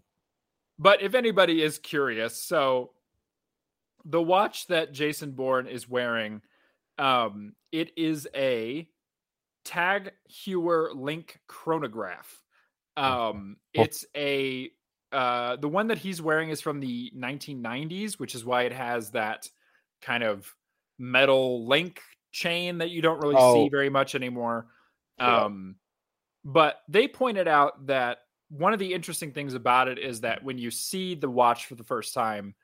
But 0.78 1.00
if 1.02 1.14
anybody 1.14 1.62
is 1.62 1.78
curious, 1.78 2.36
so 2.40 2.90
the 4.04 4.20
watch 4.20 4.66
that 4.66 4.92
Jason 4.92 5.30
Bourne 5.32 5.66
is 5.68 5.88
wearing, 5.88 6.42
um, 6.98 7.54
it 7.72 7.92
is 7.96 8.28
a 8.34 8.88
Tag 9.64 10.12
Heuer 10.30 10.94
Link 10.94 11.40
chronograph. 11.46 12.42
Um, 12.96 13.56
it's 13.72 14.04
a 14.16 14.70
uh, 15.12 15.56
the 15.56 15.68
one 15.68 15.88
that 15.88 15.98
he's 15.98 16.20
wearing 16.20 16.50
is 16.50 16.60
from 16.60 16.80
the 16.80 17.12
1990s, 17.16 18.14
which 18.14 18.34
is 18.34 18.44
why 18.44 18.62
it 18.62 18.72
has 18.72 19.10
that 19.12 19.48
kind 20.02 20.22
of 20.24 20.52
metal 20.98 21.66
link 21.66 22.00
chain 22.32 22.78
that 22.78 22.90
you 22.90 23.00
don't 23.00 23.20
really 23.20 23.36
see 23.36 23.40
Oh. 23.40 23.68
very 23.70 23.88
much 23.88 24.14
anymore. 24.14 24.66
Yeah. 25.18 25.44
Um, 25.44 25.76
but 26.44 26.82
they 26.88 27.06
pointed 27.08 27.46
out 27.48 27.86
that 27.86 28.18
one 28.50 28.72
of 28.72 28.78
the 28.78 28.92
interesting 28.92 29.32
things 29.32 29.54
about 29.54 29.88
it 29.88 29.98
is 29.98 30.20
that 30.22 30.42
when 30.44 30.58
you 30.58 30.70
see 30.70 31.14
the 31.14 31.30
watch 31.30 31.66
for 31.66 31.76
the 31.76 31.84
first 31.84 32.12
time, 32.12 32.54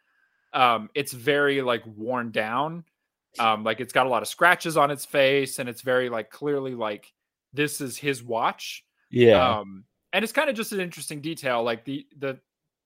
um, 0.53 0.91
it's 0.95 1.13
very 1.13 1.63
like 1.63 1.85
worn 1.87 2.31
down. 2.33 2.85
Um, 3.39 3.63
like 3.65 3.81
it's 3.81 3.93
got 3.93 4.07
a 4.07 4.09
lot 4.09 4.23
of 4.23 4.29
scratches 4.29 4.77
on 4.77 4.91
its 4.91 5.05
face, 5.05 5.59
and 5.59 5.69
it's 5.69 5.83
very 5.83 6.09
like 6.09 6.31
clearly 6.31 6.75
like 6.75 7.13
this 7.53 7.81
is 7.81 7.97
his 7.97 8.23
watch. 8.23 8.85
Yeah. 9.11 9.59
Um, 9.59 9.85
and 10.13 10.23
it's 10.23 10.33
kind 10.33 10.51
of 10.51 10.57
just 10.57 10.73
an 10.73 10.81
interesting 10.81 11.21
detail, 11.21 11.63
like 11.63 11.85
the 11.85 12.07
the 12.17 12.39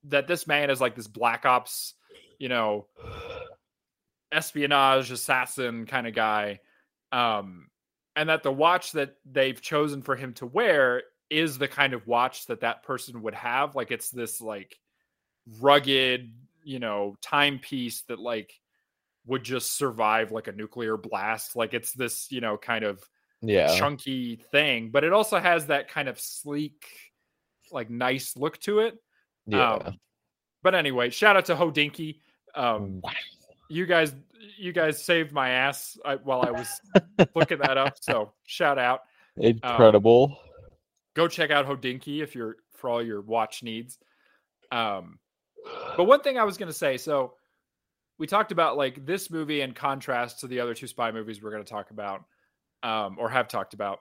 that 0.05 0.27
this 0.27 0.45
man 0.45 0.69
is 0.69 0.79
like 0.79 0.95
this 0.95 1.07
black 1.07 1.45
ops, 1.45 1.95
you 2.37 2.49
know, 2.49 2.87
espionage 4.31 5.11
assassin 5.11 5.85
kind 5.85 6.07
of 6.07 6.13
guy. 6.13 6.59
Um, 7.11 7.67
and 8.15 8.29
that 8.29 8.43
the 8.43 8.51
watch 8.51 8.91
that 8.93 9.15
they've 9.29 9.59
chosen 9.59 10.01
for 10.01 10.15
him 10.15 10.33
to 10.35 10.45
wear 10.45 11.03
is 11.29 11.57
the 11.57 11.67
kind 11.67 11.93
of 11.93 12.07
watch 12.07 12.45
that 12.47 12.61
that 12.61 12.83
person 12.83 13.21
would 13.23 13.33
have. 13.33 13.75
Like 13.75 13.91
it's 13.91 14.09
this 14.09 14.41
like 14.41 14.77
rugged, 15.59 16.31
you 16.63 16.79
know, 16.79 17.17
timepiece 17.21 18.01
that 18.03 18.19
like 18.19 18.53
would 19.25 19.43
just 19.43 19.77
survive 19.77 20.31
like 20.31 20.47
a 20.47 20.51
nuclear 20.51 20.97
blast. 20.97 21.55
Like 21.55 21.73
it's 21.73 21.91
this, 21.93 22.27
you 22.31 22.41
know, 22.41 22.57
kind 22.57 22.85
of 22.85 23.03
yeah. 23.41 23.75
chunky 23.77 24.37
thing, 24.51 24.89
but 24.91 25.03
it 25.03 25.13
also 25.13 25.39
has 25.39 25.67
that 25.67 25.89
kind 25.89 26.07
of 26.07 26.19
sleek, 26.19 26.85
like 27.71 27.89
nice 27.89 28.35
look 28.37 28.59
to 28.61 28.79
it. 28.79 28.97
yeah. 29.45 29.73
Um, 29.73 29.99
but 30.63 30.73
anyway, 30.73 31.11
shout 31.11 31.35
out 31.35 31.45
to 31.45 31.55
Hodinkee. 31.55 32.19
Um, 32.55 33.01
wow. 33.01 33.11
you 33.69 33.85
guys, 33.85 34.15
you 34.57 34.73
guys 34.73 35.03
saved 35.03 35.31
my 35.31 35.49
ass 35.49 35.97
uh, 36.05 36.17
while 36.23 36.41
I 36.41 36.51
was 36.51 36.67
looking 37.35 37.59
that 37.59 37.77
up. 37.77 37.97
So 38.01 38.33
shout 38.45 38.79
out. 38.79 39.01
Incredible. 39.37 40.37
Go 41.15 41.27
check 41.27 41.51
out 41.51 41.67
Hodinkee 41.67 42.21
if 42.21 42.33
you're 42.35 42.57
for 42.73 42.89
all 42.89 43.03
your 43.03 43.21
watch 43.21 43.61
needs. 43.63 43.97
Um, 44.71 45.19
but 45.95 46.05
one 46.05 46.21
thing 46.21 46.37
I 46.37 46.43
was 46.43 46.57
going 46.57 46.67
to 46.71 46.77
say, 46.77 46.97
so 46.97 47.33
we 48.17 48.27
talked 48.27 48.51
about 48.51 48.77
like 48.77 49.05
this 49.05 49.29
movie 49.29 49.61
in 49.61 49.73
contrast 49.73 50.39
to 50.39 50.47
the 50.47 50.59
other 50.59 50.73
two 50.73 50.87
spy 50.87 51.11
movies 51.11 51.41
we're 51.41 51.51
going 51.51 51.63
to 51.63 51.69
talk 51.69 51.91
about, 51.91 52.23
um, 52.83 53.17
or 53.19 53.29
have 53.29 53.47
talked 53.47 53.73
about. 53.73 53.99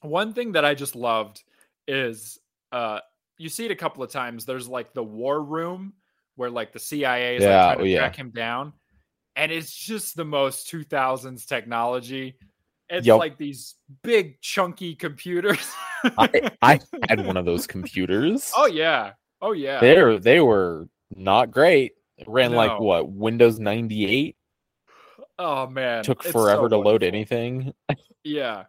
One 0.00 0.32
thing 0.32 0.52
that 0.52 0.64
I 0.64 0.74
just 0.74 0.96
loved 0.96 1.42
is 1.86 2.38
uh, 2.72 3.00
you 3.38 3.48
see 3.48 3.66
it 3.66 3.70
a 3.70 3.76
couple 3.76 4.02
of 4.02 4.10
times. 4.10 4.44
There's 4.44 4.68
like 4.68 4.94
the 4.94 5.02
war 5.02 5.42
room 5.42 5.92
where 6.36 6.50
like 6.50 6.72
the 6.72 6.78
CIA 6.78 7.36
is 7.36 7.42
Yeah, 7.42 7.56
like 7.56 7.64
trying 7.66 7.80
oh, 7.80 7.84
to 7.84 7.90
yeah. 7.90 7.98
track 7.98 8.16
him 8.16 8.30
down, 8.30 8.72
and 9.36 9.52
it's 9.52 9.74
just 9.74 10.16
the 10.16 10.24
most 10.24 10.70
2000s 10.70 11.46
technology. 11.46 12.36
It's 12.88 13.06
Yup. 13.06 13.20
like 13.20 13.38
these 13.38 13.76
big 14.02 14.40
chunky 14.40 14.94
computers. 14.94 15.70
I, 16.18 16.50
I 16.62 16.80
had 17.08 17.26
one 17.26 17.36
of 17.36 17.44
those 17.44 17.66
computers. 17.66 18.52
oh 18.56 18.66
yeah, 18.66 19.12
oh 19.40 19.52
yeah. 19.52 19.80
They 19.80 20.18
they 20.18 20.40
were 20.40 20.88
not 21.14 21.50
great. 21.50 21.92
It 22.18 22.28
ran 22.28 22.52
like 22.52 22.78
what 22.78 23.10
Windows 23.10 23.58
98 23.58 24.36
Oh 25.38 25.66
man, 25.66 26.04
took 26.04 26.22
forever 26.22 26.62
so 26.64 26.68
to 26.68 26.76
load 26.76 27.02
anything. 27.02 27.72
Yeah, 28.24 28.64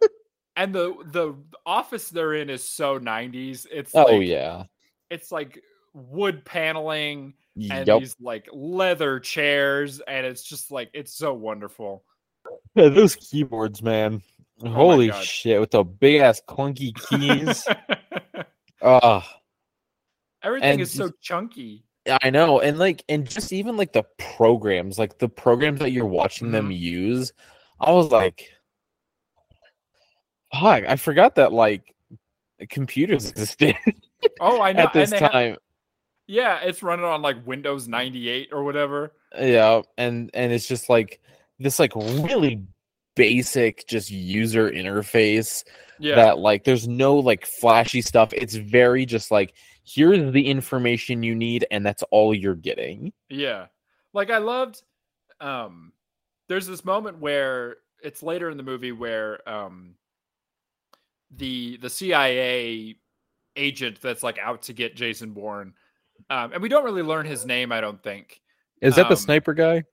and 0.56 0.74
the 0.74 0.94
the 1.12 1.36
office 1.64 2.10
they're 2.10 2.34
in 2.34 2.50
is 2.50 2.66
so 2.66 2.98
90s. 2.98 3.66
It's 3.70 3.94
Oh 3.94 4.18
like, 4.18 4.26
yeah. 4.26 4.64
it's 5.10 5.30
like 5.30 5.62
wood 5.92 6.44
paneling 6.44 7.34
and 7.70 7.86
Yep. 7.86 8.00
these 8.00 8.16
like 8.20 8.48
leather 8.52 9.20
chairs, 9.20 10.00
and 10.00 10.26
it's 10.26 10.42
just 10.42 10.72
like 10.72 10.90
it's 10.92 11.14
so 11.14 11.34
wonderful. 11.34 12.02
Yeah, 12.74 12.88
those 12.88 13.14
keyboards, 13.14 13.80
man. 13.80 14.22
Oh 14.64 14.70
Holy 14.70 15.12
shit, 15.12 15.60
with 15.60 15.70
the 15.70 15.84
big 15.84 16.20
ass 16.20 16.42
clunky 16.48 16.94
keys. 17.08 17.64
Ah, 18.82 19.40
Everything 20.42 20.80
is 20.80 20.92
so 20.92 21.10
chunky. 21.20 21.84
I 22.22 22.30
know. 22.30 22.60
And 22.60 22.78
like 22.78 23.04
and 23.08 23.28
just 23.28 23.52
even 23.52 23.76
like 23.76 23.92
the 23.92 24.04
programs, 24.18 24.98
like 24.98 25.18
the 25.18 25.28
programs 25.28 25.80
that 25.80 25.90
you're 25.92 26.06
watching 26.06 26.50
them 26.50 26.64
Mm-hmm. 26.66 26.72
use, 26.72 27.32
I 27.80 27.92
was 27.92 28.10
like 28.10 28.48
Fuck, 30.52 30.84
I 30.86 30.96
forgot 30.96 31.34
that 31.36 31.52
like 31.52 31.94
computers 32.70 33.28
existed 33.30 33.76
Oh, 34.40 34.60
I 34.62 34.72
know. 34.72 34.84
at 34.84 34.92
this 34.92 35.12
and 35.12 35.20
they 35.20 35.24
ha- 35.24 35.32
time. 35.32 35.56
yeah, 36.26 36.60
it's 36.60 36.82
running 36.82 37.04
on 37.04 37.22
like 37.22 37.44
Windows 37.46 37.88
98 37.88 38.50
or 38.52 38.64
whatever. 38.64 39.12
yeah 39.38 39.82
and 39.98 40.30
and 40.34 40.52
it's 40.52 40.68
just 40.68 40.88
like 40.88 41.20
this 41.58 41.78
like 41.78 41.94
really 41.96 42.62
basic 43.16 43.86
just 43.88 44.10
user 44.10 44.70
interface 44.70 45.64
Yeah, 45.98 46.16
that 46.16 46.38
like 46.38 46.64
there's 46.64 46.86
no 46.88 47.16
like 47.16 47.46
flashy 47.46 48.00
stuff 48.02 48.32
it's 48.32 48.54
very 48.54 49.06
just 49.06 49.30
like 49.30 49.54
here's 49.84 50.32
the 50.32 50.46
information 50.46 51.22
you 51.22 51.34
need 51.34 51.66
and 51.70 51.84
that's 51.84 52.02
all 52.10 52.34
you're 52.34 52.54
getting 52.54 53.12
Yeah. 53.28 53.66
Like 54.12 54.30
I 54.30 54.38
loved 54.38 54.82
um 55.40 55.92
there's 56.48 56.66
this 56.66 56.84
moment 56.84 57.18
where 57.18 57.76
it's 58.02 58.22
later 58.22 58.48
in 58.50 58.56
the 58.56 58.62
movie 58.62 58.92
where 58.92 59.46
um 59.48 59.94
the 61.36 61.76
the 61.78 61.90
CIA 61.90 62.96
agent 63.56 64.00
that's 64.00 64.22
like 64.22 64.38
out 64.38 64.62
to 64.62 64.72
get 64.72 64.96
Jason 64.96 65.32
Bourne 65.32 65.74
um 66.30 66.52
and 66.52 66.62
we 66.62 66.68
don't 66.68 66.84
really 66.84 67.02
learn 67.02 67.26
his 67.26 67.44
name 67.44 67.72
I 67.72 67.80
don't 67.80 68.02
think. 68.02 68.40
is 68.80 68.96
that 68.96 69.08
the 69.08 69.14
Um, 69.14 69.20
sniper 69.20 69.52
guy 69.54 69.84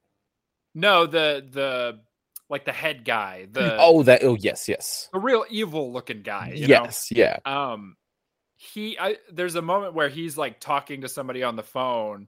No, 0.74 1.06
the 1.06 1.46
the 1.52 2.00
like 2.50 2.66
the 2.66 2.72
head 2.72 3.06
guy, 3.06 3.48
the 3.52 3.78
oh 3.80 4.04
that 4.04 4.24
oh 4.24 4.36
yes 4.36 4.68
yes 4.70 5.10
the 5.14 5.20
real 5.20 5.46
evil 5.50 5.92
looking 5.92 6.22
guy, 6.22 6.54
you 6.56 6.68
yes 6.68 7.10
yeah. 7.12 7.38
Um 7.46 7.96
he 8.64 8.96
I 9.00 9.18
there's 9.32 9.56
a 9.56 9.62
moment 9.62 9.96
where 9.96 10.08
he's 10.08 10.38
like 10.38 10.60
talking 10.60 11.02
to 11.02 11.10
somebody 11.10 11.42
on 11.42 11.56
the 11.56 11.64
phone 11.64 12.28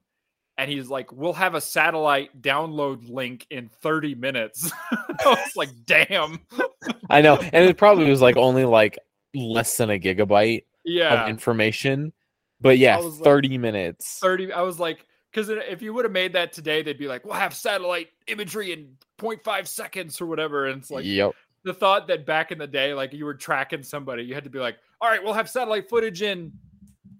and 0.58 0.68
he's 0.68 0.88
like, 0.88 1.12
We'll 1.12 1.32
have 1.32 1.54
a 1.54 1.60
satellite 1.60 2.42
download 2.42 3.08
link 3.08 3.46
in 3.50 3.68
30 3.68 4.16
minutes. 4.16 4.72
I 4.90 5.16
was 5.24 5.54
like, 5.54 5.70
damn. 5.86 6.40
I 7.10 7.20
know, 7.20 7.36
and 7.36 7.64
it 7.64 7.78
probably 7.78 8.10
was 8.10 8.20
like 8.20 8.36
only 8.36 8.64
like 8.64 8.98
less 9.32 9.76
than 9.76 9.90
a 9.90 9.98
gigabyte 9.98 10.64
Yeah. 10.84 11.22
of 11.22 11.28
information. 11.28 12.12
But 12.60 12.78
yeah, 12.78 12.96
I 12.96 13.00
was 13.00 13.20
like- 13.20 13.24
30 13.24 13.58
minutes. 13.58 14.18
30 14.18 14.52
I 14.52 14.62
was 14.62 14.80
like, 14.80 15.06
because 15.30 15.48
if 15.50 15.82
you 15.82 15.94
would 15.94 16.04
have 16.04 16.12
made 16.12 16.32
that 16.32 16.52
today, 16.52 16.82
they'd 16.82 16.98
be 16.98 17.06
like, 17.06 17.24
We'll 17.24 17.34
have 17.34 17.54
satellite 17.54 18.08
imagery 18.26 18.72
in 18.72 18.96
0.5 19.20 19.68
seconds 19.68 20.20
or 20.20 20.26
whatever. 20.26 20.66
And 20.66 20.82
it's 20.82 20.90
like 20.90 21.04
yep. 21.04 21.30
the 21.62 21.74
thought 21.74 22.08
that 22.08 22.26
back 22.26 22.50
in 22.50 22.58
the 22.58 22.66
day, 22.66 22.92
like 22.92 23.12
you 23.12 23.24
were 23.24 23.34
tracking 23.34 23.84
somebody, 23.84 24.24
you 24.24 24.34
had 24.34 24.42
to 24.44 24.50
be 24.50 24.58
like, 24.58 24.78
All 25.04 25.10
right, 25.10 25.22
we'll 25.22 25.34
have 25.34 25.50
satellite 25.50 25.90
footage 25.90 26.22
in 26.22 26.50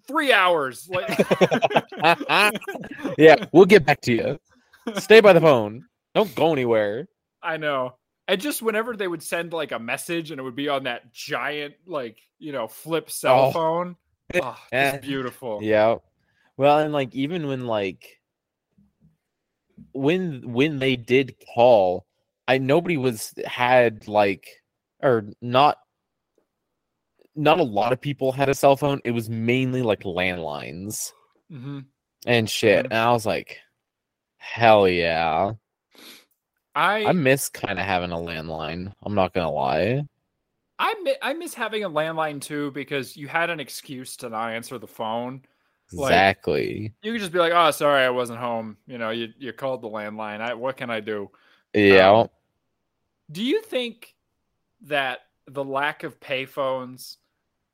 three 0.07 0.33
hours. 0.33 0.89
Like 0.91 1.07
yeah, 3.15 3.45
we'll 3.51 3.65
get 3.65 3.85
back 3.85 4.01
to 4.01 4.11
you. 4.11 4.39
Stay 4.95 5.19
by 5.19 5.33
the 5.33 5.39
phone. 5.41 5.85
Don't 6.15 6.33
go 6.33 6.51
anywhere. 6.51 7.07
I 7.43 7.57
know. 7.57 7.97
And 8.27 8.41
just 8.41 8.63
whenever 8.63 8.95
they 8.95 9.07
would 9.07 9.21
send 9.21 9.53
like 9.53 9.71
a 9.71 9.77
message 9.77 10.31
and 10.31 10.39
it 10.39 10.43
would 10.43 10.55
be 10.55 10.67
on 10.67 10.85
that 10.85 11.13
giant, 11.13 11.75
like, 11.85 12.17
you 12.39 12.51
know, 12.53 12.67
flip 12.67 13.11
cell 13.11 13.49
Oh. 13.49 13.51
phone. 13.51 13.95
Oh, 14.33 14.57
it's 14.71 15.05
beautiful. 15.05 15.59
Yeah. 15.61 15.97
Well, 16.57 16.79
and 16.79 16.91
like 16.91 17.13
even 17.13 17.45
when 17.45 17.67
like 17.67 18.19
when 19.91 20.41
when 20.53 20.79
they 20.79 20.95
did 20.95 21.35
call, 21.53 22.07
I 22.47 22.57
nobody 22.57 22.97
was 22.97 23.35
had 23.45 24.07
like 24.07 24.47
or 25.03 25.25
not 25.39 25.77
not 27.35 27.59
a 27.59 27.63
lot 27.63 27.91
of 27.93 27.99
people 28.01 28.31
had 28.31 28.49
a 28.49 28.53
cell 28.53 28.75
phone. 28.77 29.01
It 29.03 29.11
was 29.11 29.29
mainly 29.29 29.81
like 29.81 30.03
landlines 30.03 31.11
hmm 31.49 31.79
and 32.25 32.49
shit. 32.49 32.85
Mhm. 32.85 32.91
And 32.91 32.93
I 32.93 33.11
was 33.11 33.25
like, 33.25 33.59
hell 34.37 34.87
yeah. 34.87 35.53
I 36.73 37.05
I 37.05 37.11
miss 37.13 37.49
kind 37.49 37.79
of 37.79 37.85
having 37.85 38.11
a 38.11 38.17
landline. 38.17 38.93
I'm 39.03 39.15
not 39.15 39.33
gonna 39.33 39.51
lie. 39.51 40.03
I 40.77 40.93
mi- 41.03 41.15
I 41.21 41.33
miss 41.33 41.53
having 41.53 41.83
a 41.83 41.89
landline 41.89 42.41
too 42.41 42.71
because 42.71 43.15
you 43.15 43.27
had 43.27 43.49
an 43.49 43.59
excuse 43.59 44.17
to 44.17 44.29
not 44.29 44.51
answer 44.51 44.77
the 44.77 44.87
phone. 44.87 45.41
Like- 45.93 46.11
Exactly. 46.11 46.93
You 47.01 47.11
could 47.13 47.21
just 47.21 47.31
be 47.31 47.39
like, 47.39 47.53
"Oh, 47.55 47.71
sorry, 47.71 48.03
I 48.03 48.09
wasn't 48.09 48.39
home." 48.39 48.77
You 48.87 48.97
know, 48.97 49.11
you 49.11 49.31
you 49.37 49.53
called 49.53 49.81
the 49.81 49.87
landline. 49.87 50.41
I 50.41 50.53
what 50.55 50.75
can 50.77 50.89
I 50.89 50.99
do? 50.99 51.29
Yeah. 51.73 52.11
Um, 52.11 52.29
Do 53.31 53.43
you 53.43 53.61
think 53.61 54.15
that 54.81 55.19
the 55.47 55.63
lack 55.63 56.03
of 56.03 56.19
payphones 56.19 57.17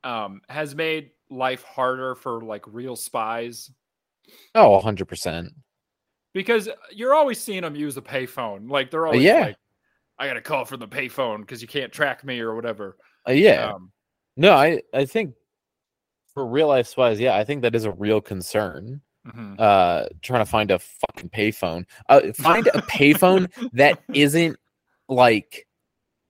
um, 0.04 0.41
has 0.49 0.76
made 0.76 1.12
life 1.30 1.64
harder 1.64 2.16
for 2.16 2.41
like 2.41 2.64
real 2.68 2.95
spies? 2.95 3.72
oh, 4.56 4.82
100%. 4.84 5.49
Because 6.34 6.70
you're 6.91 7.14
always 7.14 7.39
seeing 7.39 7.62
them 7.62 7.76
use 7.76 7.97
a 7.97 8.02
payphone. 8.02 8.70
Like 8.70 8.89
they're 8.91 9.06
always 9.06 9.22
yeah. 9.22 9.41
like, 9.47 9.58
"I 10.18 10.28
got 10.28 10.36
to 10.36 10.41
call 10.41 10.64
from 10.64 10.80
the 10.80 10.88
payphone 10.88 11.41
because 11.41 11.62
you 11.62 11.68
can't 11.68 11.91
track 11.91 12.24
me 12.24 12.39
or 12.39 12.56
whatever." 12.56 12.97
Uh, 13.28 13.34
yeah. 13.34 13.74
Um, 13.74 13.91
No, 14.38 14.54
I 14.54 14.82
I 14.93 15.04
think 15.06 15.36
for 16.34 16.45
real 16.47 16.68
life 16.70 16.88
spies, 16.88 17.20
yeah, 17.20 17.36
I 17.36 17.43
think 17.43 17.64
that 17.64 17.76
is 17.76 17.84
a 17.84 17.91
real 17.91 18.22
concern. 18.22 19.02
mhm. 19.28 19.60
Uh, 19.60 20.08
trying 20.22 20.39
to 20.39 20.49
find 20.49 20.72
a 20.72 20.80
fucking 20.80 21.30
payphone. 21.30 21.86
Uh, 22.08 22.32
find 22.34 22.68
a 22.68 22.82
payphone 22.84 23.52
that 23.74 24.02
isn't 24.14 24.58
like 25.10 25.68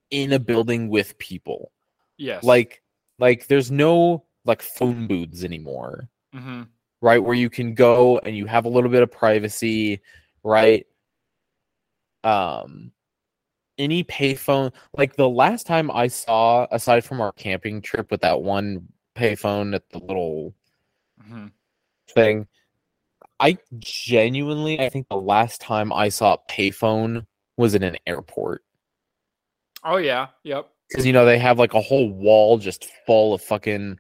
in 0.10 0.34
a 0.34 0.40
building 0.40 0.90
with 0.90 1.18
people. 1.20 1.72
Yes. 2.18 2.44
Like, 2.44 2.82
like 3.22 3.48
there's 3.48 3.72
no 3.72 4.26
like 4.46 4.62
phone 4.64 5.08
booths 5.08 5.44
anymore, 5.44 6.10
Mhm. 6.34 6.68
right? 7.02 7.24
Where 7.24 7.36
you 7.36 7.50
can 7.50 7.76
go 7.76 8.18
and 8.18 8.36
you 8.36 8.48
have 8.48 8.66
a 8.66 8.70
little 8.70 8.90
bit 8.90 9.04
of 9.04 9.12
privacy, 9.12 10.02
right? 10.44 10.86
Um, 12.24 12.92
any 13.78 14.04
payphone 14.04 14.74
like 14.98 15.16
the 15.16 15.30
last 15.30 15.66
time 15.68 15.90
I 15.92 16.08
saw, 16.08 16.68
aside 16.72 17.06
from 17.06 17.22
our 17.22 17.32
camping 17.32 17.82
trip 17.82 18.12
with 18.12 18.22
that 18.22 18.42
one 18.42 18.88
payphone 19.16 19.76
at 19.76 19.88
the 19.90 20.00
little 20.00 20.54
Mhm. 21.24 21.52
thing. 22.10 22.48
I 23.40 23.58
genuinely, 23.80 24.80
I 24.80 24.90
think 24.90 25.08
the 25.10 25.16
last 25.18 25.62
time 25.62 25.94
I 25.94 26.10
saw 26.10 26.34
a 26.34 26.52
payphone 26.52 27.26
was 27.58 27.76
in 27.76 27.84
an 27.84 27.98
airport 28.08 28.64
Oh 29.84 29.98
yeah. 29.98 30.28
Yep. 30.44 30.72
Because 30.92 31.06
you 31.06 31.14
know 31.14 31.26
they 31.26 31.39
have 31.39 31.58
like 31.58 31.74
a 31.74 31.82
whole 31.82 32.12
wall 32.12 32.58
just 32.58 32.89
full 33.06 33.34
of 33.34 33.42
fucking. 33.42 34.00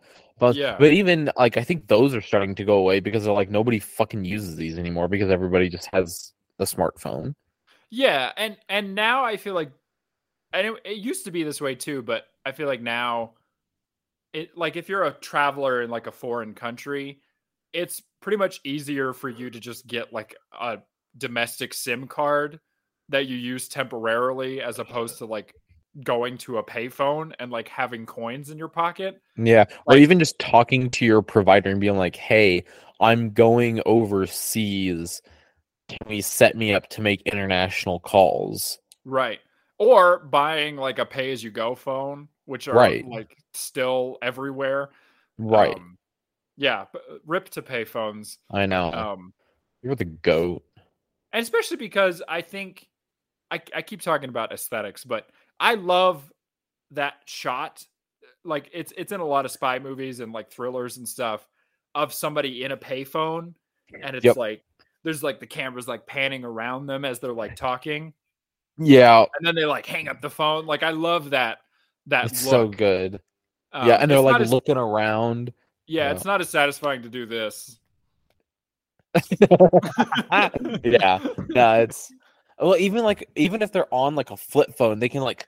Yeah. 0.53 0.75
But 0.79 0.91
even 0.93 1.31
like 1.37 1.57
I 1.57 1.63
think 1.63 1.87
those 1.87 2.15
are 2.15 2.21
starting 2.21 2.55
to 2.55 2.65
go 2.65 2.77
away 2.77 2.99
because 2.99 3.23
they're 3.23 3.33
like 3.33 3.51
nobody 3.51 3.77
fucking 3.77 4.25
uses 4.25 4.55
these 4.55 4.77
anymore 4.79 5.07
because 5.07 5.29
everybody 5.29 5.69
just 5.69 5.87
has 5.93 6.33
a 6.57 6.63
smartphone. 6.63 7.35
Yeah, 7.91 8.31
and 8.37 8.57
and 8.67 8.95
now 8.95 9.23
I 9.23 9.37
feel 9.37 9.53
like, 9.53 9.71
and 10.51 10.67
it, 10.67 10.73
it 10.83 10.97
used 10.97 11.25
to 11.25 11.31
be 11.31 11.43
this 11.43 11.61
way 11.61 11.75
too, 11.75 12.01
but 12.01 12.23
I 12.45 12.53
feel 12.53 12.67
like 12.67 12.81
now, 12.81 13.33
it 14.33 14.57
like 14.57 14.77
if 14.77 14.89
you're 14.89 15.03
a 15.03 15.11
traveler 15.11 15.83
in 15.83 15.91
like 15.91 16.07
a 16.07 16.11
foreign 16.11 16.55
country, 16.55 17.21
it's 17.71 18.01
pretty 18.21 18.37
much 18.37 18.61
easier 18.63 19.13
for 19.13 19.29
you 19.29 19.49
to 19.49 19.59
just 19.59 19.85
get 19.85 20.11
like 20.11 20.35
a 20.59 20.79
domestic 21.17 21.73
SIM 21.73 22.07
card 22.07 22.59
that 23.09 23.27
you 23.27 23.35
use 23.35 23.67
temporarily, 23.67 24.61
as 24.61 24.79
opposed 24.79 25.19
to 25.19 25.25
like 25.25 25.53
going 26.03 26.37
to 26.39 26.57
a 26.57 26.63
payphone 26.63 27.33
and 27.39 27.51
like 27.51 27.67
having 27.67 28.05
coins 28.05 28.49
in 28.49 28.57
your 28.57 28.67
pocket. 28.69 29.21
Yeah, 29.37 29.65
or 29.87 29.95
even 29.97 30.19
just 30.19 30.39
talking 30.39 30.89
to 30.91 31.05
your 31.05 31.21
provider 31.21 31.69
and 31.69 31.79
being 31.81 31.97
like, 31.97 32.15
"Hey, 32.15 32.63
I'm 32.99 33.31
going 33.31 33.81
overseas. 33.85 35.21
Can 35.89 35.99
we 36.07 36.21
set 36.21 36.55
me 36.55 36.73
up 36.73 36.87
to 36.89 37.01
make 37.01 37.21
international 37.23 37.99
calls?" 37.99 38.79
Right. 39.05 39.39
Or 39.79 40.19
buying 40.19 40.75
like 40.77 40.99
a 40.99 41.05
pay 41.05 41.31
as 41.31 41.43
you 41.43 41.49
go 41.51 41.75
phone, 41.75 42.27
which 42.45 42.67
are 42.67 42.75
Right. 42.75 43.05
like 43.05 43.35
still 43.53 44.17
everywhere. 44.21 44.89
Right. 45.37 45.75
Um, 45.75 45.97
yeah, 46.55 46.85
rip 47.25 47.49
to 47.49 47.61
pay 47.63 47.83
phones. 47.83 48.37
I 48.51 48.67
know. 48.67 48.91
Um, 48.93 49.33
You're 49.81 49.95
the 49.95 50.05
goat. 50.05 50.63
and 51.33 51.41
especially 51.41 51.77
because 51.77 52.21
I 52.27 52.41
think 52.41 52.87
I, 53.49 53.61
I 53.75 53.81
keep 53.81 54.01
talking 54.01 54.29
about 54.29 54.53
aesthetics, 54.53 55.03
but 55.03 55.27
I 55.61 55.75
love 55.75 56.29
that 56.91 57.13
shot. 57.25 57.85
Like 58.43 58.69
it's 58.73 58.91
it's 58.97 59.11
in 59.13 59.19
a 59.21 59.25
lot 59.25 59.45
of 59.45 59.51
spy 59.51 59.79
movies 59.79 60.19
and 60.19 60.33
like 60.33 60.49
thrillers 60.51 60.97
and 60.97 61.07
stuff 61.07 61.47
of 61.95 62.13
somebody 62.13 62.63
in 62.63 62.71
a 62.71 62.77
payphone, 62.77 63.53
and 64.01 64.15
it's 64.15 64.25
Yep. 64.25 64.35
like 64.37 64.63
there's 65.03 65.21
like 65.23 65.39
the 65.39 65.47
cameras 65.47 65.87
like 65.87 66.05
panning 66.07 66.43
around 66.43 66.87
them 66.87 67.05
as 67.05 67.19
they're 67.19 67.31
like 67.33 67.55
talking, 67.55 68.13
Yeah, 68.79 69.25
and 69.37 69.45
then 69.45 69.55
they 69.55 69.65
like 69.65 69.85
hang 69.85 70.07
up 70.09 70.21
the 70.21 70.29
phone. 70.29 70.65
Like 70.65 70.81
I 70.83 70.89
love 70.89 71.29
that 71.31 71.59
That's 72.07 72.39
so 72.41 72.67
good. 72.67 73.19
Um, 73.73 73.87
yeah, 73.87 73.95
and 73.95 74.09
they're 74.09 74.19
like 74.19 74.41
as- 74.41 74.51
looking 74.51 74.77
around. 74.77 75.53
yeah, 75.87 76.05
yeah. 76.07 76.11
it's 76.13 76.25
not 76.25 76.41
as 76.41 76.49
satisfying 76.49 77.03
to 77.03 77.09
do 77.09 77.25
this. 77.27 77.77
yeah, 80.83 81.19
no, 81.49 81.73
it's 81.81 82.11
well, 82.61 82.77
even 82.77 83.03
like 83.03 83.29
even 83.35 83.61
if 83.61 83.71
they're 83.71 83.93
on 83.93 84.15
like 84.15 84.31
a 84.31 84.37
flip 84.37 84.77
phone, 84.77 84.99
they 84.99 85.09
can 85.09 85.21
like 85.21 85.47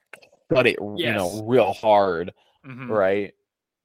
shut 0.51 0.67
it, 0.67 0.77
you 0.97 1.13
know, 1.13 1.43
real 1.45 1.71
hard, 1.73 2.33
Mhm. 2.65 2.89
right? 2.89 3.33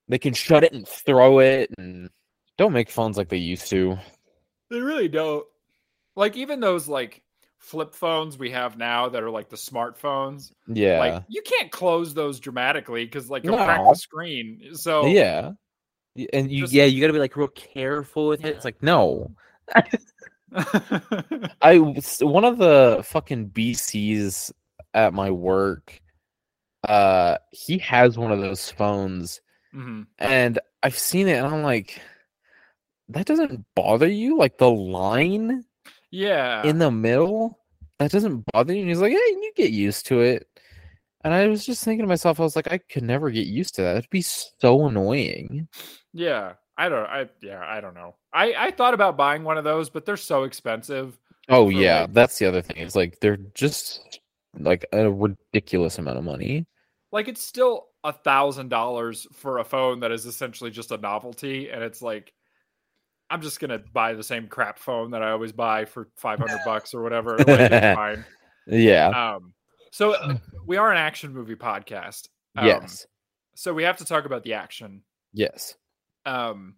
They 0.09 0.19
can 0.19 0.35
shut 0.35 0.65
it 0.65 0.73
and 0.73 0.89
throw 0.89 1.39
it, 1.41 1.71
and 1.79 2.11
don't 2.57 2.73
make 2.73 2.91
phones 2.91 3.17
like 3.17 3.29
they 3.29 3.37
used 3.37 3.69
to. 3.69 3.99
They 4.71 4.81
really 4.81 5.09
don't. 5.09 5.47
Like 6.17 6.37
even 6.37 6.61
those 6.61 6.89
like 6.89 7.23
flip 7.59 7.95
phones 7.95 8.39
we 8.39 8.51
have 8.51 8.77
now 8.79 9.09
that 9.09 9.23
are 9.23 9.31
like 9.31 9.49
the 9.51 9.57
smartphones. 9.57 10.51
Yeah, 10.67 10.99
Like 10.99 11.25
you 11.29 11.43
can't 11.43 11.71
close 11.71 12.15
those 12.15 12.41
dramatically 12.41 13.05
because 13.05 13.29
like 13.31 13.45
you'll 13.45 13.57
crack 13.57 13.81
the 13.87 13.95
screen. 13.95 14.75
So 14.75 15.07
yeah, 15.07 15.53
and 16.33 16.51
you 16.51 16.63
Just- 16.63 16.73
yeah 16.73 16.85
you 16.85 17.01
got 17.01 17.09
to 17.09 17.13
be 17.13 17.19
like 17.19 17.37
real 17.37 17.49
careful 17.49 18.29
with 18.29 18.45
it. 18.45 18.57
It's 18.57 18.65
like 18.65 18.83
no, 18.83 19.31
I 21.63 21.79
was- 21.79 22.21
one 22.21 22.45
of 22.45 22.59
the 22.59 23.03
fucking 23.05 23.51
BCs 23.51 24.53
at 24.95 25.13
my 25.15 25.31
work. 25.31 26.01
Uh, 26.87 27.39
he 27.51 27.79
has 27.79 28.17
one 28.17 28.33
of 28.33 28.41
those 28.41 28.71
phones, 28.71 29.41
Mhm. 29.75 30.07
and 30.19 30.59
I've 30.83 30.99
seen 30.99 31.29
it, 31.29 31.37
and 31.39 31.47
I'm 31.47 31.63
like, 31.63 32.01
that 33.09 33.27
doesn't 33.27 33.65
bother 33.75 34.07
you? 34.09 34.39
Like 34.39 34.59
the 34.59 34.71
line 34.71 35.65
yeah. 36.11 36.63
in 36.65 36.79
the 36.79 36.91
middle, 36.91 37.59
that 37.99 38.11
doesn't 38.13 38.45
bother 38.53 38.73
you? 38.75 38.81
And 38.81 38.89
he's 38.89 39.01
like, 39.01 39.13
yeah, 39.13 39.19
you 39.19 39.53
get 39.57 39.71
used 39.73 40.07
to 40.07 40.21
it. 40.21 40.47
And 41.25 41.35
I 41.35 41.49
was 41.49 41.67
just 41.67 41.85
thinking 41.85 42.05
to 42.05 42.09
myself, 42.09 42.39
I 42.39 42.45
was 42.45 42.55
like, 42.55 42.71
I 42.73 42.79
could 42.79 43.03
never 43.03 43.31
get 43.31 43.47
used 43.49 43.75
to 43.75 43.83
that. 43.83 43.97
It'd 43.97 44.11
be 44.11 44.23
so 44.23 44.87
annoying. 44.87 45.69
yeah. 46.13 46.53
I 46.79 46.89
don't 46.89 47.07
I 47.07 47.29
yeah, 47.43 47.63
I 47.67 47.81
don't 47.81 47.95
know. 47.95 48.15
I 48.33 48.55
I 48.57 48.71
thought 48.71 48.95
about 48.95 49.17
buying 49.17 49.43
one 49.43 49.59
of 49.59 49.65
those, 49.65 49.91
but 49.91 50.07
they're 50.07 50.17
so 50.17 50.45
expensive. 50.45 51.19
Oh 51.49 51.69
yeah, 51.69 52.03
like- 52.03 52.13
that's 52.13 52.39
the 52.39 52.47
other 52.47 52.63
thing. 52.63 52.77
It's 52.79 52.95
like 52.95 53.19
they're 53.21 53.37
just 53.37 54.21
like 54.59 54.87
a 54.93 55.11
ridiculous 55.11 55.99
amount 55.99 56.19
of 56.19 56.25
money. 56.25 56.67
Like 57.11 57.27
it's 57.29 57.43
still 57.43 57.89
a 58.05 58.13
thousand 58.13 58.69
dollars 58.69 59.27
for 59.33 59.59
a 59.59 59.65
phone 59.65 60.01
that 60.01 60.13
is 60.13 60.25
essentially 60.25 60.71
just 60.71 60.93
a 60.93 60.97
novelty, 60.97 61.69
and 61.69 61.83
it's 61.83 62.01
like 62.01 62.33
I'm 63.29 63.43
just 63.43 63.61
gonna 63.61 63.81
buy 63.93 64.15
the 64.15 64.23
same 64.23 64.47
crap 64.47 64.79
phone 64.79 65.11
that 65.11 65.23
I 65.23 65.33
always 65.33 65.53
buy 65.53 65.85
for 65.85 66.09
500 66.17 66.61
bucks 66.65 66.95
or 66.95 67.03
whatever. 67.03 67.37
Like, 67.39 67.71
fine. 67.97 68.25
Yeah. 68.67 69.09
Um, 69.09 69.53
so 69.91 70.13
uh, 70.13 70.37
we 70.67 70.77
are 70.77 70.91
an 70.93 70.99
action 70.99 71.33
movie 71.35 71.57
podcast. 71.57 72.29
Um, 72.57 72.67
yes. 72.67 73.07
So 73.55 73.75
we 73.75 73.83
have 73.83 73.97
to 73.99 74.05
talk 74.05 74.27
about 74.27 74.45
the 74.45 74.55
action. 74.55 75.03
Yes. 75.33 75.75
Um, 76.29 76.75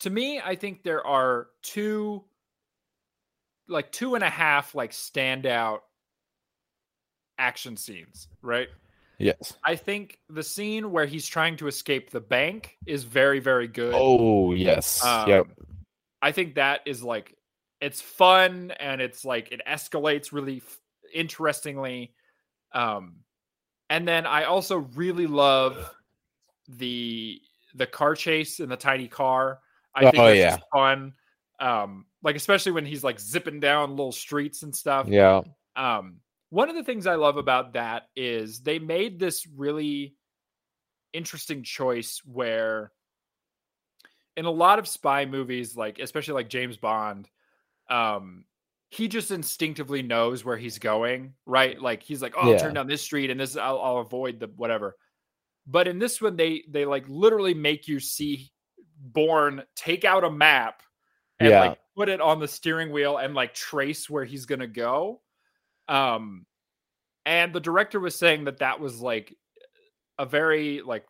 to 0.00 0.10
me, 0.10 0.40
I 0.44 0.56
think 0.56 0.82
there 0.82 1.06
are 1.06 1.46
two, 1.62 2.24
like 3.68 3.92
two 3.92 4.16
and 4.16 4.24
a 4.24 4.30
half, 4.30 4.74
like 4.74 4.90
standout 4.90 5.80
action 7.38 7.76
scenes. 7.76 8.28
Right. 8.42 8.68
Yes. 9.18 9.54
I 9.64 9.76
think 9.76 10.18
the 10.28 10.42
scene 10.42 10.90
where 10.90 11.06
he's 11.06 11.26
trying 11.26 11.56
to 11.58 11.68
escape 11.68 12.10
the 12.10 12.20
bank 12.20 12.76
is 12.86 13.04
very, 13.04 13.38
very 13.38 13.68
good. 13.68 13.94
Oh 13.96 14.52
yes. 14.52 15.02
Um, 15.04 15.28
yep. 15.28 15.46
I 16.20 16.32
think 16.32 16.56
that 16.56 16.80
is 16.86 17.02
like 17.02 17.34
it's 17.80 18.00
fun 18.00 18.72
and 18.80 19.00
it's 19.00 19.24
like 19.24 19.52
it 19.52 19.60
escalates 19.66 20.32
really 20.32 20.58
f- 20.58 20.78
interestingly. 21.14 22.14
Um, 22.72 23.20
and 23.88 24.06
then 24.06 24.26
I 24.26 24.44
also 24.44 24.78
really 24.96 25.26
love 25.26 25.94
the 26.68 27.40
the 27.76 27.86
car 27.86 28.14
chase 28.14 28.60
in 28.60 28.68
the 28.68 28.76
tiny 28.76 29.08
car. 29.08 29.60
I 29.94 30.02
think 30.02 30.18
Oh, 30.18 30.26
that's 30.26 30.38
yeah. 30.38 30.58
fun. 30.72 31.14
Um, 31.60 32.06
like 32.22 32.36
especially 32.36 32.72
when 32.72 32.84
he's 32.84 33.04
like 33.04 33.18
zipping 33.20 33.60
down 33.60 33.90
little 33.90 34.12
streets 34.12 34.62
and 34.62 34.74
stuff. 34.74 35.08
Yeah. 35.08 35.42
Um, 35.74 36.16
one 36.50 36.68
of 36.68 36.76
the 36.76 36.84
things 36.84 37.06
I 37.06 37.14
love 37.14 37.36
about 37.36 37.74
that 37.74 38.08
is 38.14 38.60
they 38.60 38.78
made 38.78 39.18
this 39.18 39.46
really 39.46 40.14
interesting 41.12 41.62
choice 41.62 42.20
where 42.24 42.92
in 44.36 44.44
a 44.44 44.50
lot 44.50 44.78
of 44.78 44.86
spy 44.86 45.24
movies, 45.24 45.76
like 45.76 45.98
especially 45.98 46.34
like 46.34 46.48
James 46.50 46.76
Bond, 46.76 47.28
um, 47.88 48.44
he 48.90 49.08
just 49.08 49.30
instinctively 49.30 50.02
knows 50.02 50.44
where 50.44 50.56
he's 50.56 50.78
going, 50.78 51.34
right? 51.46 51.80
Like 51.80 52.02
he's 52.02 52.22
like, 52.22 52.34
oh, 52.36 52.52
I'll 52.52 52.58
turn 52.58 52.74
down 52.74 52.86
this 52.86 53.02
street 53.02 53.30
and 53.30 53.40
this 53.40 53.56
I'll, 53.56 53.80
I'll 53.80 53.98
avoid 53.98 54.40
the 54.40 54.48
whatever. 54.56 54.96
But 55.66 55.88
in 55.88 55.98
this 55.98 56.20
one, 56.20 56.36
they 56.36 56.64
they 56.68 56.84
like 56.84 57.08
literally 57.08 57.54
make 57.54 57.88
you 57.88 58.00
see 58.00 58.50
Bourne 58.98 59.62
take 59.74 60.04
out 60.04 60.24
a 60.24 60.30
map 60.30 60.82
and 61.38 61.50
Yeah. 61.50 61.60
like 61.60 61.78
put 61.96 62.08
it 62.08 62.20
on 62.20 62.40
the 62.40 62.48
steering 62.48 62.92
wheel 62.92 63.18
and 63.18 63.34
like 63.34 63.54
trace 63.54 64.08
where 64.08 64.24
he's 64.24 64.46
gonna 64.46 64.66
go. 64.66 65.22
Um, 65.88 66.46
and 67.24 67.52
the 67.52 67.60
director 67.60 67.98
was 68.00 68.14
saying 68.16 68.44
that 68.44 68.58
that 68.58 68.80
was 68.80 69.00
like 69.00 69.34
a 70.18 70.26
very 70.26 70.82
like 70.82 71.04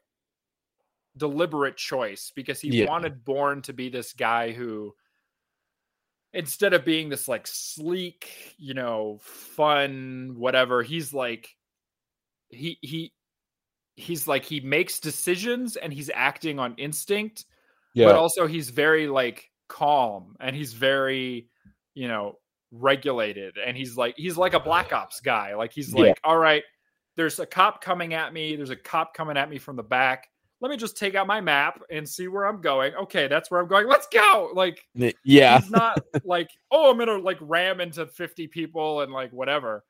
deliberate 1.17 1.77
choice 1.77 2.33
because 2.35 2.61
he 2.61 2.71
Yeah. 2.71 2.87
wanted 2.87 3.25
Bourne 3.25 3.63
to 3.63 3.73
be 3.73 3.89
this 3.89 4.13
guy 4.13 4.53
who 4.53 4.95
instead 6.33 6.75
of 6.75 6.85
being 6.85 7.09
this 7.09 7.29
like 7.29 7.47
sleek, 7.47 8.55
you 8.59 8.75
know, 8.75 9.19
fun 9.23 10.35
whatever, 10.37 10.83
he's 10.83 11.13
like 11.15 11.49
he 12.49 12.79
he 12.83 13.13
he's 13.97 14.29
like 14.29 14.45
he 14.45 14.61
makes 14.61 15.01
decisions 15.01 15.77
and 15.77 15.93
he's 15.93 16.11
acting 16.15 16.59
on 16.59 16.75
instinct 16.77 17.47
Yeah. 17.95 18.07
but 18.07 18.15
also 18.15 18.47
he's 18.47 18.71
very 18.71 19.09
like 19.09 19.51
calm 19.69 20.37
and 20.39 20.55
he's 20.55 20.75
very 20.75 21.49
you 21.95 22.07
know 22.07 22.39
regulated 22.73 23.57
and 23.59 23.77
he's 23.77 23.97
like 23.97 24.15
he's 24.19 24.37
like 24.37 24.53
a 24.55 24.61
black 24.61 24.93
ops 24.93 25.21
guy. 25.21 25.55
Like 25.55 25.73
he's 25.73 25.93
Yeah. 25.95 26.01
like 26.03 26.21
all 26.23 26.37
right 26.39 26.63
there's 27.17 27.39
a 27.41 27.47
cop 27.47 27.83
coming 27.83 28.13
at 28.13 28.35
me. 28.35 28.55
There's 28.57 28.69
a 28.69 28.77
cop 28.77 29.15
coming 29.15 29.39
at 29.39 29.49
me 29.49 29.57
from 29.57 29.77
the 29.77 29.83
back. 29.83 30.29
Let 30.61 30.71
me 30.71 30.77
just 30.77 30.99
take 30.99 31.15
out 31.15 31.27
my 31.27 31.41
map 31.41 31.81
and 31.91 32.07
see 32.07 32.29
where 32.29 32.45
i'm 32.45 32.61
going. 32.61 32.95
Okay 32.95 33.29
that's 33.29 33.51
where 33.51 33.61
i'm 33.61 33.69
going. 33.69 33.87
Let's 33.89 34.07
go! 34.09 34.51
Like 34.53 34.85
yeah. 35.25 35.59
he's 35.61 35.71
not 35.71 35.99
like 36.25 36.51
oh 36.71 36.91
i'm 36.91 36.99
gonna 36.99 37.17
like 37.17 37.39
ram 37.41 37.81
into 37.81 38.07
50 38.07 38.49
people 38.49 39.01
and 39.01 39.11
like 39.13 39.33
whatever. 39.33 39.85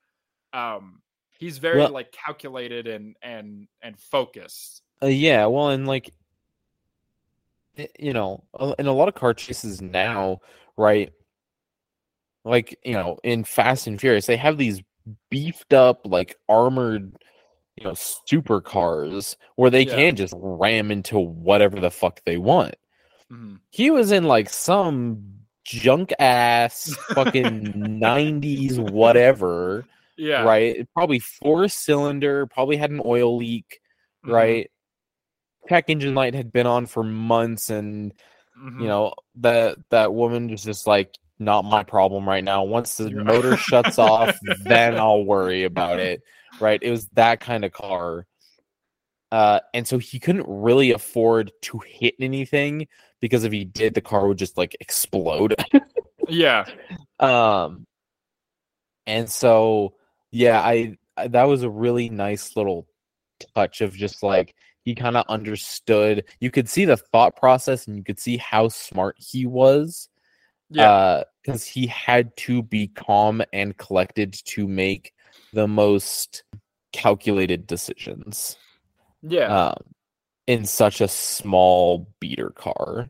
Um 0.53 1.01
he's 1.39 1.59
very 1.59 1.79
Well- 1.79 1.91
like 1.91 2.13
calculated 2.13 2.87
and 2.87 3.17
and 3.23 3.69
and 3.83 3.99
focused 3.99 4.83
Uh, 5.03 5.07
yeah, 5.07 5.47
well, 5.47 5.69
and 5.71 5.87
like, 5.87 6.11
you 7.99 8.13
know, 8.15 8.43
in 8.79 8.87
a 8.87 8.93
lot 8.93 9.09
of 9.09 9.15
car 9.15 9.35
chases 9.35 9.83
now, 9.83 10.41
right? 10.77 11.13
Like, 12.45 12.79
you 12.85 12.95
know, 12.95 13.19
in 13.23 13.45
Fast 13.45 13.87
and 13.87 14.01
Furious, 14.01 14.27
they 14.27 14.37
have 14.37 14.57
these 14.57 14.81
beefed 15.31 15.75
up, 15.75 16.07
like 16.07 16.37
armored, 16.49 17.13
you 17.77 17.85
know, 17.85 17.93
supercars 17.93 19.37
where 19.57 19.69
they 19.71 19.83
Yeah. 19.85 19.95
can 19.97 20.17
just 20.17 20.33
ram 20.37 20.91
into 20.91 21.19
whatever 21.19 21.79
the 21.81 21.91
fuck 21.91 22.23
they 22.25 22.39
want. 22.39 22.77
Mhm. 23.31 23.61
He 23.71 23.91
was 23.91 24.13
in 24.13 24.25
like 24.25 24.49
some 24.49 25.41
junk 25.65 26.13
ass 26.19 26.95
fucking 27.15 27.73
90s 28.01 28.79
whatever, 28.79 29.85
yeah 30.17 30.43
right? 30.43 30.87
Probably 30.95 31.19
four 31.19 31.69
cylinder, 31.69 32.47
probably 32.47 32.77
had 32.77 32.91
an 32.91 33.03
oil 33.05 33.37
leak 33.37 33.81
Mhm. 34.25 34.33
right? 34.33 34.71
Check 35.69 35.85
engine 35.89 36.15
light 36.15 36.35
had 36.35 36.53
been 36.53 36.67
on 36.67 36.87
for 36.87 37.03
months, 37.03 37.71
and 37.71 38.13
Mhm. 38.59 38.81
you 38.81 38.87
know 38.89 39.15
that 39.37 39.79
that 39.91 40.15
woman 40.15 40.49
was 40.49 40.63
just 40.63 40.87
like, 40.87 41.15
not 41.39 41.65
my 41.65 41.83
problem 41.83 42.29
right 42.29 42.45
now. 42.45 42.65
Once 42.65 42.97
the 42.97 43.11
motor 43.11 43.57
shuts 43.57 43.99
off, 43.99 44.39
then 44.65 44.95
I'll 44.99 45.25
worry 45.25 45.65
about 45.65 45.99
it. 45.99 46.23
Right? 46.61 46.83
It 46.83 46.91
was 46.91 47.09
that 47.11 47.41
kind 47.41 47.65
of 47.65 47.73
car. 47.73 48.27
Uh, 49.33 49.61
and 49.75 49.87
so 49.87 49.99
he 49.99 50.19
couldn't 50.21 50.47
really 50.49 50.93
afford 50.93 51.51
to 51.61 51.79
hit 51.85 52.15
anything 52.21 52.87
because 53.21 53.45
if 53.45 53.53
he 53.53 53.65
did, 53.65 53.93
the 53.95 54.01
car 54.01 54.29
would 54.29 54.39
just 54.39 54.57
like 54.57 54.77
explode. 54.81 55.55
yeah 56.29 56.65
um, 57.21 57.87
and 59.07 59.29
so 59.31 59.95
yeah, 60.37 60.61
I, 60.61 60.97
I 61.17 61.29
that 61.29 61.45
was 61.45 61.63
a 61.63 61.71
really 61.71 62.11
nice 62.11 62.57
little 62.57 62.87
touch 63.55 63.81
of 63.81 63.95
just 63.95 64.23
like 64.23 64.55
he 64.83 64.95
kind 64.95 65.17
of 65.17 65.25
understood. 65.29 66.25
You 66.41 66.51
could 66.51 66.69
see 66.69 66.85
the 66.85 66.97
thought 66.97 67.37
process, 67.37 67.87
and 67.87 67.97
you 67.97 68.05
could 68.05 68.21
see 68.21 68.37
how 68.37 68.69
smart 68.69 69.17
he 69.19 69.47
was. 69.47 70.09
yeah 70.71 71.23
because 71.43 71.65
he 71.65 71.87
had 71.87 72.37
to 72.37 72.63
be 72.63 72.89
calm 72.89 73.41
and 73.53 73.77
collected 73.79 74.33
to 74.45 74.67
make 74.67 75.13
the 75.53 75.67
most 75.67 76.43
calculated 76.93 77.67
decisions. 77.67 78.57
yeah 79.23 79.69
Um, 79.69 79.83
in 80.47 80.65
such 80.67 81.01
a 81.01 81.09
small 81.09 82.09
beater 82.21 82.51
car. 82.51 83.09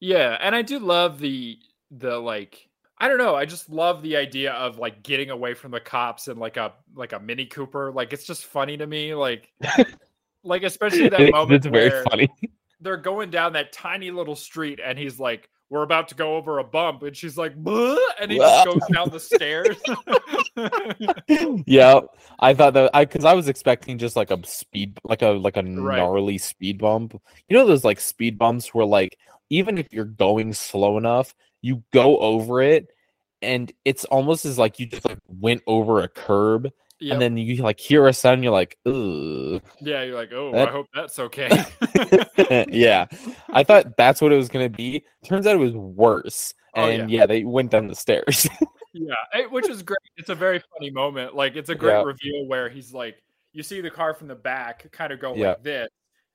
Yeah, 0.00 0.36
and 0.40 0.54
I 0.54 0.62
do 0.62 0.78
love 0.78 1.18
the 1.20 1.58
the 1.90 2.18
like 2.18 2.68
I 3.02 3.08
don't 3.08 3.18
know, 3.18 3.34
I 3.34 3.46
just 3.46 3.68
love 3.68 4.00
the 4.00 4.16
idea 4.16 4.52
of 4.52 4.78
like 4.78 5.02
getting 5.02 5.30
away 5.30 5.54
from 5.54 5.72
the 5.72 5.80
cops 5.80 6.28
in 6.28 6.38
like 6.38 6.56
a 6.56 6.72
like 6.94 7.12
a 7.12 7.18
mini 7.18 7.46
Cooper. 7.46 7.90
Like 7.90 8.12
it's 8.12 8.24
just 8.24 8.44
funny 8.46 8.76
to 8.76 8.86
me 8.86 9.12
like 9.14 9.52
like 10.44 10.62
especially 10.62 11.08
that 11.08 11.20
It's- 11.20 11.32
moment 11.32 11.52
it's 11.52 11.66
very 11.66 11.90
where 11.90 12.04
funny. 12.04 12.28
they're 12.80 12.96
going 12.96 13.30
down 13.30 13.54
that 13.54 13.72
tiny 13.72 14.10
little 14.12 14.36
street 14.36 14.78
and 14.84 14.96
he's 14.96 15.18
like 15.18 15.48
we're 15.68 15.82
about 15.82 16.06
to 16.08 16.14
go 16.14 16.36
over 16.36 16.58
a 16.58 16.64
bump 16.64 17.02
and 17.02 17.16
she's 17.16 17.36
like 17.36 17.56
"Bleh," 17.56 17.96
and 18.20 18.30
he 18.30 18.38
just 18.38 18.66
goes 18.66 18.82
down 18.92 19.08
the 19.10 19.18
stairs. 19.18 19.76
yeah, 21.66 22.00
I 22.40 22.54
thought 22.54 22.74
that 22.74 22.90
I 22.94 23.04
because 23.04 23.24
I 23.24 23.32
was 23.34 23.48
expecting 23.48 23.98
just 23.98 24.14
like 24.16 24.30
a 24.30 24.38
speed, 24.46 24.98
like 25.04 25.22
a 25.22 25.28
like 25.30 25.56
a 25.56 25.62
Right. 25.62 25.96
gnarly 25.98 26.38
speed 26.38 26.78
bump. 26.78 27.20
You 27.48 27.56
know 27.56 27.66
those 27.66 27.84
like 27.84 28.00
speed 28.00 28.38
bumps 28.38 28.74
where 28.74 28.84
like 28.86 29.16
even 29.50 29.78
if 29.78 29.92
you're 29.92 30.04
going 30.04 30.52
slow 30.52 30.98
enough, 30.98 31.34
you 31.62 31.82
go 31.92 32.18
over 32.18 32.60
it, 32.60 32.88
and 33.40 33.72
it's 33.84 34.04
almost 34.06 34.44
as 34.44 34.58
like 34.58 34.78
you 34.78 34.86
just 34.86 35.04
like 35.08 35.18
went 35.28 35.62
over 35.66 36.00
a 36.00 36.08
curb, 36.08 36.68
Yep. 37.00 37.12
and 37.12 37.20
then 37.22 37.36
you 37.36 37.62
like 37.62 37.80
hear 37.80 38.06
a 38.06 38.12
sound, 38.12 38.44
you're 38.44 38.52
like, 38.52 38.78
ugh. 38.86 39.60
yeah, 39.80 40.02
you're 40.04 40.14
like, 40.14 40.32
oh, 40.32 40.52
That- 40.52 40.68
I 40.68 40.70
hope 40.72 40.86
that's 40.94 41.18
okay. 41.18 41.64
yeah, 42.68 43.06
I 43.50 43.64
thought 43.64 43.96
that's 43.96 44.20
what 44.20 44.32
it 44.32 44.36
was 44.36 44.48
gonna 44.48 44.68
be. 44.68 45.04
Turns 45.24 45.46
out 45.46 45.56
it 45.56 45.58
was 45.58 45.74
worse. 45.74 46.54
Oh, 46.74 46.88
And 46.88 47.10
yeah. 47.10 47.26
they 47.26 47.44
went 47.44 47.70
down 47.70 47.86
the 47.88 47.94
stairs. 47.94 48.48
Yeah, 48.94 49.14
eh, 49.34 49.44
which 49.50 49.68
is 49.68 49.82
great. 49.82 49.98
It's 50.16 50.28
a 50.28 50.34
very 50.34 50.62
funny 50.72 50.90
moment. 50.90 51.34
Like 51.34 51.56
it's 51.56 51.70
a 51.70 51.74
great 51.74 51.92
Yeah. 51.94 52.02
reveal 52.02 52.46
where 52.46 52.68
he's 52.68 52.92
like, 52.92 53.16
you 53.52 53.62
see 53.62 53.80
the 53.80 53.90
car 53.90 54.14
from 54.14 54.28
the 54.28 54.34
back 54.34 54.90
kind 54.92 55.12
of 55.12 55.18
go 55.20 55.34
Yeah. 55.34 55.48
like 55.50 55.62
this, 55.62 55.88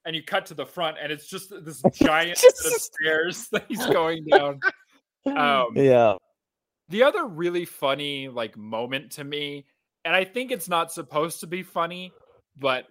and 0.05 0.15
you 0.15 0.23
cut 0.23 0.45
to 0.47 0.53
the 0.55 0.65
front, 0.65 0.97
and 1.01 1.11
it's 1.11 1.27
just 1.27 1.49
this 1.63 1.81
giant 1.93 2.37
Just- 2.39 2.57
set 2.57 2.73
of 2.73 2.81
stairs 2.81 3.47
that 3.51 3.65
he's 3.67 3.85
going 3.87 4.25
down. 4.25 4.59
Um, 5.27 5.67
yeah. 5.75 6.15
The 6.89 7.03
other 7.03 7.25
really 7.25 7.65
funny 7.65 8.29
like 8.29 8.55
moment 8.57 9.11
to 9.13 9.23
me, 9.23 9.65
and 10.05 10.15
I 10.15 10.23
think 10.23 10.51
it's 10.51 10.69
not 10.69 10.91
supposed 10.91 11.41
to 11.41 11.47
be 11.47 11.63
funny, 11.63 12.13
but 12.57 12.85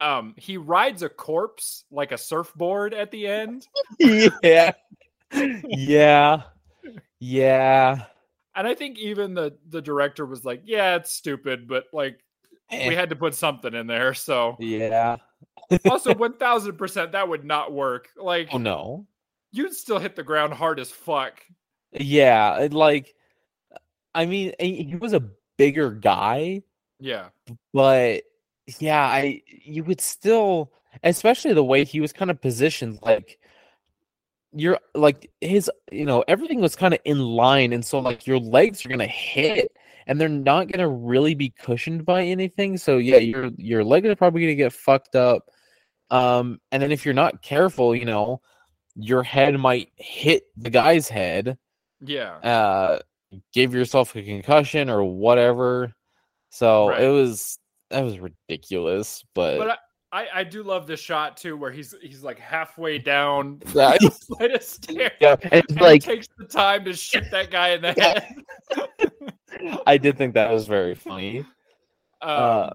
um, 0.00 0.34
he 0.36 0.56
rides 0.56 1.02
a 1.02 1.08
corpse 1.08 1.84
like 1.90 2.12
a 2.12 2.18
surfboard 2.18 2.94
at 2.94 3.10
the 3.10 3.26
end, 3.26 3.66
yeah. 3.98 4.72
Yeah. 5.32 6.42
Yeah. 7.20 8.04
and 8.54 8.66
I 8.68 8.74
think 8.74 8.98
even 8.98 9.34
the 9.34 9.56
the 9.68 9.82
director 9.82 10.26
was 10.26 10.44
like, 10.44 10.62
"Yeah, 10.64 10.96
it's 10.96 11.12
stupid, 11.12 11.66
but 11.66 11.84
like 11.92 12.20
we 12.70 12.78
Eh, 12.78 12.94
had 12.94 13.10
to 13.10 13.16
put 13.16 13.34
something 13.34 13.74
in 13.74 13.86
there." 13.86 14.14
So 14.14 14.56
Yeah. 14.60 15.16
also 15.90 16.12
1000% 16.14 17.12
that 17.12 17.28
would 17.28 17.44
not 17.44 17.72
work. 17.72 18.08
Like 18.16 18.50
oh 18.52 18.58
no. 18.58 19.06
you'd 19.52 19.74
still 19.74 19.98
hit 19.98 20.14
the 20.16 20.22
ground 20.22 20.52
hard 20.54 20.78
as 20.78 20.90
fuck. 20.90 21.40
Yeah, 21.94 22.68
like 22.70 23.14
I 24.14 24.26
mean, 24.26 24.52
he 24.58 24.96
was 25.00 25.12
a 25.12 25.28
bigger 25.56 25.90
guy, 25.90 26.62
Yeah. 27.00 27.28
but 27.72 28.22
yeah, 28.78 29.02
I 29.02 29.42
you 29.46 29.84
would 29.84 30.00
still, 30.00 30.72
especially 31.02 31.52
the 31.52 31.64
way 31.64 31.84
he 31.84 32.00
was 32.00 32.12
kind 32.12 32.30
of 32.30 32.40
positioned, 32.40 32.98
like 33.02 33.38
you're 34.52 34.78
like 34.94 35.30
his, 35.40 35.70
you 35.90 36.04
know, 36.04 36.24
everything 36.28 36.60
was 36.60 36.76
kind 36.76 36.94
of 36.94 37.00
in 37.04 37.18
line, 37.18 37.72
and 37.72 37.84
so 37.84 37.98
like 37.98 38.26
your 38.26 38.38
legs 38.38 38.84
are 38.86 38.88
gonna 38.88 39.06
hit, 39.06 39.72
and 40.06 40.20
they're 40.20 40.28
not 40.28 40.68
gonna 40.70 40.88
really 40.88 41.34
be 41.34 41.50
cushioned 41.50 42.04
by 42.04 42.22
anything. 42.24 42.76
So 42.76 42.98
yeah, 42.98 43.16
your 43.18 43.50
your 43.56 43.84
legs 43.84 44.08
are 44.08 44.16
probably 44.16 44.42
gonna 44.42 44.54
get 44.54 44.72
fucked 44.72 45.16
up. 45.16 45.48
Um, 46.10 46.60
and 46.70 46.82
then 46.82 46.92
if 46.92 47.04
you're 47.04 47.14
not 47.14 47.42
careful, 47.42 47.94
you 47.96 48.04
know, 48.04 48.40
your 48.94 49.22
head 49.24 49.58
might 49.58 49.90
hit 49.96 50.44
the 50.56 50.70
guy's 50.70 51.08
head 51.08 51.58
Yeah. 52.04 52.36
uh 52.36 52.98
give 53.52 53.74
yourself 53.74 54.14
a 54.16 54.22
concussion 54.22 54.88
or 54.90 55.02
whatever. 55.04 55.92
So 56.50 56.88
Right. 56.88 57.02
it 57.02 57.08
was 57.08 57.58
that 57.90 58.02
was 58.04 58.18
ridiculous, 58.18 59.24
but, 59.34 59.58
But 59.58 59.70
I, 60.12 60.22
I, 60.22 60.26
I 60.40 60.44
do 60.44 60.62
love 60.62 60.86
this 60.86 61.00
shot 61.00 61.36
too 61.36 61.56
where 61.56 61.70
he's 61.72 61.94
he's 62.00 62.22
like 62.22 62.38
halfway 62.38 62.98
down 63.12 63.60
Yeah. 63.74 63.96
the 64.00 64.10
flight 64.36 64.52
of 64.52 64.62
stairs. 64.62 65.10
yeah, 65.20 65.36
it's 65.52 65.70
and 65.72 65.80
like 65.80 66.02
takes 66.02 66.28
the 66.38 66.46
time 66.46 66.84
to 66.84 66.92
shoot 66.96 67.24
that 67.32 67.50
guy 67.50 67.70
in 67.70 67.82
the 67.82 67.94
Yeah. 67.96 68.20
head. 68.20 69.80
I 69.86 69.96
did 69.98 70.16
think 70.18 70.34
that 70.34 70.50
was 70.52 70.66
very 70.66 70.94
funny. 70.94 71.40
Um, 71.40 71.46
Uh, 72.30 72.70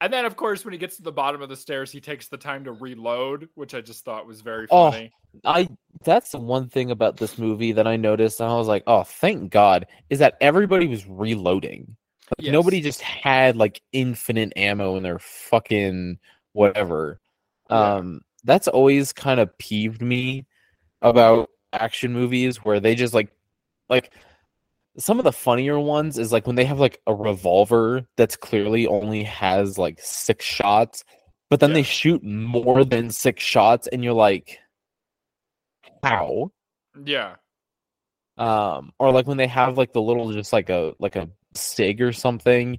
and 0.00 0.12
then, 0.12 0.24
of 0.24 0.36
course, 0.36 0.64
when 0.64 0.72
he 0.72 0.78
gets 0.78 0.96
to 0.96 1.02
the 1.02 1.12
bottom 1.12 1.42
of 1.42 1.48
the 1.48 1.56
stairs, 1.56 1.92
he 1.92 2.00
takes 2.00 2.28
the 2.28 2.36
time 2.36 2.64
to 2.64 2.72
reload, 2.72 3.48
which 3.54 3.74
I 3.74 3.80
just 3.80 4.04
thought 4.04 4.26
was 4.26 4.40
very 4.40 4.66
Oh, 4.70 4.90
funny. 4.90 5.12
I 5.44 5.68
that's 6.04 6.30
the 6.30 6.38
one 6.38 6.68
thing 6.68 6.90
about 6.90 7.16
this 7.18 7.38
movie 7.38 7.72
that 7.72 7.86
I 7.86 7.96
noticed, 7.96 8.40
and 8.40 8.50
I 8.50 8.54
was 8.56 8.68
like, 8.68 8.82
oh, 8.86 9.02
thank 9.04 9.50
God, 9.50 9.86
is 10.08 10.18
that 10.20 10.36
everybody 10.40 10.86
was 10.86 11.06
reloading. 11.06 11.96
Like, 12.38 12.46
Yes. 12.46 12.52
Nobody 12.52 12.80
just 12.80 13.00
had 13.02 13.56
like 13.56 13.82
infinite 13.92 14.52
ammo 14.56 14.96
in 14.96 15.02
their 15.02 15.18
fucking 15.18 16.18
whatever. 16.52 17.20
Yeah. 17.68 17.96
Um, 17.96 18.20
that's 18.44 18.68
always 18.68 19.12
kind 19.12 19.40
of 19.40 19.56
peeved 19.58 20.00
me 20.00 20.46
about 21.02 21.50
action 21.72 22.12
movies 22.12 22.58
where 22.58 22.80
they 22.80 22.94
just 22.94 23.14
like 23.14 23.30
like 23.88 24.12
some 25.00 25.18
of 25.18 25.24
the 25.24 25.32
funnier 25.32 25.80
ones 25.80 26.18
is 26.18 26.30
like 26.30 26.46
when 26.46 26.56
they 26.56 26.64
have 26.64 26.78
like 26.78 27.00
a 27.06 27.14
revolver 27.14 28.06
that's 28.16 28.36
clearly 28.36 28.86
only 28.86 29.24
has 29.24 29.78
like 29.78 29.98
six 30.00 30.44
shots, 30.44 31.04
but 31.48 31.58
then 31.58 31.72
they 31.72 31.82
shoot 31.82 32.22
more 32.22 32.84
than 32.84 33.10
six 33.10 33.42
shots, 33.42 33.88
and 33.88 34.04
you're 34.04 34.12
like, 34.12 34.58
how? 36.04 36.52
Yeah. 37.04 37.36
Um, 38.36 38.92
or 38.98 39.10
like 39.10 39.26
when 39.26 39.38
they 39.38 39.46
have 39.46 39.78
like 39.78 39.92
the 39.92 40.02
little 40.02 40.32
just 40.32 40.52
like 40.52 40.70
a 40.70 40.94
like 40.98 41.16
a 41.16 41.28
sig 41.54 42.02
or 42.02 42.12
something, 42.12 42.78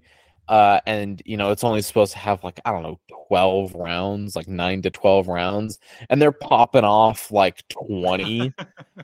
uh, 0.52 0.82
and 0.86 1.22
you 1.26 1.38
know 1.38 1.52
it's 1.52 1.64
only 1.64 1.82
supposed 1.82 2.12
to 2.14 2.20
have 2.20 2.44
like 2.44 2.60
I 2.66 2.72
don't 2.72 2.84
know 2.84 3.00
twelve 3.28 3.74
rounds, 3.74 4.36
like 4.36 4.50
nine 4.50 4.82
to 4.84 4.92
twelve 4.92 5.30
rounds, 5.30 5.80
and 6.10 6.22
they're 6.22 6.34
popping 6.34 6.84
off 6.84 7.32
like 7.32 7.68
twenty. 7.70 8.54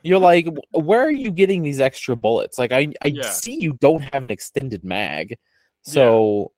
You're 0.04 0.20
like, 0.20 0.48
where 0.74 1.02
are 1.02 1.12
you 1.12 1.32
getting 1.32 1.64
these 1.64 1.80
extra 1.80 2.16
bullets? 2.18 2.60
Like 2.60 2.74
I 2.74 2.94
I 3.04 3.14
Yeah. 3.14 3.24
see 3.24 3.56
you 3.62 3.74
don't 3.74 4.02
have 4.14 4.24
an 4.24 4.30
extended 4.32 4.84
mag, 4.84 5.38
so 5.84 6.52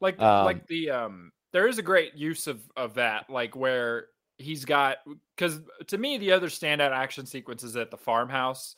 like 0.00 0.18
Um, 0.20 0.44
like 0.44 0.66
the 0.66 0.90
um 0.90 1.32
there 1.52 1.68
is 1.68 1.78
a 1.78 1.82
great 1.82 2.14
use 2.14 2.48
of 2.48 2.60
of 2.76 2.94
that 2.94 3.30
like 3.30 3.54
where 3.56 4.06
he's 4.38 4.64
got 4.64 4.98
because 5.36 5.60
to 5.86 5.96
me 5.98 6.18
the 6.18 6.32
other 6.32 6.48
standout 6.48 6.90
action 6.90 7.26
sequence 7.26 7.62
is 7.62 7.76
at 7.76 7.90
the 7.92 7.96
farmhouse 7.96 8.74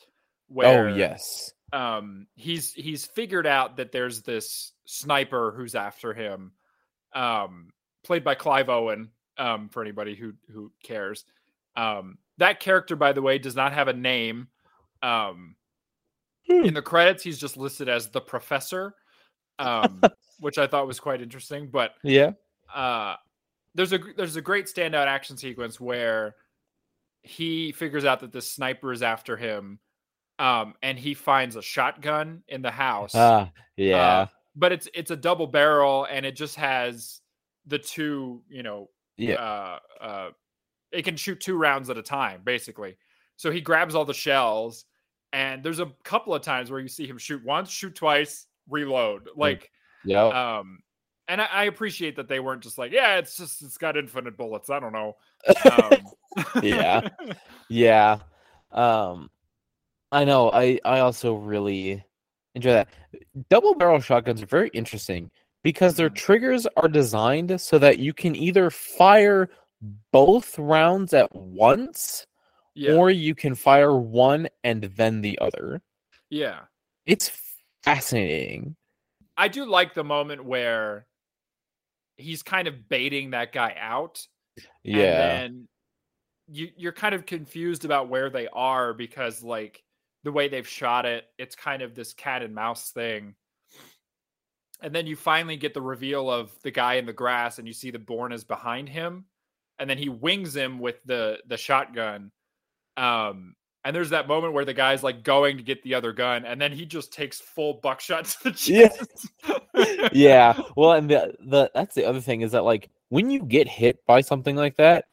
where 0.47 0.87
oh 0.89 0.95
yes, 0.95 1.53
um 1.73 2.27
he's 2.35 2.71
he's 2.73 3.05
figured 3.05 3.45
out 3.45 3.77
that 3.77 3.91
there's 3.91 4.21
this 4.21 4.71
sniper 4.85 5.53
who's 5.55 5.75
after 5.75 6.13
him 6.13 6.51
um 7.13 7.69
played 8.03 8.23
by 8.23 8.35
clive 8.35 8.69
owen 8.69 9.09
um 9.37 9.67
for 9.69 9.81
anybody 9.81 10.15
who 10.15 10.33
who 10.51 10.71
cares 10.83 11.25
um 11.75 12.17
that 12.37 12.59
character 12.59 12.95
by 12.95 13.11
the 13.11 13.21
way 13.21 13.37
does 13.37 13.55
not 13.55 13.73
have 13.73 13.87
a 13.87 13.93
name 13.93 14.47
um 15.03 15.55
Hmm. 16.47 16.63
in 16.63 16.73
the 16.73 16.81
credits 16.81 17.23
he's 17.23 17.37
just 17.37 17.57
listed 17.57 17.89
as 17.89 18.09
the 18.09 18.21
professor 18.21 18.95
um 19.59 20.01
which 20.39 20.57
i 20.57 20.65
thought 20.65 20.87
was 20.87 20.99
quite 20.99 21.21
interesting 21.21 21.67
but 21.67 21.91
yeah, 22.03 22.31
uh 22.73 23.15
there's 23.75 23.91
a 23.91 23.99
there's 24.15 24.37
a 24.37 24.41
great 24.41 24.67
standout 24.67 25.07
action 25.07 25.35
sequence 25.35 25.77
where 25.77 26.35
he 27.21 27.73
figures 27.73 28.05
out 28.05 28.21
that 28.21 28.31
this 28.31 28.49
sniper 28.49 28.93
is 28.93 29.03
after 29.03 29.35
him 29.35 29.79
um 30.39 30.73
and 30.81 30.97
he 30.99 31.13
finds 31.13 31.55
a 31.55 31.61
shotgun 31.61 32.43
in 32.47 32.61
the 32.61 32.71
house 32.71 33.13
ah 33.15 33.49
yeah, 33.75 33.95
Uh, 33.97 34.25
but 34.55 34.71
it's 34.71 34.87
it's 34.93 35.11
a 35.11 35.15
double 35.15 35.47
barrel 35.47 36.07
and 36.09 36.25
it 36.25 36.35
just 36.35 36.55
has 36.55 37.21
the 37.65 37.77
two 37.79 38.41
you 38.49 38.63
know 38.63 38.89
yeah, 39.17 39.35
uh 39.35 39.79
uh 40.01 40.29
it 40.91 41.03
can 41.03 41.15
shoot 41.15 41.39
two 41.39 41.57
rounds 41.57 41.89
at 41.89 41.97
a 41.97 42.01
time 42.01 42.41
basically 42.43 42.97
so 43.35 43.51
he 43.51 43.61
grabs 43.61 43.95
all 43.95 44.05
the 44.05 44.13
shells 44.13 44.85
and 45.33 45.63
there's 45.63 45.79
a 45.79 45.91
couple 46.03 46.33
of 46.33 46.41
times 46.41 46.71
where 46.71 46.79
you 46.79 46.87
see 46.87 47.05
him 47.07 47.17
shoot 47.17 47.43
once 47.43 47.69
shoot 47.69 47.95
twice 47.95 48.45
reload 48.69 49.29
like 49.35 49.71
yeah. 50.05 50.59
um 50.59 50.79
and 51.27 51.41
I, 51.41 51.45
I 51.51 51.63
appreciate 51.65 52.15
that 52.15 52.27
they 52.29 52.39
weren't 52.39 52.63
just 52.63 52.77
like 52.77 52.91
yeah 52.91 53.17
it's 53.17 53.35
just 53.37 53.61
it's 53.61 53.77
got 53.77 53.97
infinite 53.97 54.37
bullets 54.37 54.69
i 54.69 54.79
don't 54.79 54.93
know 54.93 55.15
um, 55.71 55.91
Yeah. 56.61 57.07
Yeah. 57.69 58.19
Um 58.71 59.29
I 60.11 60.23
know. 60.23 60.51
I 60.51 60.79
I 60.85 60.99
also 60.99 61.33
really 61.35 62.03
enjoy 62.55 62.71
that. 62.71 62.89
Double 63.49 63.75
barrel 63.75 63.99
shotguns 63.99 64.41
are 64.41 64.45
very 64.47 64.69
interesting 64.69 65.29
because 65.63 65.95
their 65.95 66.09
Mhm. 66.09 66.15
triggers 66.15 66.65
are 66.77 66.87
designed 66.87 67.59
so 67.59 67.77
that 67.79 67.99
you 67.99 68.13
can 68.13 68.35
either 68.35 68.69
fire 68.69 69.49
both 70.11 70.57
rounds 70.57 71.13
at 71.13 71.33
once 71.35 72.25
yeah 72.73 72.93
or 72.93 73.11
you 73.11 73.35
can 73.35 73.53
fire 73.53 73.95
one 73.95 74.47
and 74.63 74.83
then 74.83 75.21
the 75.21 75.37
other. 75.39 75.81
yeah 76.29 76.65
It's 77.05 77.29
fascinating. 77.83 78.75
i 79.35 79.47
do 79.47 79.65
like 79.65 79.93
the 79.93 80.03
moment 80.03 80.43
where 80.43 81.05
he's 82.17 82.41
kind 82.43 82.67
of 82.67 82.89
baiting 82.89 83.31
that 83.31 83.51
guy 83.51 83.75
out 83.79 84.25
Yeah. 84.83 84.97
and 84.97 85.19
then 85.19 85.67
you 86.47 86.71
you're 86.75 86.91
kind 86.93 87.13
of 87.13 87.25
confused 87.25 87.85
about 87.85 88.09
where 88.09 88.29
they 88.31 88.47
are 88.47 88.93
because 88.93 89.43
like 89.43 89.83
the 90.23 90.31
way 90.31 90.47
they've 90.47 90.67
shot 90.67 91.05
it 91.05 91.25
it's 91.37 91.55
kind 91.55 91.81
of 91.81 91.95
this 91.95 92.13
cat 92.13 92.41
and 92.41 92.53
mouse 92.53 92.91
thing 92.91 93.35
and 94.81 94.93
then 94.93 95.07
you 95.07 95.15
finally 95.15 95.57
get 95.57 95.73
the 95.73 95.81
reveal 95.81 96.29
of 96.29 96.51
the 96.61 96.71
guy 96.71 96.95
in 96.95 97.05
the 97.05 97.13
grass 97.13 97.57
and 97.57 97.67
you 97.67 97.73
see 97.73 97.89
the 97.89 97.99
Bourne 97.99 98.31
is 98.31 98.43
behind 98.43 98.89
him 98.89 99.25
and 99.79 99.89
then 99.89 99.97
he 99.97 100.09
wings 100.09 100.55
him 100.55 100.79
with 100.79 101.03
the 101.05 101.39
the 101.47 101.57
shotgun 101.57 102.31
um 102.95 103.55
and 103.83 103.95
there's 103.95 104.09
that 104.09 104.27
moment 104.27 104.53
where 104.53 104.65
the 104.65 104.73
guy's 104.73 105.01
like 105.01 105.23
going 105.23 105.55
to 105.55 105.63
get 105.63 105.81
the 105.83 105.93
other 105.93 106.11
gun 106.11 106.45
and 106.45 106.59
then 106.59 106.73
he 106.73 106.85
just 106.85 107.13
takes 107.13 107.39
full 107.39 107.75
buckshot 107.75 108.25
to 108.25 108.51
the 108.51 108.91
Yeah. 109.45 110.09
yeah. 110.11 110.61
Well, 110.75 110.93
and 110.93 111.09
the 111.09 111.33
the 111.39 111.71
that's 111.73 111.95
the 111.95 112.05
other 112.05 112.19
thing 112.19 112.41
is 112.41 112.51
that 112.51 112.63
like 112.63 112.89
when 113.09 113.29
you 113.29 113.43
get 113.43 113.67
hit 113.67 114.05
by 114.05 114.21
something 114.21 114.55
like 114.55 114.75
that, 114.77 115.05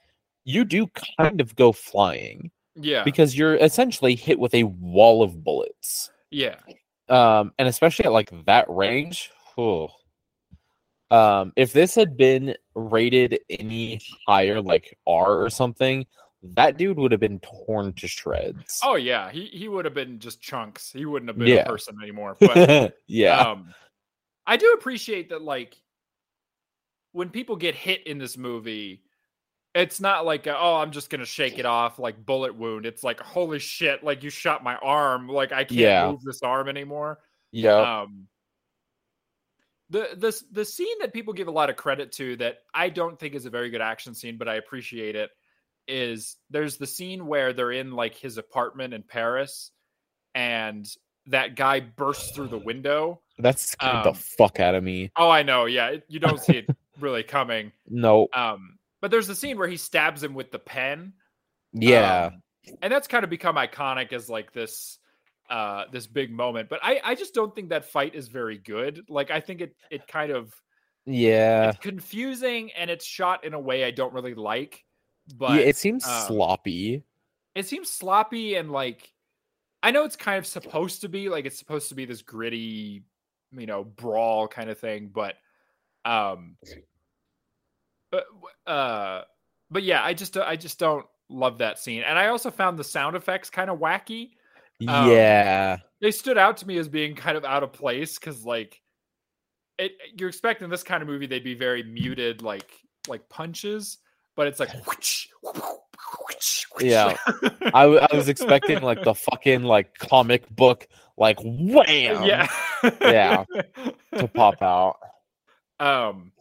you 0.45 0.65
do 0.65 0.89
kind 1.19 1.41
of 1.41 1.55
go 1.55 1.73
flying 1.73 2.51
yeah 2.77 3.05
because 3.05 3.37
you're 3.37 3.57
essentially 3.57 4.15
hit 4.15 4.39
with 4.39 4.55
a 4.55 4.65
wall 4.65 5.23
of 5.23 5.43
bullets. 5.45 6.11
yeah 6.31 6.57
Um, 7.09 7.53
and 7.59 7.69
especially 7.69 8.07
at 8.07 8.13
like 8.13 8.31
that 8.47 8.67
range, 8.69 9.31
oh. 9.59 9.89
Um, 11.11 11.53
if 11.55 11.73
this 11.73 11.95
had 11.95 12.17
been 12.17 12.57
rated 12.75 13.39
any 13.51 14.01
higher, 14.27 14.61
like 14.61 14.99
R 15.07 15.41
or 15.45 15.51
something, 15.51 16.07
that 16.43 16.77
dude 16.77 16.99
would 16.99 17.13
have 17.13 17.21
been 17.21 17.41
torn 17.41 17.93
to 17.95 18.09
shreds. 18.09 18.81
oh 18.85 18.97
yeah 18.97 19.31
he 19.31 19.47
he 19.47 19.69
would 19.69 19.85
have 19.85 19.95
been 19.95 20.19
just 20.19 20.43
chunks 20.43 20.91
he 20.93 21.07
wouldn't 21.07 21.29
have 21.29 21.39
been 21.39 21.49
Yeah. 21.49 21.63
a 21.63 21.67
person 21.67 21.97
anymore 22.03 22.37
but 22.39 22.97
yeah. 23.07 23.39
um 23.39 23.73
i 24.47 24.57
do 24.59 24.73
appreciate 24.73 25.31
that 25.31 25.41
like 25.41 25.75
when 27.13 27.31
people 27.31 27.57
get 27.57 27.75
hit 27.75 28.07
in 28.07 28.19
this 28.19 28.37
movie 28.37 29.05
it's 29.75 30.01
not 30.01 30.25
like 30.25 30.47
a, 30.47 30.57
oh 30.57 30.77
i'm 30.77 30.91
just 30.93 31.11
gonna 31.11 31.25
shake 31.27 31.59
it 31.59 31.67
off 31.67 31.99
like 31.99 32.25
bullet 32.25 32.55
wound 32.55 32.87
it's 32.87 33.03
like 33.03 33.21
holy 33.21 33.59
shit 33.59 34.05
like 34.05 34.23
you 34.23 34.31
shot 34.31 34.63
my 34.63 34.77
arm 34.77 35.29
like 35.29 35.53
i 35.53 35.65
can't 35.65 35.73
Yeah. 35.73 36.11
move 36.11 36.23
this 36.23 36.43
arm 36.43 36.69
anymore 36.69 37.19
yeah. 37.53 38.01
um 38.03 38.29
the 39.91 40.09
the 40.17 40.43
the 40.53 40.65
scene 40.65 40.99
that 41.01 41.13
people 41.13 41.35
give 41.35 41.47
a 41.49 41.53
lot 41.53 41.71
of 41.71 41.77
credit 41.77 42.11
to 42.13 42.37
that 42.37 42.59
I 42.73 42.89
don't 42.89 43.19
think 43.19 43.35
is 43.35 43.45
a 43.47 43.51
very 43.51 43.69
good 43.71 43.83
action 43.83 44.15
scene, 44.15 44.39
but 44.39 44.49
I 44.49 44.55
appreciate 44.55 45.15
it 45.15 45.31
is 45.87 46.37
there's 46.51 46.79
the 46.79 46.87
scene 46.87 47.27
where 47.27 47.53
they're 47.53 47.71
in 47.71 47.93
like 47.93 48.17
his 48.17 48.39
apartment 48.39 48.95
in 48.95 49.03
Paris 49.03 49.71
and 50.35 50.89
that 51.27 51.55
guy 51.55 51.81
bursts 51.81 52.31
through 52.35 52.49
the 52.49 52.59
window. 52.59 53.21
that 53.39 53.59
scared 53.61 53.95
um, 53.97 54.05
the 54.05 54.15
fuck 54.15 54.59
out 54.59 54.75
of 54.75 54.83
me. 54.83 55.11
Oh, 55.17 55.29
I 55.29 55.43
know. 55.43 55.67
Yeah, 55.67 55.97
you 56.09 56.19
don't 56.19 56.41
see 56.41 56.57
it 56.57 56.67
really 56.99 57.23
coming. 57.23 57.71
No. 57.89 58.29
Um, 58.35 58.79
but 59.05 59.11
there's 59.11 59.29
a 59.29 59.35
scene 59.35 59.59
where 59.59 59.69
he 59.69 59.77
stabs 59.77 60.23
him 60.23 60.33
with 60.33 60.51
the 60.51 60.59
pen. 60.59 61.13
Yeah. 61.75 62.31
Um, 62.33 62.43
and 62.81 62.91
that's 62.91 63.07
kind 63.07 63.23
of 63.23 63.29
become 63.29 63.57
iconic 63.57 64.15
as 64.15 64.31
like 64.31 64.51
this 64.55 64.99
uh 65.51 65.85
this 65.93 66.07
big 66.07 66.33
moment. 66.33 66.71
But 66.71 66.81
I 66.83 67.03
I 67.05 67.15
just 67.15 67.35
don't 67.35 67.55
think 67.55 67.69
that 67.69 67.85
fight 67.85 68.15
is 68.15 68.29
very 68.29 68.57
good. 68.57 69.03
Like 69.11 69.31
I 69.31 69.41
think 69.41 69.61
it 69.61 69.77
it 69.91 70.09
kind 70.09 70.33
of 70.33 70.55
yeah. 71.05 71.69
it's 71.69 71.79
confusing 71.81 72.71
and 72.73 72.89
it's 72.89 73.05
shot 73.05 73.45
in 73.45 73.53
a 73.53 73.61
way 73.61 73.85
I 73.85 73.91
don't 73.91 74.15
really 74.15 74.33
like. 74.33 74.83
But 75.37 75.61
yeah. 75.61 75.67
It 75.67 75.77
seems 75.77 76.07
um, 76.07 76.27
sloppy. 76.27 77.05
it 77.55 77.67
seems 77.67 77.91
sloppy 77.91 78.55
and 78.55 78.71
like 78.71 79.13
I 79.83 79.91
know 79.91 80.05
it's 80.07 80.17
kind 80.17 80.39
of 80.39 80.47
supposed 80.47 81.03
to 81.03 81.11
be 81.11 81.29
like 81.29 81.45
it's 81.45 81.59
supposed 81.59 81.91
to 81.91 81.95
be 81.95 82.07
this 82.07 82.23
gritty, 82.23 83.03
you 83.53 83.67
know, 83.67 83.85
brawl 83.85 84.49
kind 84.49 84.71
of 84.71 84.79
thing, 84.79 85.11
but 85.13 85.35
um 86.07 86.57
but 86.63 86.73
uh 88.67 89.23
but 89.71 89.83
yeah, 89.83 90.03
I 90.05 90.15
just 90.15 90.37
I 90.37 90.57
just 90.57 90.79
don't 90.79 91.07
love 91.29 91.59
that 91.59 91.79
scene. 91.79 92.03
And 92.03 92.19
I 92.19 92.29
also 92.29 92.51
found 92.51 92.79
the 92.79 92.85
sound 92.85 93.17
effects 93.17 93.51
kind 93.51 93.71
of 93.71 93.79
wacky. 93.79 94.31
um, 94.87 95.11
yeah. 95.11 95.79
They 96.01 96.11
stood 96.11 96.39
out 96.39 96.59
to 96.59 96.67
me 96.67 96.79
as 96.79 96.89
being 96.89 97.15
kind 97.15 97.37
of 97.37 97.45
out 97.45 97.63
of 97.63 97.73
place 97.73 98.19
cuz 98.19 98.45
like 98.45 98.81
it 99.79 99.93
you're 100.19 100.29
expecting 100.29 100.69
this 100.69 100.83
kind 100.83 101.03
of 101.03 101.09
movie 101.09 101.27
they'd 101.27 101.43
be 101.43 101.55
very 101.55 101.83
muted 101.83 102.43
like 102.43 102.71
like 103.09 103.29
punches, 103.29 103.99
but 104.37 104.47
it's 104.47 104.61
like 104.61 104.71
whoosh, 104.87 105.27
whoosh, 105.43 106.65
whoosh. 106.75 106.83
Yeah. 106.83 107.17
I, 107.75 107.83
I 107.85 108.17
was 108.17 108.29
expecting 108.29 108.81
like 108.83 109.03
the 109.03 109.15
fucking 109.15 109.63
like 109.63 109.95
comic 109.99 110.49
book 110.51 110.87
like 111.17 111.39
wham 111.43 112.25
yeah 112.25 112.47
Yeah. 113.01 113.45
to 114.17 114.29
pop 114.29 114.61
out. 114.63 114.97
um 115.81 116.33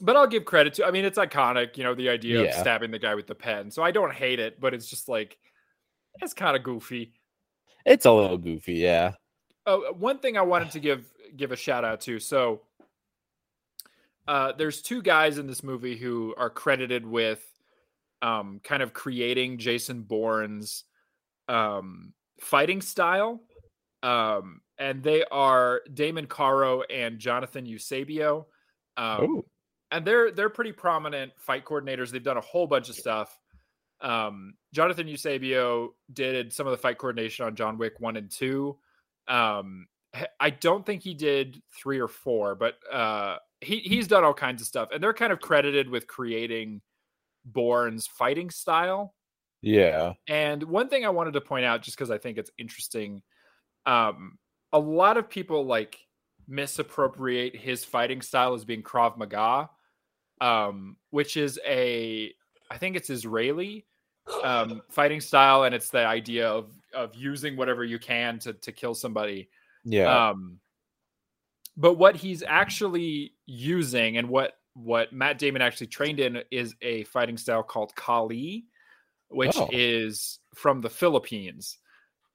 but 0.00 0.16
i'll 0.16 0.26
give 0.26 0.44
credit 0.44 0.74
to 0.74 0.84
i 0.84 0.90
mean 0.90 1.04
it's 1.04 1.18
iconic 1.18 1.76
you 1.76 1.84
know 1.84 1.94
the 1.94 2.08
idea 2.08 2.40
of 2.42 2.52
stabbing 2.54 2.90
the 2.90 2.98
guy 2.98 3.14
with 3.14 3.26
the 3.26 3.34
pen 3.34 3.70
so 3.70 3.82
i 3.82 3.90
don't 3.90 4.12
hate 4.12 4.40
it 4.40 4.60
but 4.60 4.74
it's 4.74 4.86
just 4.88 5.08
like 5.08 5.38
it's 6.20 6.34
kind 6.34 6.56
of 6.56 6.62
goofy 6.62 7.12
It's 7.86 8.06
a 8.06 8.12
little 8.12 8.38
goofy, 8.38 8.74
yeah. 8.74 9.12
oh 9.66 9.92
one 9.92 10.18
thing 10.18 10.36
i 10.36 10.42
wanted 10.42 10.70
to 10.72 10.80
give 10.80 11.04
give 11.36 11.52
a 11.52 11.56
shout 11.56 11.84
out 11.84 12.00
to 12.02 12.18
so 12.18 12.62
uh 14.26 14.52
there's 14.58 14.82
two 14.82 15.02
guys 15.02 15.38
in 15.38 15.46
this 15.46 15.62
movie 15.62 15.96
who 15.96 16.34
are 16.36 16.50
credited 16.50 17.06
with 17.06 17.44
um 18.22 18.60
kind 18.64 18.82
of 18.82 18.92
creating 18.92 19.58
jason 19.58 20.02
bourne's 20.02 20.84
um 21.48 22.12
fighting 22.40 22.80
style 22.80 23.40
um 24.02 24.60
and 24.78 25.02
they 25.02 25.24
are 25.30 25.82
damon 25.92 26.26
caro 26.26 26.82
and 26.82 27.18
jonathan 27.18 27.66
eusebio 27.66 28.46
um 28.96 29.18
Oh. 29.20 29.44
And 29.94 30.04
they're 30.04 30.32
they're 30.32 30.50
pretty 30.50 30.72
prominent 30.72 31.32
fight 31.38 31.64
coordinators. 31.64 32.10
They've 32.10 32.22
done 32.22 32.36
a 32.36 32.42
whole 32.42 32.66
bunch 32.66 32.88
of 32.88 32.96
stuff. 32.96 33.38
Um, 34.00 34.54
Jonathan 34.74 35.06
Eusebio 35.06 35.94
did 36.12 36.52
some 36.52 36.66
of 36.66 36.72
the 36.72 36.76
fight 36.76 36.98
coordination 36.98 37.46
on 37.46 37.54
John 37.54 37.78
Wick 37.78 37.94
one 38.00 38.16
and 38.16 38.30
two. 38.30 38.76
Um, 39.28 39.86
I 40.40 40.50
don't 40.50 40.84
think 40.84 41.02
he 41.02 41.14
did 41.14 41.62
three 41.76 42.00
or 42.00 42.08
four, 42.08 42.54
but 42.56 42.74
uh, 42.92 43.36
he 43.60 43.78
he's 43.78 44.08
done 44.08 44.24
all 44.24 44.34
kinds 44.34 44.60
of 44.60 44.68
stuff, 44.68 44.88
and 44.92 45.02
they're 45.02 45.14
kind 45.14 45.32
of 45.32 45.40
credited 45.40 45.88
with 45.88 46.06
creating 46.06 46.80
Bourne's 47.44 48.06
fighting 48.06 48.50
style. 48.50 49.14
Yeah. 49.62 50.12
And 50.28 50.62
one 50.64 50.88
thing 50.88 51.06
I 51.06 51.10
wanted 51.10 51.32
to 51.34 51.40
point 51.40 51.64
out, 51.64 51.82
just 51.82 51.96
because 51.96 52.10
I 52.10 52.18
think 52.18 52.36
it's 52.36 52.50
interesting, 52.58 53.22
um, 53.86 54.38
a 54.72 54.78
lot 54.78 55.16
of 55.16 55.30
people 55.30 55.64
like 55.64 55.98
misappropriate 56.46 57.56
his 57.56 57.84
fighting 57.84 58.20
style 58.20 58.54
as 58.54 58.64
being 58.64 58.82
Krav 58.82 59.16
Maga, 59.16 59.70
um, 60.44 60.96
which 61.10 61.36
is 61.36 61.58
a, 61.66 62.32
I 62.70 62.78
think 62.78 62.96
it's 62.96 63.10
Israeli 63.10 63.86
um, 64.42 64.82
fighting 64.90 65.20
style, 65.20 65.64
and 65.64 65.74
it's 65.74 65.90
the 65.90 66.04
idea 66.04 66.48
of 66.48 66.70
of 66.94 67.14
using 67.14 67.56
whatever 67.56 67.84
you 67.84 67.98
can 67.98 68.38
to 68.40 68.52
to 68.52 68.72
kill 68.72 68.94
somebody. 68.94 69.48
Yeah. 69.84 70.28
Um, 70.28 70.60
but 71.76 71.94
what 71.94 72.16
he's 72.16 72.42
actually 72.46 73.34
using 73.46 74.16
and 74.16 74.28
what 74.28 74.52
what 74.74 75.12
Matt 75.12 75.38
Damon 75.38 75.62
actually 75.62 75.86
trained 75.88 76.20
in 76.20 76.42
is 76.50 76.74
a 76.82 77.04
fighting 77.04 77.36
style 77.36 77.62
called 77.62 77.94
Kali, 77.94 78.64
which 79.28 79.56
Oh. 79.56 79.68
is 79.72 80.40
from 80.54 80.80
the 80.80 80.90
Philippines. 80.90 81.78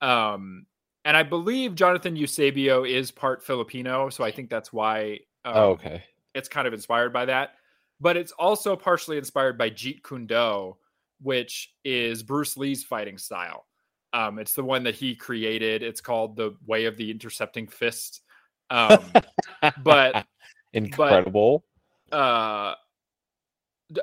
Um, 0.02 0.66
and 1.06 1.18
I 1.18 1.24
believe 1.24 1.76
Jonathan 1.76 2.16
Eusebio 2.16 2.86
is 2.86 3.12
part 3.12 3.44
Filipino, 3.44 4.10
so 4.10 4.24
I 4.24 4.32
think 4.32 4.50
that's 4.50 4.72
why 4.72 5.20
um, 5.46 5.54
oh, 5.56 5.70
okay. 5.72 6.04
it's 6.34 6.50
kind 6.50 6.68
of 6.68 6.74
inspired 6.74 7.12
by 7.12 7.26
that. 7.26 7.56
But 8.02 8.18
it's 8.18 8.32
also 8.32 8.76
partially 8.76 9.18
inspired 9.18 9.58
by 9.58 9.70
Jeet 9.70 10.04
Kune 10.04 10.26
Do, 10.26 10.78
which 11.22 11.74
is 11.84 12.24
Bruce 12.24 12.56
Lee's 12.58 12.84
fighting 12.84 13.18
style. 13.18 13.66
Um, 14.14 14.40
it's 14.40 14.54
the 14.54 14.64
one 14.64 14.84
that 14.84 14.96
he 14.96 15.16
created. 15.16 15.84
It's 15.84 16.02
called 16.02 16.36
the 16.36 16.56
Way 16.66 16.86
of 16.86 16.98
the 16.98 17.12
Intercepting 17.12 17.68
Fist. 17.68 18.22
Um, 18.70 19.00
but 19.84 20.26
incredible. 20.74 21.64
uh, 22.12 22.74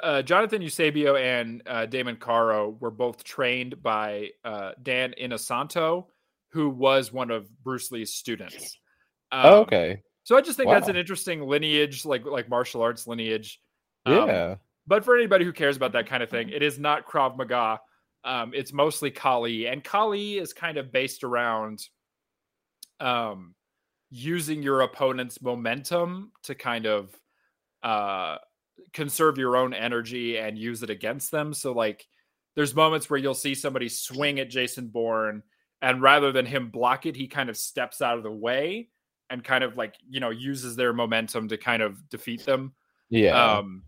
uh, 0.03 0.23
Jonathan 0.23 0.63
Eusebio 0.63 1.17
and 1.17 1.63
uh, 1.67 1.87
Damon 1.87 2.17
Caro 2.17 2.77
were 2.81 2.91
both 2.91 3.25
trained 3.25 3.83
by 3.83 4.31
uh, 4.45 4.73
Dan 4.83 5.15
Inosanto, 5.21 6.07
who 6.51 6.69
was 6.69 7.13
one 7.13 7.31
of 7.31 7.49
Bruce 7.63 7.91
Lee's 7.93 8.13
students. 8.13 8.79
Um, 9.33 9.41
oh, 9.45 9.61
okay. 9.61 10.03
So 10.25 10.37
I 10.37 10.41
just 10.41 10.57
think 10.57 10.71
that's 10.71 10.89
an 10.89 10.97
interesting 10.97 11.47
lineage, 11.47 12.05
like 12.05 12.25
like 12.25 12.49
martial 12.49 12.83
arts 12.83 13.07
lineage. 13.07 13.61
Um, 14.07 14.29
Yeah. 14.29 14.57
but 14.87 15.05
for 15.05 15.17
anybody 15.17 15.45
who 15.45 15.53
cares 15.53 15.77
about 15.77 15.93
that 15.93 16.07
kind 16.07 16.23
of 16.23 16.31
thing, 16.31 16.49
it 16.49 16.63
is 16.63 16.79
not 16.79 17.07
Krav 17.07 17.37
Maga. 17.37 17.81
Um, 18.25 18.53
it's 18.55 18.73
mostly 18.73 19.11
Kali, 19.11 19.67
and 19.67 19.85
Kali 19.85 20.39
is 20.39 20.53
kind 20.53 20.79
of 20.79 20.91
based 20.91 21.23
around 21.25 21.87
um, 23.01 23.55
using 24.11 24.63
your 24.63 24.81
opponent's 24.81 25.41
momentum 25.43 26.33
to 26.45 26.55
kind 26.55 26.87
of 26.87 27.15
uh, 27.83 28.39
conserve 28.93 29.39
your 29.39 29.57
own 29.57 29.75
energy 29.75 30.39
and 30.39 30.59
use 30.59 30.83
it 30.83 30.91
against 30.91 31.31
them. 31.31 31.53
So, 31.55 31.73
like, 31.73 32.07
there's 32.55 32.75
moments 32.75 33.09
where 33.11 33.19
you'll 33.19 33.35
see 33.35 33.55
somebody 33.55 33.89
swing 33.89 34.41
at 34.41 34.51
Jason 34.51 34.89
Bourne, 34.89 35.43
and 35.83 36.01
rather 36.03 36.33
than 36.33 36.47
him 36.47 36.71
block 36.71 37.07
it, 37.07 37.15
he 37.15 37.29
kind 37.29 37.51
of 37.51 37.57
steps 37.57 38.01
out 38.01 38.17
of 38.17 38.23
the 38.25 38.33
way 38.33 38.89
and 39.29 39.45
kind 39.45 39.63
of 39.63 39.77
like 39.77 39.95
you 40.09 40.21
know 40.21 40.31
uses 40.31 40.75
their 40.77 40.93
momentum 40.93 41.49
to 41.49 41.59
kind 41.59 41.83
of 41.83 42.09
defeat 42.09 42.45
them. 42.45 42.75
yeah. 43.11 43.59
Um, 43.59 43.83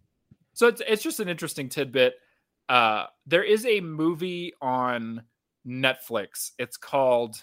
so 0.58 0.66
it's 0.66 0.82
it's 0.88 1.04
just 1.04 1.20
an 1.20 1.28
interesting 1.28 1.68
tidbit. 1.68 2.14
Uh, 2.68 3.04
there 3.26 3.44
is 3.44 3.64
a 3.64 3.80
movie 3.80 4.54
on 4.60 5.22
Netflix. 5.64 6.50
It's 6.58 6.76
called, 6.76 7.40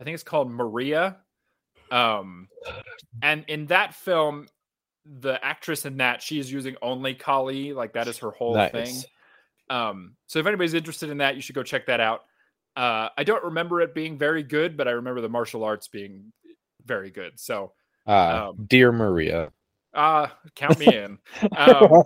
I 0.00 0.04
think 0.04 0.14
it's 0.14 0.22
called 0.22 0.50
Maria. 0.50 1.18
Um, 1.90 2.48
and 3.20 3.44
in 3.48 3.66
that 3.66 3.94
film, 3.94 4.48
the 5.04 5.38
actress 5.44 5.84
in 5.84 5.98
that 5.98 6.22
she 6.22 6.38
is 6.38 6.50
using 6.50 6.76
only 6.80 7.12
Kali, 7.12 7.74
like 7.74 7.92
that 7.92 8.08
is 8.08 8.16
her 8.20 8.30
whole 8.30 8.66
thing. 8.70 8.96
Um, 9.68 10.16
so 10.26 10.38
if 10.38 10.46
anybody's 10.46 10.72
interested 10.72 11.10
in 11.10 11.18
that, 11.18 11.34
you 11.34 11.42
should 11.42 11.54
go 11.54 11.62
check 11.62 11.84
that 11.84 12.00
out. 12.00 12.22
Uh, 12.76 13.10
I 13.18 13.24
don't 13.24 13.44
remember 13.44 13.82
it 13.82 13.94
being 13.94 14.16
very 14.16 14.42
good, 14.42 14.78
but 14.78 14.88
I 14.88 14.92
remember 14.92 15.20
the 15.20 15.28
martial 15.28 15.64
arts 15.64 15.88
being 15.88 16.32
very 16.86 17.10
good. 17.10 17.38
So 17.38 17.72
Uh, 18.06 18.48
um, 18.48 18.64
dear 18.66 18.90
Maria. 18.90 19.52
Uh 19.96 20.28
count 20.54 20.78
me 20.78 20.94
in. 20.94 21.18
Um, 21.56 22.04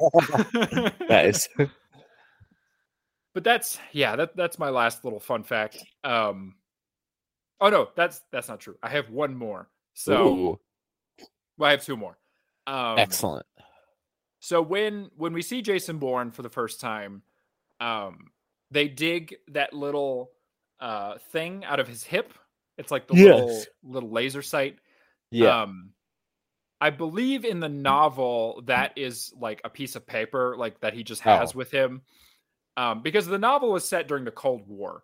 nice. 1.09 1.47
but 3.35 3.45
that's 3.45 3.79
yeah 3.93 4.17
that 4.17 4.37
that's 4.37 4.59
my 4.59 4.71
last 4.71 5.05
little 5.05 5.21
fun 5.21 5.43
fact 5.43 5.77
um 6.05 6.55
oh 7.61 7.69
no 7.69 7.89
that's 7.95 8.23
that's 8.33 8.49
not 8.49 8.59
true 8.61 8.77
i 8.83 8.89
have 8.89 9.09
one 9.11 9.35
more 9.37 9.69
so 9.95 10.27
Ooh, 10.29 10.61
well, 11.57 11.69
i 11.69 11.71
have 11.71 11.85
two 11.85 11.97
more 11.97 12.19
um 12.67 12.99
excellent. 12.99 13.47
so 14.41 14.61
when 14.61 15.11
when 15.17 15.33
we 15.33 15.43
see 15.43 15.63
jason 15.63 15.99
bourne 15.99 16.31
for 16.33 16.43
the 16.43 16.49
first 16.49 16.81
time 16.81 17.23
um 17.81 18.31
they 18.71 18.89
dig 18.89 19.37
that 19.49 19.73
little 19.73 20.31
uh 20.81 21.17
thing 21.31 21.65
out 21.65 21.79
of 21.81 21.87
his 21.87 22.03
hip 22.03 22.33
it's 22.79 22.91
like 22.91 23.07
the 23.07 23.15
little 23.15 23.63
little 23.85 24.11
laser 24.11 24.43
sight 24.43 24.77
Yeah. 25.31 25.63
um 25.63 25.91
i 26.81 26.91
believe 26.91 27.45
in 27.45 27.61
the 27.61 27.69
novel 27.69 28.63
that 28.67 28.93
is 28.97 29.33
like 29.39 29.61
a 29.65 29.71
piece 29.71 29.97
of 29.97 30.07
paper 30.07 30.57
like 30.57 30.81
that 30.81 30.95
he 30.95 31.03
just 31.03 31.21
has 31.23 31.55
Oh. 31.55 31.59
with 31.59 31.71
him 31.71 32.03
um 32.77 33.03
because 33.03 33.27
the 33.27 33.39
novel 33.39 33.71
was 33.73 33.89
set 33.89 34.09
during 34.09 34.25
the 34.25 34.31
cold 34.31 34.67
war 34.67 35.03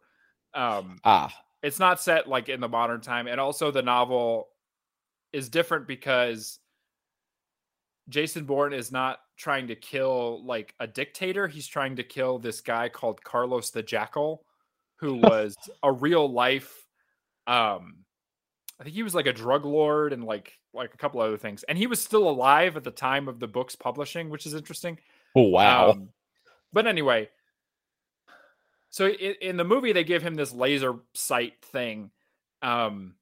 um 0.55 0.99
ah. 1.05 1.33
it's 1.63 1.79
not 1.79 2.01
set 2.01 2.29
like 2.29 2.49
in 2.49 2.61
the 2.61 2.69
modern 2.69 3.01
time 3.01 3.27
and 3.27 3.41
also 3.41 3.71
the 3.71 3.83
novel 3.83 4.49
is 5.33 5.49
different 5.49 5.87
because 5.87 6.59
jason 8.09 8.45
bourne 8.45 8.73
is 8.73 8.91
not 8.93 9.19
trying 9.37 9.67
to 9.67 9.75
kill 9.75 10.45
like 10.47 10.75
a 10.81 10.87
dictator 10.87 11.47
he's 11.49 11.67
trying 11.67 11.97
to 11.97 12.03
kill 12.03 12.39
this 12.39 12.61
guy 12.61 12.89
called 12.89 13.23
carlos 13.23 13.71
the 13.71 13.83
jackal 13.83 14.45
who 14.99 15.15
was 15.23 15.55
a 15.83 15.93
real 15.93 16.31
life 16.33 16.87
um 17.47 18.06
I 18.79 18.85
think 18.85 18.95
he 18.95 19.03
was 19.03 19.15
like 19.15 19.27
a 19.27 19.33
drug 19.33 19.65
lord 19.65 20.13
and 20.13 20.25
like 20.25 20.53
like 20.75 20.93
a 20.95 20.97
couple 20.99 21.21
other 21.21 21.39
things. 21.39 21.63
And 21.65 21.79
he 21.79 21.87
was 21.87 22.03
still 22.03 22.29
alive 22.29 22.77
at 22.77 22.85
the 22.85 22.91
time 22.91 23.29
of 23.29 23.41
the 23.41 23.47
book's 23.49 23.75
publishing, 23.77 24.29
which 24.29 24.45
is 24.47 24.55
interesting. 24.55 24.99
Oh, 25.35 25.43
wow. 25.49 25.91
Um, 25.93 26.09
but 26.73 26.87
anyway, 26.87 27.29
so 28.91 29.07
in, 29.09 29.35
in 29.41 29.57
the 29.57 29.65
movie 29.65 29.93
they 29.93 30.05
give 30.05 30.23
him 30.23 30.35
this 30.35 30.53
laser 30.53 30.95
sight 31.15 31.55
thing, 31.65 32.11
um, 32.63 33.15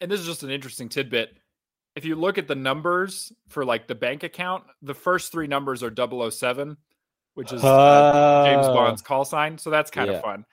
and 0.00 0.10
this 0.10 0.20
is 0.20 0.26
just 0.26 0.42
an 0.42 0.50
interesting 0.50 0.88
tidbit. 0.88 1.36
If 1.94 2.04
you 2.04 2.14
look 2.16 2.36
at 2.36 2.46
the 2.48 2.54
numbers 2.54 3.32
for 3.48 3.64
like 3.64 3.86
the 3.88 3.94
bank 3.94 4.22
account, 4.22 4.64
the 4.82 4.94
first 4.94 5.32
three 5.32 5.46
numbers 5.46 5.82
are 5.82 5.90
007, 6.30 6.76
which 7.34 7.52
is 7.52 7.64
uh, 7.64 8.44
James 8.46 8.66
Oh. 8.66 8.74
Bond's 8.74 9.00
call 9.02 9.24
sign. 9.24 9.56
So 9.56 9.70
that's 9.70 9.90
kind 9.90 10.10
Yeah. 10.10 10.16
of 10.18 10.22
fun. 10.22 10.44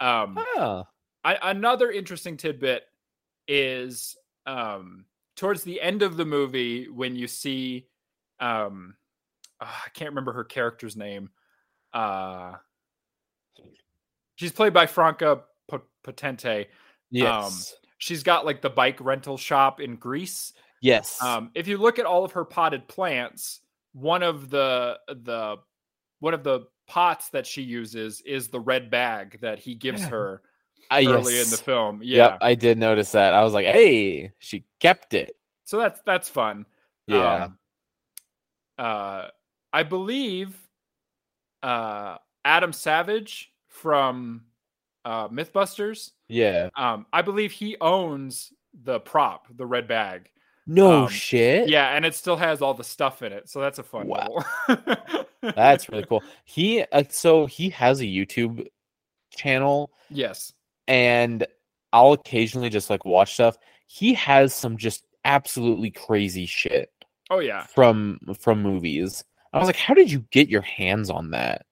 Um, 0.00 0.38
Ah. 0.56 0.84
I, 1.24 1.50
another 1.50 1.90
interesting 1.90 2.36
tidbit 2.36 2.84
is 3.48 4.16
um, 4.46 5.04
towards 5.36 5.62
the 5.62 5.80
end 5.80 6.02
of 6.02 6.16
the 6.16 6.24
movie 6.24 6.88
when 6.88 7.16
you 7.16 7.26
see 7.26 7.86
um, 8.40 8.94
ah, 9.60 9.82
I 9.86 9.88
can't 9.90 10.10
remember 10.10 10.32
her 10.32 10.44
character's 10.44 10.96
name. 10.96 11.30
Uh, 11.92 12.54
she's 14.34 14.52
played 14.52 14.72
by 14.72 14.86
Franka 14.86 15.42
Potente. 16.04 16.66
yes. 17.10 17.74
She's 17.98 18.24
got 18.24 18.44
like 18.44 18.60
the 18.60 18.70
bike 18.70 18.98
rental 19.00 19.36
shop 19.36 19.80
in 19.80 19.94
Greece. 19.94 20.52
yes. 20.80 21.22
Um, 21.22 21.52
if 21.54 21.68
you 21.68 21.78
look 21.78 22.00
at 22.00 22.04
all 22.04 22.24
of 22.24 22.32
her 22.32 22.44
potted 22.44 22.88
plants, 22.88 23.60
one 23.92 24.24
of 24.24 24.50
the 24.50 24.98
the 25.08 25.56
one 26.18 26.34
of 26.34 26.42
the 26.42 26.66
pots 26.88 27.28
that 27.28 27.46
she 27.46 27.62
uses 27.62 28.20
is 28.22 28.48
the 28.48 28.58
red 28.58 28.90
bag 28.90 29.38
that 29.40 29.60
he 29.60 29.76
gives 29.76 30.04
her 30.04 30.42
Early 30.90 31.40
in 31.40 31.50
the 31.50 31.56
film. 31.56 32.00
Yeah. 32.02 32.16
Yep, 32.16 32.38
I 32.40 32.54
did 32.54 32.78
notice 32.78 33.12
that. 33.12 33.34
I 33.34 33.42
was 33.42 33.52
like, 33.52 33.66
hey, 33.66 34.32
she 34.38 34.64
kept 34.80 35.14
it. 35.14 35.36
So 35.64 35.78
that's 35.78 36.00
that's 36.04 36.28
fun. 36.28 36.66
Yeah. 37.06 37.44
Um, 37.44 37.58
uh, 38.78 39.28
I 39.72 39.82
believe 39.82 40.56
uh, 41.62 42.16
Adam 42.44 42.72
Savage 42.72 43.52
from 43.68 44.42
uh, 45.04 45.28
MythBusters. 45.28 46.10
yeah. 46.28 46.68
Um, 46.76 47.06
I 47.12 47.22
believe 47.22 47.52
he 47.52 47.76
owns 47.80 48.52
the 48.84 49.00
prop, 49.00 49.46
the 49.54 49.66
red 49.66 49.88
bag. 49.88 50.30
No 50.66 51.04
um, 51.04 51.08
shit. 51.08 51.68
Yeah, 51.68 51.88
and 51.88 52.04
it 52.04 52.14
still 52.14 52.36
has 52.36 52.62
all 52.62 52.74
the 52.74 52.84
stuff 52.84 53.22
in 53.22 53.32
it, 53.32 53.48
so 53.48 53.60
that's 53.60 53.78
a 53.78 53.82
fun. 53.82 54.06
Wow. 54.06 54.44
That's 55.42 55.88
really 55.90 56.04
cool. 56.04 56.22
He 56.44 56.82
uh, 56.82 57.04
so 57.08 57.46
he 57.46 57.70
has 57.70 58.00
a 58.00 58.04
YouTube 58.04 58.68
channel 59.30 59.90
yes. 60.08 60.52
And 60.88 61.46
I'll 61.92 62.12
occasionally 62.12 62.68
just 62.70 62.90
like 62.90 63.04
watch 63.04 63.34
stuff. 63.34 63.56
He 63.86 64.14
has 64.14 64.54
some 64.54 64.76
just 64.76 65.04
absolutely 65.24 65.90
crazy 65.90 66.46
shit 66.46 66.90
Oh 67.30 67.38
yeah. 67.40 67.64
from 67.66 68.18
from 68.38 68.62
movies. 68.62 69.24
I 69.52 69.58
was 69.58 69.66
like, 69.66 69.76
how 69.76 69.94
did 69.94 70.10
you 70.10 70.24
get 70.30 70.48
your 70.48 70.62
hands 70.62 71.10
on 71.10 71.30
that? 71.32 71.66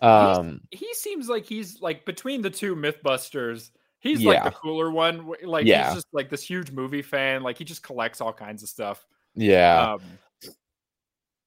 Um 0.00 0.60
He 0.70 0.92
seems 0.94 1.28
like 1.28 1.44
he's 1.44 1.80
like 1.80 2.04
between 2.06 2.42
the 2.42 2.50
two 2.50 2.74
MythBusters. 2.74 3.70
He's 4.00 4.22
like 4.22 4.42
the 4.44 4.50
cooler 4.50 4.90
one. 4.90 5.30
Like 5.42 5.66
Yeah. 5.66 5.86
he's 5.86 5.94
just 5.96 6.08
like 6.12 6.28
this 6.30 6.42
huge 6.42 6.70
movie 6.70 7.02
fan. 7.02 7.42
Like 7.42 7.56
he 7.58 7.64
just 7.64 7.82
collects 7.82 8.20
all 8.20 8.32
kinds 8.32 8.62
of 8.62 8.68
stuff. 8.68 9.06
yeah. 9.34 9.92
Um, 9.94 10.00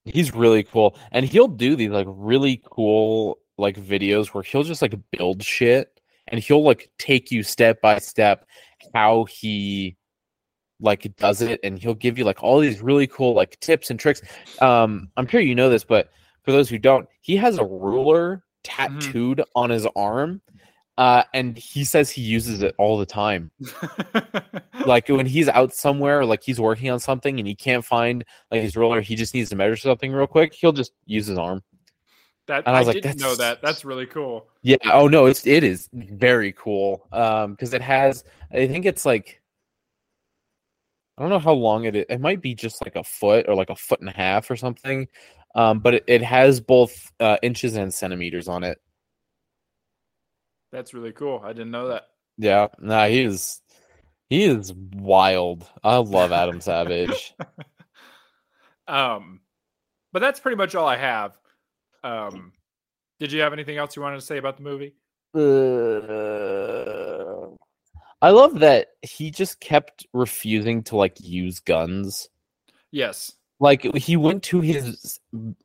he's 0.06 0.34
really 0.34 0.64
cool 0.64 0.98
and 1.12 1.26
he'll 1.26 1.50
do 1.50 1.76
these 1.76 1.90
like 1.90 2.08
really 2.10 2.62
cool 2.72 3.40
like 3.58 3.76
videos 3.78 4.28
where 4.28 4.44
he'll 4.44 4.64
just 4.64 4.82
like 4.82 4.94
build 5.12 5.44
shit 5.44 5.97
and 6.28 6.40
he'll 6.40 6.64
like 6.64 6.90
take 6.98 7.32
you 7.32 7.44
step 7.44 7.82
by 7.82 8.00
step 8.00 8.46
how 8.94 9.26
he 9.26 9.96
like 10.80 11.12
does 11.18 11.42
it 11.42 11.60
and 11.64 11.80
he'll 11.80 11.96
give 11.96 12.18
you 12.18 12.24
like 12.24 12.44
all 12.44 12.60
these 12.60 12.82
really 12.82 13.08
cool 13.08 13.34
like 13.34 13.60
tips 13.60 13.90
and 13.90 14.00
tricks 14.00 14.22
um 14.62 15.10
i'm 15.18 15.28
sure 15.28 15.42
you 15.42 15.56
know 15.56 15.70
this 15.70 15.84
but 15.84 16.12
for 16.44 16.52
those 16.52 16.70
who 16.70 16.78
don't 16.78 17.08
he 17.22 17.36
has 17.36 17.58
a 17.58 17.66
ruler 17.66 18.44
tattooed 18.64 19.44
on 19.56 19.70
his 19.70 19.88
arm 19.96 20.42
uh 20.98 21.24
and 21.34 21.58
he 21.58 21.84
says 21.84 22.12
he 22.12 22.22
uses 22.22 22.62
it 22.62 22.76
all 22.78 22.98
the 22.98 23.06
time 23.06 23.50
like 24.88 25.08
when 25.10 25.26
he's 25.26 25.50
out 25.50 25.74
somewhere, 25.74 26.26
like 26.26 26.42
he's 26.42 26.60
working 26.60 26.90
on 26.90 27.00
something 27.00 27.40
and 27.40 27.48
he 27.48 27.54
can't 27.54 27.86
find 27.86 28.24
like 28.50 28.62
his 28.62 28.76
ruler, 28.76 29.02
he 29.02 29.16
just 29.16 29.34
needs 29.34 29.50
to 29.50 29.56
measure 29.56 29.76
something 29.76 30.12
real 30.12 30.26
quick. 30.26 30.54
He'll 30.54 30.72
just 30.72 30.94
use 31.06 31.28
his 31.28 31.38
arm. 31.38 31.62
That 32.48 32.64
And 32.66 32.76
I 32.76 32.80
I, 32.80 32.82
was 32.82 32.88
like, 32.88 33.02
didn't 33.02 33.20
know 33.20 33.36
that. 33.36 33.62
That's 33.62 33.86
really 33.86 34.06
cool. 34.06 34.48
Yeah. 34.62 34.78
Oh 34.86 35.08
no, 35.08 35.26
it's 35.26 35.46
it 35.46 35.64
is 35.64 35.90
very 35.94 36.54
cool. 36.54 37.08
Um, 37.12 37.52
because 37.52 37.74
it 37.74 37.82
has, 37.82 38.24
I 38.52 38.68
think 38.68 38.86
it's 38.86 39.06
like, 39.06 39.42
I 41.18 41.22
don't 41.22 41.30
know 41.30 41.40
how 41.40 41.54
long 41.54 41.86
it 41.86 41.96
is. 41.96 42.06
It 42.10 42.22
might 42.22 42.42
be 42.42 42.54
just 42.56 42.84
like 42.84 42.96
a 42.96 43.04
foot 43.04 43.48
or 43.48 43.56
like 43.56 43.70
a 43.70 43.76
foot 43.76 44.00
and 44.00 44.10
a 44.10 44.14
half 44.14 44.50
or 44.52 44.56
something. 44.56 45.08
Um, 45.56 45.80
but 45.80 45.96
it, 45.96 46.04
it 46.08 46.22
has 46.24 46.60
both 46.60 47.12
uh, 47.20 47.38
inches 47.42 47.76
and 47.76 47.94
centimeters 47.94 48.48
on 48.48 48.64
it. 48.64 48.80
That's 50.72 50.94
really 50.94 51.14
cool. 51.14 51.42
I 51.44 51.54
didn't 51.54 51.72
know 51.72 51.88
that. 51.88 52.04
Yeah. 52.38 52.68
Nah, 52.80 53.08
he 53.08 53.24
is, 53.24 53.62
he 54.30 54.44
is 54.44 54.74
wild. 54.74 55.66
I 55.84 55.98
love 55.98 56.32
Adam 56.32 56.62
Savage. 56.62 57.34
Um, 58.88 59.42
but 60.14 60.20
that's 60.20 60.40
pretty 60.40 60.56
much 60.56 60.76
all 60.76 60.88
I 60.88 60.98
have. 60.98 61.38
Um, 62.08 62.54
did 63.20 63.32
you 63.32 63.42
have 63.42 63.54
anything 63.54 63.78
else 63.78 63.96
you 63.96 64.02
wanted 64.02 64.18
to 64.20 64.26
say 64.26 64.38
about 64.38 64.58
the 64.58 64.64
movie? 64.64 64.96
Uh, 65.36 66.48
I 68.22 68.30
love 68.30 68.60
that 68.62 68.88
he 69.02 69.30
just 69.30 69.60
kept 69.60 70.08
refusing 70.14 70.84
to 70.84 70.96
like 70.96 71.18
use 71.20 71.60
guns. 71.60 72.30
Yes. 72.92 73.34
Like 73.60 73.84
he 73.96 74.16
went 74.16 74.44
to 74.44 74.62
his 74.62 75.20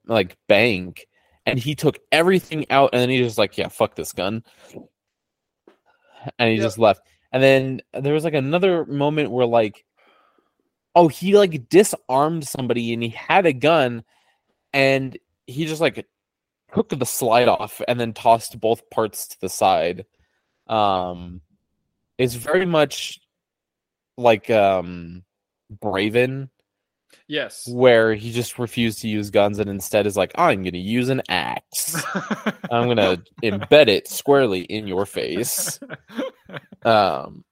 like 0.07 0.37
bank 0.49 1.07
and 1.47 1.59
he 1.59 1.75
took 1.75 1.99
everything 2.11 2.67
out 2.71 2.91
and 2.93 3.01
then 3.01 3.11
he 3.11 3.19
just 3.19 3.39
like, 3.39 3.57
yeah, 3.57 3.69
fuck 3.69 3.95
this 3.95 4.13
gun. 4.13 4.43
And 6.39 6.51
he 6.51 6.57
Yep. 6.57 6.65
just 6.65 6.79
left. 6.79 7.03
And 7.33 7.43
then 7.43 7.81
there 7.95 8.15
was 8.15 8.25
like 8.25 8.35
another 8.35 8.85
moment 8.87 9.31
where 9.31 9.47
like 9.47 9.85
oh, 10.95 11.09
he 11.09 11.37
like 11.39 11.69
disarmed 11.71 12.47
somebody 12.47 12.93
and 12.93 13.03
he 13.03 13.09
had 13.11 13.47
a 13.47 13.53
gun 13.53 14.05
and 14.75 15.17
he 15.47 15.67
just 15.67 15.81
like 15.81 16.07
took 16.75 16.89
the 16.89 17.05
slide 17.07 17.49
off 17.49 17.81
and 17.87 17.99
then 18.01 18.13
tossed 18.13 18.59
both 18.61 18.89
parts 18.91 19.29
to 19.29 19.41
the 19.41 19.49
side. 19.49 20.07
Um 20.67 21.41
it's 22.19 22.35
very 22.35 22.67
much 22.67 23.21
like 24.17 24.49
um 24.51 25.25
Braven 25.73 26.49
Yes. 27.29 27.67
where 27.71 28.15
he 28.15 28.33
just 28.33 28.59
refused 28.59 29.01
to 29.03 29.09
use 29.09 29.31
guns 29.31 29.59
and 29.59 29.69
instead 29.71 30.07
is 30.07 30.17
like, 30.17 30.33
I'm 30.35 30.63
gonna 30.63 30.79
use 30.79 31.09
an 31.09 31.23
axe. 31.29 32.03
I'm 32.71 32.89
gonna 32.89 33.23
embed 33.43 33.89
it 33.89 34.09
squarely 34.09 34.61
in 34.63 34.87
your 34.87 35.07
face. 35.07 35.79
Um 36.85 37.45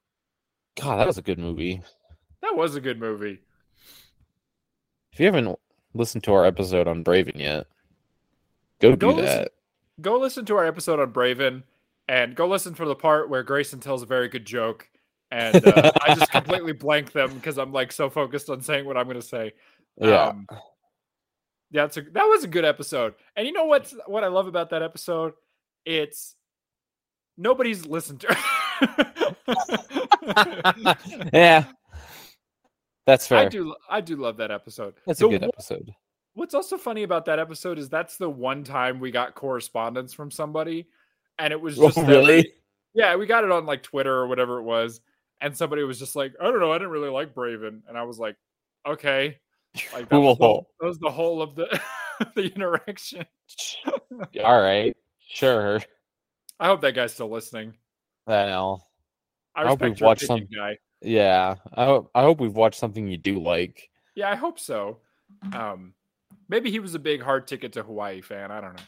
God, 0.79 0.97
that 0.99 1.07
was 1.07 1.17
a 1.17 1.21
good 1.21 1.39
movie. 1.39 1.81
that 2.41 2.55
was 2.55 2.75
a 2.75 2.81
good 2.81 2.99
movie. 2.99 3.39
If 5.13 5.19
you 5.19 5.25
haven't 5.25 5.57
listened 5.93 6.23
to 6.25 6.33
our 6.33 6.45
episode 6.45 6.87
on 6.87 7.03
Braven 7.03 7.37
yet, 7.39 7.67
go 8.89 8.95
do 8.95 9.07
listen- 9.11 9.25
that. 9.25 9.51
Go 10.01 10.17
listen 10.17 10.45
to 10.45 10.55
our 10.57 10.65
episode 10.65 10.99
on 10.99 11.13
Braven 11.13 11.61
and 12.07 12.33
go 12.35 12.47
listen 12.47 12.73
for 12.73 12.85
the 12.87 12.95
part 12.95 13.29
where 13.29 13.43
Grayson 13.43 13.79
tells 13.79 14.01
a 14.01 14.07
very 14.07 14.29
good 14.29 14.45
joke. 14.45 14.89
And 15.29 15.63
uh, 15.65 15.91
I 16.01 16.15
just 16.15 16.31
completely 16.31 16.73
blank 16.73 17.11
them 17.11 17.31
because 17.35 17.59
I'm 17.59 17.71
like 17.71 17.91
so 17.91 18.09
focused 18.09 18.49
on 18.49 18.61
saying 18.61 18.85
what 18.85 18.97
I'm 18.97 19.05
going 19.05 19.21
to 19.21 19.25
say. 19.25 19.53
Yeah. 19.97 20.29
Um, 20.29 20.47
yeah, 21.69 21.85
it's 21.85 21.97
a, 21.97 22.01
that 22.01 22.23
was 22.25 22.43
a 22.43 22.47
good 22.47 22.65
episode. 22.65 23.13
And 23.35 23.45
you 23.45 23.53
know 23.53 23.65
what's 23.65 23.93
What 24.07 24.23
I 24.23 24.27
love 24.27 24.47
about 24.47 24.71
that 24.71 24.81
episode? 24.81 25.33
It's 25.85 26.35
nobody's 27.37 27.85
listened 27.85 28.21
to. 28.21 28.37
yeah. 31.33 31.65
That's 33.05 33.27
fair. 33.27 33.39
I 33.39 33.49
do. 33.49 33.75
I 33.89 34.01
do 34.01 34.15
love 34.15 34.37
that 34.37 34.51
episode. 34.51 34.93
That's 35.05 35.19
The 35.19 35.27
a 35.27 35.29
good 35.29 35.41
one- 35.41 35.49
episode. 35.53 35.91
What's 36.33 36.53
also 36.53 36.77
funny 36.77 37.03
about 37.03 37.25
that 37.25 37.39
episode 37.39 37.77
is 37.77 37.89
that's 37.89 38.17
the 38.17 38.29
one 38.29 38.63
time 38.63 38.99
we 38.99 39.11
got 39.11 39.35
correspondence 39.35 40.13
from 40.13 40.31
somebody, 40.31 40.87
and 41.37 41.51
it 41.51 41.59
was 41.59 41.77
Oh, 41.77 41.87
just 41.87 41.95
that 41.97 42.07
really? 42.07 42.53
yeah, 42.93 43.15
we 43.15 43.25
got 43.25 43.43
it 43.43 43.51
on 43.51 43.65
like 43.65 43.83
Twitter 43.83 44.13
or 44.13 44.27
whatever 44.27 44.59
it 44.59 44.63
was, 44.63 45.01
and 45.41 45.55
somebody 45.55 45.83
was 45.83 45.99
just 45.99 46.15
like, 46.15 46.33
I 46.39 46.45
don't 46.45 46.59
know, 46.59 46.71
I 46.71 46.77
didn't 46.77 46.91
really 46.91 47.09
like 47.09 47.33
Braven, 47.35 47.81
and 47.87 47.97
I 47.97 48.03
was 48.03 48.17
like, 48.17 48.37
okay, 48.87 49.37
like 49.93 50.07
that 50.09 50.19
was, 50.19 50.37
the, 50.37 50.61
that 50.79 50.87
was 50.87 50.99
the 50.99 51.11
whole 51.11 51.41
of 51.41 51.55
the 51.55 51.81
the 52.35 52.43
interaction. 52.53 53.25
All 54.43 54.61
right. 54.61 54.95
Sure. 55.27 55.81
I 56.59 56.67
hope 56.67 56.81
that 56.81 56.93
guy's 56.93 57.13
still 57.13 57.29
listening. 57.29 57.73
I 58.27 58.45
know. 58.47 58.81
I 59.55 59.63
I 59.63 59.67
hope 59.67 59.81
we've 59.81 59.99
watched 59.99 60.25
some- 60.27 60.47
guy. 60.53 60.77
Yeah. 61.01 61.55
I 61.73 61.85
hope 61.85 62.11
I 62.15 62.21
hope 62.21 62.39
we've 62.39 62.55
watched 62.55 62.79
something 62.79 63.07
you 63.07 63.17
do 63.17 63.39
like. 63.41 63.89
Yeah, 64.15 64.29
I 64.29 64.35
hope 64.35 64.59
so. 64.59 64.99
Um, 65.53 65.93
maybe 66.51 66.69
he 66.69 66.79
was 66.79 66.93
a 66.93 66.99
big 66.99 67.23
hard 67.23 67.47
ticket 67.47 67.73
to 67.73 67.83
Hawaii 67.83 68.21
fan. 68.21 68.51
I 68.51 68.61
don't 68.61 68.79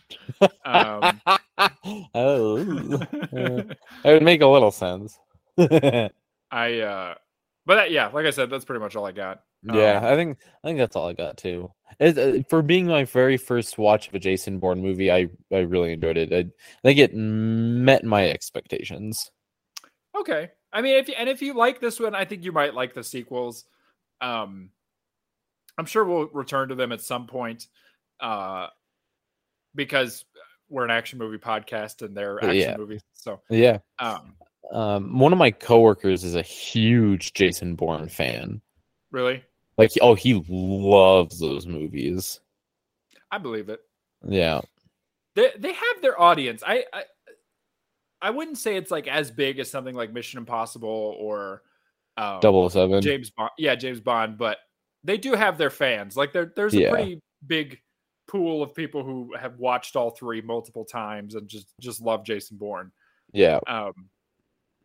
know. 0.42 0.50
Um, 0.66 1.22
oh. 2.14 2.58
that 3.34 3.78
would 4.06 4.22
make 4.22 4.42
a 4.42 4.48
little 4.48 4.72
sense. 4.72 5.18
I 5.58 6.10
uh 6.52 7.16
but 7.66 7.76
that, 7.76 7.92
yeah, 7.92 8.08
like 8.08 8.26
I 8.26 8.32
said, 8.32 8.50
that's 8.50 8.66
pretty 8.66 8.82
much 8.82 8.96
all 8.96 9.06
I 9.06 9.14
got. 9.14 9.42
Yeah, 9.64 10.00
Um, 10.00 10.06
I 10.06 10.16
think 10.16 10.38
I 10.64 10.68
think 10.68 10.78
that's 10.80 10.96
all 10.96 11.08
I 11.08 11.14
got 11.14 11.38
too. 11.38 11.72
It, 12.00 12.18
uh, 12.18 12.44
for 12.50 12.62
being 12.62 12.88
my 12.88 13.06
very 13.06 13.38
first 13.38 13.78
watch 13.78 14.10
of 14.10 14.16
a 14.16 14.20
Jason 14.20 14.60
Bourne 14.60 14.82
movie, 14.82 15.10
I 15.10 15.30
I 15.52 15.60
really 15.60 15.94
enjoyed 15.94 16.18
it. 16.18 16.34
I, 16.34 16.40
I 16.40 16.46
think 16.84 17.00
it 17.00 17.16
met 17.16 18.04
my 18.04 18.30
expectations. 18.30 19.32
Okay. 20.20 20.52
I 20.74 20.82
mean, 20.82 20.98
if 20.98 21.08
you, 21.08 21.16
and 21.18 21.30
if 21.30 21.42
you 21.42 21.54
like 21.54 21.80
this 21.80 22.00
one, 22.00 22.16
I 22.16 22.26
think 22.26 22.44
you 22.44 22.52
might 22.52 22.74
like 22.74 22.94
the 22.94 23.04
sequels. 23.04 23.66
Um, 24.22 24.72
I'm 25.78 25.86
sure 25.86 26.04
we'll 26.06 26.28
return 26.28 26.70
to 26.70 26.76
them 26.76 26.92
at 26.92 27.02
some 27.02 27.28
point, 27.28 27.68
uh, 28.20 28.68
because 29.76 30.26
we're 30.70 30.86
an 30.86 30.92
action 30.92 31.20
movie 31.20 31.38
podcast 31.38 32.02
and 32.04 32.16
they're 32.16 32.38
action 32.44 32.56
Yeah. 32.58 32.78
movies. 32.78 33.02
So, 33.14 33.42
Yeah. 33.50 33.80
um, 34.00 34.36
Um, 34.72 35.20
one 35.20 35.34
of 35.34 35.38
my 35.40 35.52
coworkers 35.52 36.24
is 36.24 36.36
a 36.36 36.42
huge 36.42 37.34
Jason 37.34 37.76
Bourne 37.76 38.08
fan. 38.10 38.62
really, 39.12 39.44
Like, 39.78 39.92
oh, 40.02 40.16
he 40.16 40.44
loves 40.48 41.40
those 41.40 41.68
movies. 41.68 42.40
I 43.30 43.38
believe 43.40 43.70
it. 43.70 43.82
Yeah. 44.28 44.62
They 45.36 45.52
they 45.58 45.74
have 45.74 46.02
their 46.02 46.20
audience. 46.20 46.64
I 46.66 46.86
I, 46.94 47.04
I 48.22 48.30
wouldn't 48.30 48.58
say 48.58 48.78
it's 48.78 48.90
like 48.92 49.08
as 49.08 49.30
big 49.32 49.60
as 49.60 49.70
something 49.70 49.96
like 49.96 50.14
Mission 50.14 50.38
Impossible 50.38 51.16
or 51.20 51.64
um, 52.18 52.40
Double 52.40 52.70
Seven. 52.70 53.02
James 53.02 53.32
Bond. 53.32 53.52
Yeah, 53.58 53.76
James 53.76 54.00
Bond, 54.00 54.38
but 54.38 54.60
they 55.04 55.18
do 55.18 55.34
have 55.34 55.58
their 55.58 55.70
fans. 55.70 56.16
Like 56.16 56.34
there, 56.34 56.52
there's 56.56 56.74
a 56.74 56.82
Yeah. 56.82 56.90
pretty 56.92 57.22
big 57.46 57.80
pool 58.28 58.64
of 58.64 58.74
people 58.74 59.04
who 59.04 59.34
have 59.40 59.58
watched 59.60 59.96
all 59.96 60.10
three 60.12 60.42
multiple 60.42 60.86
times 60.86 61.36
and 61.36 61.48
just 61.48 61.68
just 61.80 62.02
love 62.02 62.24
Jason 62.26 62.58
Bourne. 62.58 62.92
Yeah. 63.32 63.60
Um, 63.68 64.10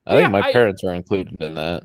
I 0.06 0.12
think 0.12 0.22
Yeah, 0.22 0.28
my 0.28 0.40
I- 0.40 0.52
parents 0.52 0.82
are 0.84 0.94
included 0.94 1.40
in 1.40 1.54
that. 1.54 1.84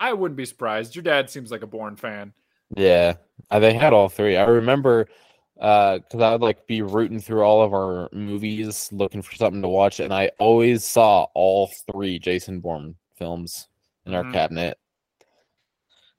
I 0.00 0.12
wouldn't 0.12 0.36
be 0.36 0.44
surprised. 0.44 0.94
Your 0.94 1.02
dad 1.02 1.30
seems 1.30 1.50
like 1.50 1.62
a 1.62 1.66
Bourne 1.66 1.96
fan. 1.96 2.32
Yeah, 2.76 3.14
uh, 3.50 3.58
they 3.58 3.72
had 3.74 3.92
all 3.92 4.08
three. 4.08 4.36
I 4.36 4.44
remember 4.44 5.08
because 5.54 6.20
I 6.20 6.32
would 6.32 6.40
like 6.40 6.66
be 6.66 6.82
rooting 6.82 7.20
through 7.20 7.42
all 7.42 7.62
of 7.62 7.72
our 7.72 8.08
movies, 8.12 8.88
looking 8.92 9.22
for 9.22 9.34
something 9.36 9.62
to 9.62 9.68
watch, 9.68 10.00
and 10.00 10.12
I 10.12 10.30
always 10.38 10.84
saw 10.84 11.26
all 11.34 11.70
three 11.90 12.18
Jason 12.18 12.60
Bourne 12.60 12.96
films 13.16 13.68
in 14.04 14.14
our 14.14 14.24
Mhm. 14.24 14.32
cabinet. 14.32 14.78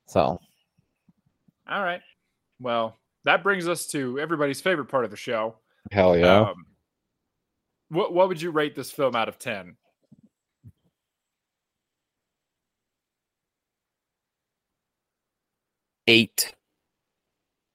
So 0.08 0.40
All 1.70 1.84
right. 1.84 2.02
Well, 2.60 2.98
that 3.26 3.44
brings 3.44 3.68
us 3.68 3.88
to 3.88 4.20
everybody's 4.20 4.62
favorite 4.62 4.86
part 4.90 5.06
of 5.06 5.12
the 5.12 5.18
show. 5.18 5.56
hell 5.92 6.18
yeah, 6.18 6.42
Um, 6.42 6.66
what 7.90 8.14
what 8.14 8.28
would 8.28 8.42
you 8.42 8.52
rate 8.52 8.76
this 8.76 8.92
film 8.92 9.16
out 9.16 9.28
of 9.30 9.38
ten? 9.40 9.78
eight. 16.08 16.54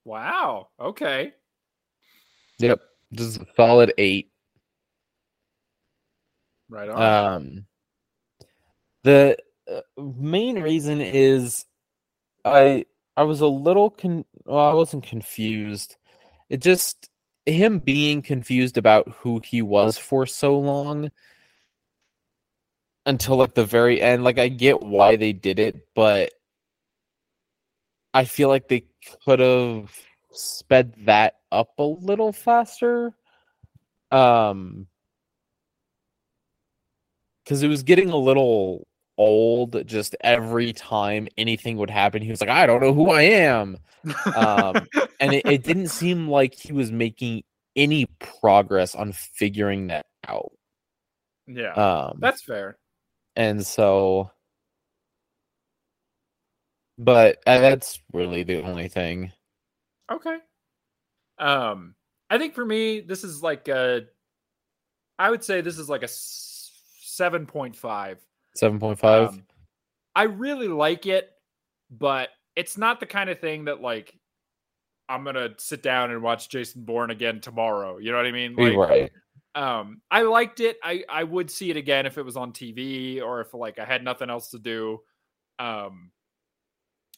Wow. 0.05 0.69
Okay. 0.81 1.33
Yep, 2.59 2.81
This 3.11 3.27
is 3.27 3.37
a 3.39 3.47
solid 3.57 3.93
eight. 3.99 4.31
Right 6.69 6.89
on. 6.89 7.35
Um, 7.35 7.67
the 9.03 9.37
uh, 9.71 9.81
main 9.99 10.61
reason 10.63 11.01
is 11.01 11.65
I 12.45 12.87
I 13.21 13.23
was 13.25 13.43
a 13.43 13.47
little 13.47 13.91
con 13.91 14.25
well, 14.47 14.71
I 14.71 14.73
wasn't 14.73 15.05
confused. 15.05 15.97
It 16.49 16.63
just 16.63 17.11
him 17.45 17.79
being 17.79 18.23
confused 18.23 18.79
about 18.79 19.11
who 19.11 19.43
he 19.45 19.61
was 19.61 19.99
for 19.99 20.25
so 20.25 20.59
long 20.59 21.11
until 23.05 23.37
like 23.37 23.53
the 23.53 23.67
very 23.67 24.01
end. 24.01 24.25
Like 24.25 24.39
I 24.39 24.49
get 24.49 24.81
why 24.83 25.17
they 25.17 25.35
did 25.35 25.59
it, 25.59 25.87
but 25.95 26.33
I 28.15 28.25
feel 28.25 28.49
like 28.49 28.69
they 28.69 28.85
could 29.27 29.41
have 29.41 29.95
sped 30.33 30.95
that 31.05 31.35
up 31.53 31.79
a 31.79 31.83
little 31.85 32.33
faster. 32.33 33.13
Um 34.11 34.87
because 37.45 37.63
it 37.63 37.69
was 37.69 37.83
getting 37.83 38.09
a 38.09 38.17
little 38.17 38.87
old 39.21 39.87
just 39.87 40.17
every 40.23 40.73
time 40.73 41.29
anything 41.37 41.77
would 41.77 41.91
happen 41.91 42.23
he 42.23 42.31
was 42.31 42.41
like 42.41 42.51
i 42.51 42.67
don't 42.67 42.81
know 42.81 42.95
who 42.95 43.11
i 43.11 43.23
am 43.23 43.77
um, 44.35 44.75
and 45.21 45.35
it, 45.35 45.45
it 45.47 45.63
didn't 45.63 45.89
seem 45.89 46.29
like 46.29 46.55
he 46.55 46.73
was 46.73 46.91
making 46.91 47.43
any 47.77 48.07
progress 48.19 48.95
on 48.95 49.13
figuring 49.13 49.89
that 49.89 50.07
out 50.27 50.53
yeah. 51.47 51.73
um 51.73 52.19
That's 52.19 52.43
fair. 52.43 52.79
and 53.37 53.65
so 53.67 54.31
but 56.97 57.39
uh, 57.47 57.59
that's 57.61 58.01
really 58.13 58.43
the 58.43 58.63
only 58.63 58.89
thing 58.89 59.33
Okay. 60.11 60.39
Um, 61.39 61.95
I 62.29 62.39
think 62.39 62.55
for 62.55 62.65
me, 62.65 63.01
this 63.01 63.25
is 63.25 63.43
like 63.43 63.69
a, 63.69 64.07
I 65.19 65.31
would 65.31 65.45
say 65.45 65.61
this 65.61 65.79
is 65.79 65.89
like 65.89 66.03
a 66.03 66.09
seven 66.09 67.47
point 67.47 67.77
five. 67.77 68.19
7.5 68.57 69.29
Um, 69.29 69.45
I 70.15 70.25
really 70.25 70.69
like 70.69 71.07
it, 71.07 71.31
but 71.91 72.31
it's 72.57 72.77
not 72.77 73.01
the 73.01 73.07
kind 73.07 73.31
of 73.31 73.41
thing 73.41 73.67
that 73.67 73.81
like 73.81 74.19
I'm 75.09 75.25
gonna 75.25 75.51
sit 75.59 75.83
down 75.83 76.11
and 76.11 76.23
watch 76.23 76.49
Jason 76.49 76.85
Bourne 76.85 77.11
again 77.11 77.41
tomorrow. 77.41 77.99
You 77.99 78.11
know 78.11 78.17
what 78.17 78.27
I 78.27 78.33
mean? 78.33 78.55
Like, 78.55 78.77
right 78.77 79.11
um, 79.55 80.01
I 80.11 80.23
liked 80.23 80.61
it. 80.61 80.79
I 80.83 81.05
I 81.09 81.25
would 81.25 81.51
see 81.51 81.71
it 81.71 81.77
again 81.77 82.07
if 82.07 82.19
it 82.19 82.25
was 82.25 82.37
on 82.37 82.53
TV 82.53 83.21
or 83.21 83.41
if 83.41 83.53
like 83.53 83.79
I 83.79 83.85
had 83.85 84.05
nothing 84.05 84.31
else 84.31 84.51
to 84.51 84.59
do. 84.59 85.01
Um, 85.59 86.13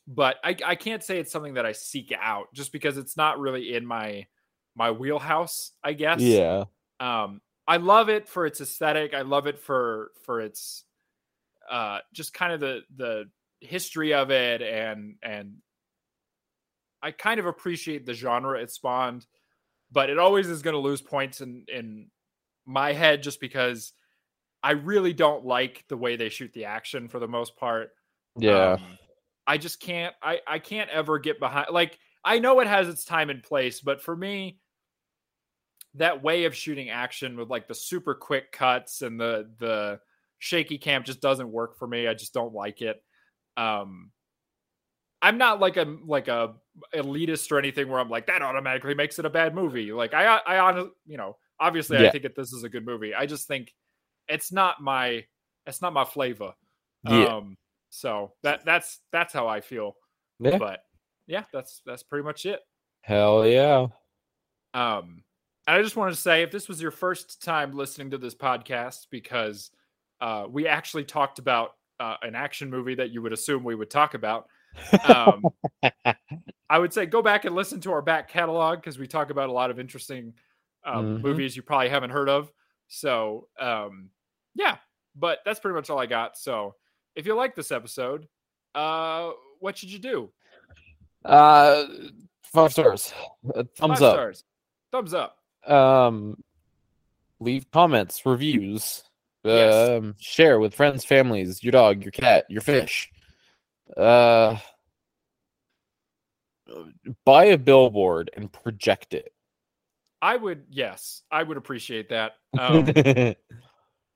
but 0.06 0.36
I 0.42 0.56
I 0.64 0.74
can't 0.74 1.04
say 1.04 1.18
it's 1.18 1.32
something 1.32 1.54
that 1.54 1.66
I 1.66 1.72
seek 1.72 2.12
out 2.18 2.52
just 2.54 2.72
because 2.72 2.96
it's 2.96 3.16
not 3.16 3.38
really 3.38 3.74
in 3.74 3.86
my 3.86 4.26
my 4.74 4.90
wheelhouse. 4.90 5.72
I 5.84 5.92
guess. 5.92 6.20
yeah 6.20 6.64
Um, 7.00 7.40
I 7.68 7.76
love 7.76 8.08
it 8.08 8.28
for 8.28 8.46
its 8.46 8.60
aesthetic. 8.60 9.12
I 9.12 9.22
love 9.22 9.46
it 9.46 9.58
for 9.58 10.12
for 10.24 10.40
its 10.40 10.84
uh 11.70 11.98
just 12.12 12.34
kind 12.34 12.52
of 12.52 12.60
the 12.60 12.80
the 12.96 13.24
history 13.60 14.14
of 14.14 14.30
it 14.30 14.60
and 14.62 15.16
and 15.22 15.54
I 17.02 17.10
kind 17.10 17.40
of 17.40 17.46
appreciate 17.46 18.06
the 18.06 18.14
genre 18.14 18.60
it 18.60 18.70
spawned, 18.70 19.26
but 19.90 20.08
it 20.08 20.18
always 20.18 20.48
is 20.48 20.62
going 20.62 20.74
to 20.74 20.80
lose 20.80 21.02
points 21.02 21.40
in 21.40 21.64
in 21.68 22.10
my 22.64 22.92
head 22.92 23.22
just 23.22 23.40
because 23.40 23.92
I 24.62 24.72
really 24.72 25.12
don't 25.12 25.44
like 25.44 25.84
the 25.88 25.96
way 25.96 26.14
they 26.16 26.28
shoot 26.28 26.52
the 26.52 26.66
action 26.66 27.08
for 27.08 27.18
the 27.18 27.26
most 27.26 27.56
part. 27.56 27.90
yeah 28.36 28.74
Um, 28.74 28.98
I 29.46 29.58
just 29.58 29.80
can't 29.80 30.14
I 30.22 30.40
I 30.46 30.58
can't 30.60 30.90
ever 30.90 31.18
get 31.18 31.40
behind 31.40 31.68
like 31.72 31.98
I 32.24 32.38
know 32.38 32.60
it 32.60 32.68
has 32.68 32.88
its 32.88 33.04
time 33.04 33.30
and 33.30 33.42
place, 33.42 33.80
but 33.80 34.00
for 34.00 34.14
me 34.14 34.58
that 35.94 36.22
way 36.22 36.44
of 36.44 36.54
shooting 36.54 36.88
action 36.88 37.36
with 37.36 37.50
like 37.50 37.68
the 37.68 37.74
super 37.74 38.14
quick 38.14 38.52
cuts 38.52 39.02
and 39.02 39.20
the 39.20 39.50
the 39.58 40.00
shaky 40.42 40.76
cam 40.76 41.04
just 41.04 41.20
doesn't 41.20 41.52
work 41.52 41.78
for 41.78 41.86
me. 41.86 42.08
I 42.08 42.14
just 42.14 42.34
don't 42.34 42.52
like 42.52 42.82
it. 42.82 43.00
Um 43.56 44.10
I'm 45.22 45.38
not 45.38 45.60
like 45.60 45.76
a 45.76 45.84
like 46.04 46.26
a 46.26 46.54
elitist 46.92 47.52
or 47.52 47.58
anything 47.60 47.88
where 47.88 48.00
I'm 48.00 48.10
like 48.10 48.26
that 48.26 48.42
automatically 48.42 48.94
makes 48.94 49.20
it 49.20 49.24
a 49.24 49.30
bad 49.30 49.54
movie. 49.54 49.92
Like 49.92 50.14
I 50.14 50.24
I 50.38 50.58
honestly 50.58 50.90
you 51.06 51.16
know, 51.16 51.36
obviously 51.60 51.98
I 51.98 52.10
think 52.10 52.24
that 52.24 52.34
this 52.34 52.52
is 52.52 52.64
a 52.64 52.68
good 52.68 52.84
movie. 52.84 53.14
I 53.14 53.26
just 53.26 53.46
think 53.46 53.72
it's 54.26 54.50
not 54.50 54.82
my 54.82 55.24
it's 55.64 55.80
not 55.80 55.92
my 55.92 56.04
flavor. 56.04 56.54
Yeah. 57.08 57.26
Um 57.36 57.56
so 57.90 58.32
that 58.42 58.64
that's 58.64 58.98
that's 59.12 59.32
how 59.32 59.46
I 59.46 59.60
feel. 59.60 59.94
yeah 60.40 60.58
But 60.58 60.80
yeah, 61.28 61.44
that's 61.52 61.82
that's 61.86 62.02
pretty 62.02 62.24
much 62.24 62.46
it. 62.46 62.58
hell 63.02 63.46
yeah 63.46 63.86
Um, 64.74 65.22
and 65.68 65.76
I 65.76 65.82
just 65.82 65.94
wanted 65.96 66.16
to 66.16 66.20
say 66.20 66.42
if 66.42 66.50
this 66.50 66.68
was 66.68 66.82
your 66.82 66.90
first 66.90 67.42
time 67.44 67.76
listening 67.76 68.10
to 68.10 68.18
this 68.18 68.34
podcast, 68.34 69.06
because 69.10 69.70
uh, 70.22 70.46
we 70.48 70.66
actually 70.68 71.04
talked 71.04 71.38
about 71.38 71.72
uh, 72.00 72.16
an 72.22 72.34
action 72.34 72.70
movie 72.70 72.94
that 72.94 73.10
you 73.10 73.20
would 73.22 73.32
assume 73.32 73.62
we 73.64 73.74
would 73.74 73.90
talk 73.90 74.14
about, 74.14 74.46
um, 75.04 75.44
I 76.70 76.78
would 76.78 76.92
say 76.94 77.04
go 77.06 77.20
back 77.22 77.44
and 77.44 77.54
listen 77.54 77.80
to 77.82 77.92
our 77.92 78.00
back 78.02 78.28
catalog 78.30 78.78
because 78.78 78.98
we 78.98 79.06
talk 79.06 79.30
about 79.30 79.48
a 79.50 79.52
lot 79.52 79.70
of 79.70 79.78
interesting 79.78 80.32
um, 80.84 81.18
Mhm. 81.18 81.22
movies 81.22 81.54
you 81.56 81.62
probably 81.62 81.88
haven't 81.90 82.10
heard 82.10 82.28
of. 82.28 82.50
So, 82.88 83.48
um, 83.60 84.10
yeah, 84.54 84.78
but 85.14 85.38
that's 85.44 85.60
pretty 85.60 85.74
much 85.74 85.90
all 85.90 85.98
I 85.98 86.06
got. 86.06 86.36
So, 86.38 86.74
if 87.14 87.26
you 87.26 87.34
like 87.34 87.54
this 87.54 87.70
episode, 87.70 88.26
uh, 88.74 89.30
what 89.60 89.76
should 89.76 89.90
you 89.92 89.98
do? 89.98 90.32
uh 91.24 91.84
five 92.42 92.72
stars 92.72 93.14
Uh, 93.54 93.62
thumbs 93.76 94.00
Five 94.00 94.02
up 94.02 94.14
stars. 94.14 94.44
Thumbs 94.90 95.14
up. 95.14 95.38
um 95.70 96.42
leave 97.38 97.70
comments 97.70 98.26
reviews 98.26 99.04
Yes. 99.44 99.90
um 99.90 100.14
share 100.18 100.60
with 100.60 100.74
friends 100.74 101.04
families 101.04 101.62
your 101.64 101.72
dog 101.72 102.02
your 102.02 102.12
cat 102.12 102.44
your 102.48 102.60
fish 102.60 103.10
uh 103.96 104.56
buy 107.24 107.46
a 107.46 107.58
billboard 107.58 108.30
and 108.36 108.52
project 108.52 109.14
it 109.14 109.32
I 110.22 110.36
would, 110.36 110.62
yes, 110.70 111.22
I 111.32 111.42
would 111.42 111.56
appreciate 111.56 112.10
that. 112.10 112.34
Um, 112.56 112.86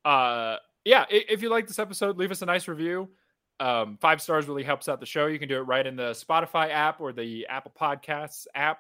uh, 0.05 0.57
yeah, 0.85 1.05
if 1.11 1.43
you 1.43 1.51
like 1.51 1.67
this 1.67 1.81
episode, 1.81 2.17
leave 2.17 2.31
us 2.31 2.43
a 2.43 2.47
nice 2.47 2.69
review. 2.69 3.09
Um, 3.59 3.99
five 4.01 4.23
stars 4.23 4.47
really 4.47 4.63
helps 4.63 4.89
out 4.89 5.01
the 5.01 5.07
show. 5.07 5.27
You 5.27 5.41
can 5.41 5.49
do 5.49 5.57
it 5.57 5.63
right 5.63 5.85
in 5.85 5.97
the 5.97 6.13
Spotify 6.13 6.71
app 6.71 7.01
or 7.01 7.13
the 7.13 7.49
Apple 7.49 7.73
Podcasts 7.79 8.47
app. 8.55 8.79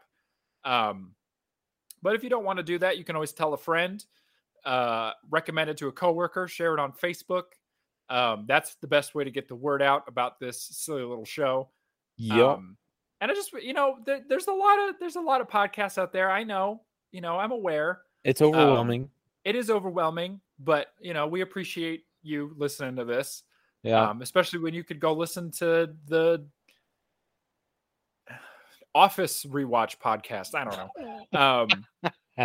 Um, 0.64 1.16
but 2.00 2.14
if 2.14 2.22
you 2.22 2.30
don't 2.30 2.44
want 2.44 2.58
to 2.58 2.62
do 2.62 2.78
that, 2.78 2.96
you 2.96 3.02
can 3.02 3.16
always 3.16 3.32
tell 3.32 3.52
a 3.54 3.58
friend, 3.58 4.04
uh, 4.66 5.12
recommend 5.30 5.70
it 5.70 5.76
to 5.78 5.86
a 5.86 5.92
coworker, 5.92 6.48
share 6.48 6.74
it 6.74 6.80
on 6.80 6.92
Facebook. 6.92 7.44
Um, 8.10 8.44
that's 8.46 8.74
the 8.76 8.86
best 8.86 9.14
way 9.14 9.24
to 9.24 9.30
get 9.30 9.48
the 9.48 9.54
word 9.54 9.80
out 9.80 10.04
about 10.08 10.38
this 10.38 10.60
silly 10.60 11.02
little 11.02 11.24
show. 11.24 11.70
Yep. 12.16 12.38
Um, 12.38 12.76
and 13.20 13.30
I 13.30 13.34
just, 13.34 13.52
you 13.52 13.72
know, 13.72 13.96
there, 14.04 14.20
there's 14.28 14.48
a 14.48 14.52
lot 14.52 14.88
of 14.88 14.96
there's 15.00 15.16
a 15.16 15.20
lot 15.20 15.40
of 15.40 15.48
podcasts 15.48 15.98
out 15.98 16.12
there. 16.12 16.30
I 16.30 16.44
know, 16.44 16.82
you 17.12 17.20
know, 17.20 17.38
I'm 17.38 17.52
aware. 17.52 18.00
it's 18.24 18.42
overwhelming. 18.42 19.08
It 19.44 19.54
is 19.54 19.70
overwhelming, 19.70 20.40
but 20.58 20.88
you 21.00 21.14
know, 21.14 21.26
we 21.26 21.40
appreciate 21.40 22.04
you 22.22 22.52
listening 22.56 22.96
to 22.96 23.04
this. 23.04 23.44
yeah. 23.82 24.10
Um, 24.10 24.20
especially 24.22 24.58
when 24.58 24.74
you 24.74 24.84
could 24.84 25.00
go 25.00 25.12
listen 25.12 25.50
to 25.52 25.94
the 26.08 26.44
Office 28.94 29.44
rewatch 29.44 29.98
podcast. 29.98 30.54
I 30.54 30.64
don't 30.64 30.76
know. 30.76 30.90
Um, 31.38 31.68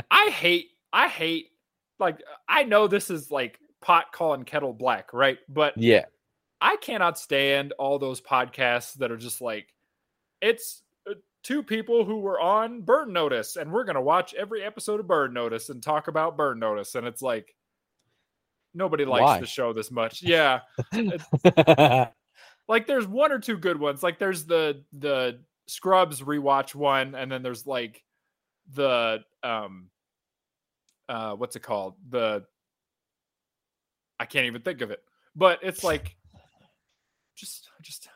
I 0.10 0.30
hate, 0.30 0.70
I 0.92 1.08
hate, 1.08 1.51
like, 2.02 2.22
I 2.50 2.64
know 2.64 2.88
this 2.88 3.10
is 3.10 3.32
like 3.32 3.60
pot 3.82 4.12
calling 4.12 4.44
kettle 4.44 4.74
black, 4.74 5.14
right? 5.14 5.38
But 5.48 5.78
yeah. 5.78 6.06
I 6.60 6.76
cannot 6.78 7.18
stand 7.18 7.74
all 7.80 7.98
those 7.98 8.22
podcasts 8.22 8.94
that 8.96 9.12
are 9.12 9.18
just 9.18 9.42
like, 9.42 9.74
it's 10.42 10.84
uh, 11.10 11.14
two 11.44 11.64
people 11.64 12.04
who 12.06 12.20
were 12.20 12.40
on 12.40 12.82
Burn 12.82 13.14
Notice, 13.14 13.56
and 13.56 13.72
we're 13.72 13.84
gonna 13.84 14.02
watch 14.02 14.34
every 14.34 14.64
episode 14.64 15.00
of 15.00 15.08
Burn 15.08 15.34
Notice 15.34 15.70
and 15.70 15.82
talk 15.82 16.08
about 16.08 16.38
Burn 16.38 16.60
Notice, 16.60 16.96
and 16.96 17.08
it's 17.08 17.22
like 17.22 17.56
nobody 18.74 19.06
likes 19.06 19.22
Why? 19.22 19.40
the 19.40 19.46
show 19.46 19.74
this 19.74 19.92
much. 19.92 20.22
Yeah, 20.24 20.62
like 22.68 22.88
there's 22.88 23.08
one 23.08 23.32
or 23.32 23.40
two 23.40 23.58
good 23.58 23.80
ones. 23.80 24.04
Like 24.04 24.20
there's 24.20 24.46
the 24.46 24.84
the 24.94 25.40
Scrubs 25.68 26.22
rewatch 26.22 26.76
one, 26.76 27.16
and 27.16 27.32
then 27.32 27.44
there's 27.44 27.66
like 27.66 28.04
the 28.74 29.20
um 29.44 29.90
uh 31.12 31.36
what's 31.36 31.56
it 31.56 31.62
called? 31.62 31.96
The 32.10 32.46
I 34.20 34.26
can't 34.26 34.46
even 34.46 34.62
think 34.62 34.82
of 34.82 34.92
it. 34.92 35.02
But 35.36 35.60
it's 35.62 35.84
like 35.92 36.16
just 37.36 37.70
just 37.82 38.08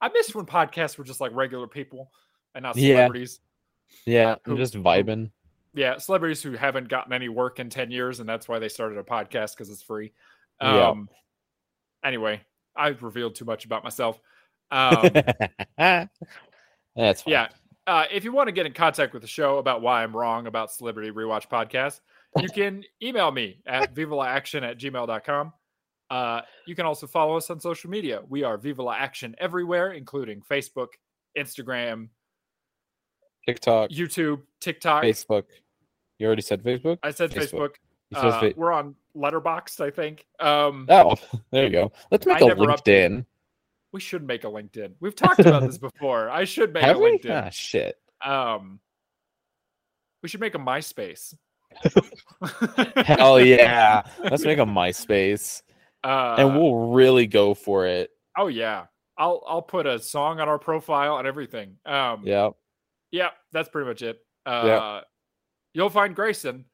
I 0.00 0.08
miss 0.08 0.34
when 0.34 0.46
podcasts 0.46 0.96
were 0.96 1.04
just 1.04 1.20
like 1.20 1.32
regular 1.34 1.66
people 1.66 2.10
and 2.54 2.62
not 2.62 2.76
celebrities. 2.76 3.40
yeah. 4.06 4.36
who- 4.44 4.52
I'm 4.52 4.56
just 4.58 4.74
vibing. 4.74 5.30
Yeah, 5.76 5.98
celebrities 5.98 6.40
who 6.40 6.52
haven't 6.52 6.88
gotten 6.88 7.12
any 7.12 7.28
work 7.28 7.58
in 7.58 7.68
10 7.68 7.90
years 7.90 8.20
and 8.20 8.28
that's 8.28 8.46
why 8.48 8.60
they 8.60 8.68
started 8.68 8.96
a 8.96 9.02
podcast 9.02 9.56
because 9.56 9.70
it's 9.70 9.82
free. 9.82 10.12
Yeah. 10.62 10.90
Um 10.90 11.08
anyway, 12.04 12.42
I've 12.76 13.02
revealed 13.02 13.34
too 13.34 13.44
much 13.44 13.64
about 13.64 13.82
myself. 13.82 14.20
Um 14.70 15.08
That's 16.96 17.22
fine. 17.22 17.32
yeah. 17.32 17.48
Uh, 17.86 18.04
if 18.10 18.24
you 18.24 18.32
want 18.32 18.46
to 18.48 18.52
get 18.52 18.64
in 18.64 18.72
contact 18.72 19.12
with 19.12 19.20
the 19.20 19.28
show 19.28 19.58
about 19.58 19.82
why 19.82 20.02
I'm 20.02 20.16
wrong 20.16 20.46
about 20.46 20.72
Celebrity 20.72 21.10
Rewatch 21.10 21.48
Podcast, 21.50 22.00
you 22.40 22.48
can 22.48 22.82
email 23.02 23.30
me 23.30 23.60
at 23.66 23.94
vivalaaction 23.94 24.62
at 24.62 24.78
gmail.com. 24.78 25.52
Uh, 26.10 26.40
you 26.66 26.74
can 26.74 26.86
also 26.86 27.06
follow 27.06 27.36
us 27.36 27.50
on 27.50 27.58
social 27.60 27.90
media. 27.90 28.22
We 28.28 28.42
are 28.42 28.58
Viva 28.58 28.82
La 28.82 28.92
Action 28.92 29.34
everywhere, 29.38 29.92
including 29.92 30.42
Facebook, 30.42 30.88
Instagram, 31.38 32.08
TikTok, 33.46 33.90
YouTube, 33.90 34.42
TikTok. 34.60 35.02
Facebook. 35.04 35.44
You 36.18 36.26
already 36.26 36.42
said 36.42 36.62
Facebook. 36.62 36.98
I 37.02 37.10
said 37.10 37.30
Facebook. 37.30 37.72
Facebook. 38.12 38.32
Uh, 38.32 38.40
fa- 38.40 38.52
we're 38.56 38.72
on 38.72 38.94
Letterboxd, 39.16 39.80
I 39.80 39.90
think. 39.90 40.26
Um, 40.40 40.86
oh, 40.88 41.16
there 41.50 41.64
you 41.64 41.70
go. 41.70 41.92
Let's 42.10 42.26
make 42.26 42.42
I 42.42 42.46
a 42.46 42.54
LinkedIn. 42.54 43.24
we 43.92 44.00
should 44.00 44.26
make 44.26 44.44
a 44.44 44.48
LinkedIn. 44.48 44.92
We've 45.00 45.16
talked 45.16 45.40
about 45.40 45.62
this 45.62 45.78
before. 45.90 46.30
I 46.30 46.44
should 46.44 46.72
make 46.72 46.84
Have 46.84 46.96
a 46.96 47.00
we? 47.00 47.18
LinkedIn. 47.18 47.46
Ah, 47.46 47.50
shit. 47.50 47.96
Um, 48.24 48.78
we 50.22 50.28
should 50.28 50.40
make 50.40 50.54
a 50.54 50.58
MySpace. 50.58 51.34
Hell 53.04 53.40
yeah. 53.40 54.02
Let's 54.22 54.44
make 54.44 54.58
a 54.58 54.62
MySpace, 54.66 55.62
Uh, 56.02 56.36
and 56.38 56.56
we'll 56.58 56.92
really 56.92 57.26
go 57.26 57.54
for 57.54 57.86
it. 57.86 58.10
Oh 58.36 58.48
yeah, 58.48 58.86
I'll 59.16 59.42
I'll 59.46 59.62
put 59.62 59.86
a 59.86 59.98
song 59.98 60.40
on 60.40 60.48
our 60.48 60.58
profile 60.58 61.18
and 61.18 61.26
everything. 61.26 61.76
Um, 61.86 62.22
yeah, 62.24 62.50
Yeah. 63.10 63.30
that's 63.52 63.68
pretty 63.68 63.88
much 63.88 64.02
it. 64.02 64.18
Uh, 64.46 64.62
Yeah. 64.66 65.00
You'll 65.72 65.90
find 65.90 66.14
Grayson, 66.14 66.66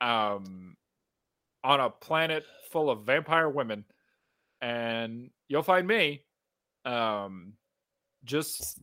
um, 0.00 0.76
on 1.62 1.80
a 1.80 1.88
planet 1.90 2.44
full 2.70 2.90
of 2.90 3.04
vampire 3.04 3.48
women, 3.48 3.84
and 4.60 5.30
you'll 5.48 5.62
find 5.62 5.86
me, 5.86 6.24
um, 6.84 7.54
just 8.24 8.80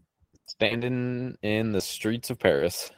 Standing 0.48 1.38
in 1.44 1.72
the 1.72 1.82
streets 1.82 2.30
of 2.30 2.40
Paris. 2.40 2.92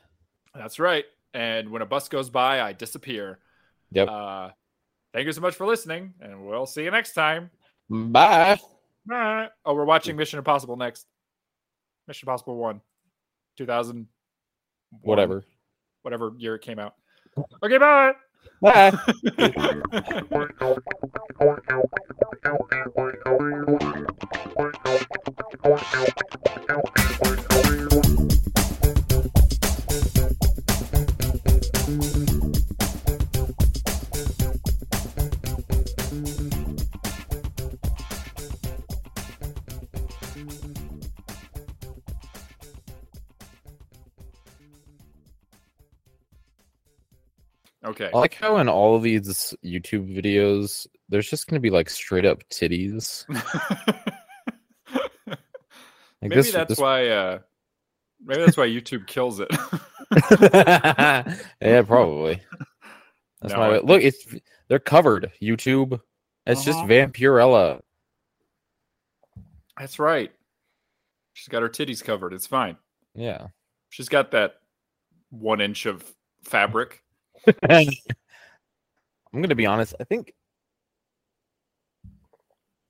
that's 0.56 0.80
right. 0.80 1.06
And 1.34 1.70
when 1.70 1.82
a 1.82 1.86
bus 1.86 2.10
goes 2.10 2.30
by, 2.30 2.62
I 2.62 2.74
disappear. 2.74 3.40
Yep. 3.92 4.08
Uh, 4.08 4.50
thank 5.14 5.26
you 5.26 5.32
so 5.32 5.42
much 5.42 5.56
for 5.56 5.66
listening, 5.66 6.14
and 6.22 6.46
we'll 6.46 6.66
see 6.66 6.84
you 6.84 6.92
next 6.92 7.14
time. 7.14 7.50
Bye. 7.90 8.60
Bye. 9.06 9.50
Oh, 9.66 9.74
we're 9.74 9.86
watching 9.86 10.16
Mission 10.16 10.38
Impossible 10.40 10.78
next. 10.78 11.08
Mission 12.08 12.28
Impossible 12.28 12.56
One, 12.58 12.82
two 13.58 13.66
thousand, 13.66 14.08
Whatever. 15.02 15.44
whatever 16.04 16.32
year 16.38 16.56
it 16.56 16.62
came 16.62 16.80
out. 16.80 16.96
Okay, 17.64 17.78
bye. 17.78 18.14
Bye. 18.62 18.92
Okay. 47.86 48.10
I 48.14 48.18
like 48.18 48.36
how 48.36 48.58
in 48.58 48.70
all 48.70 48.96
of 48.96 49.04
these 49.04 49.54
YouTube 49.64 50.16
videos, 50.16 50.88
there's 51.10 51.30
just 51.30 51.48
going 51.48 51.56
to 51.56 51.62
be 51.62 51.70
like 51.70 51.90
straight 51.90 52.26
up 52.26 52.44
titties. 52.50 53.26
Like 56.22 56.30
maybe 56.30 56.36
this- 56.42 56.54
that's 56.54 56.70
this- 56.70 56.80
why. 56.80 57.10
Uh, 57.10 57.40
maybe 58.24 58.46
that's 58.46 58.56
why 58.56 58.66
YouTube 58.68 59.06
kills 59.08 59.42
it. 59.42 59.50
yeah, 61.62 61.82
probably. 61.82 62.42
That's 63.42 63.54
No, 63.54 63.60
my 63.60 63.78
look. 63.80 64.02
It's 64.02 64.26
they're 64.70 64.80
covered. 64.80 65.34
YouTube. 65.42 66.00
It's 66.46 66.64
just 66.64 66.78
Uh-huh. 66.80 66.88
Vampirella. 66.88 67.82
that's 69.78 70.00
right. 70.00 70.32
She's 71.34 71.50
got 71.50 71.62
her 71.62 71.68
titties 71.68 72.02
covered. 72.02 72.32
It's 72.32 72.48
fine. 72.48 72.78
Yeah. 73.16 73.48
She's 73.90 74.08
got 74.08 74.32
that 74.32 74.62
one 75.30 75.60
inch 75.60 75.86
of 75.86 76.06
fabric. 76.46 77.03
I'm 77.70 79.42
gonna 79.42 79.56
be 79.56 79.66
honest. 79.66 79.96
I 80.00 80.04
think. 80.04 80.34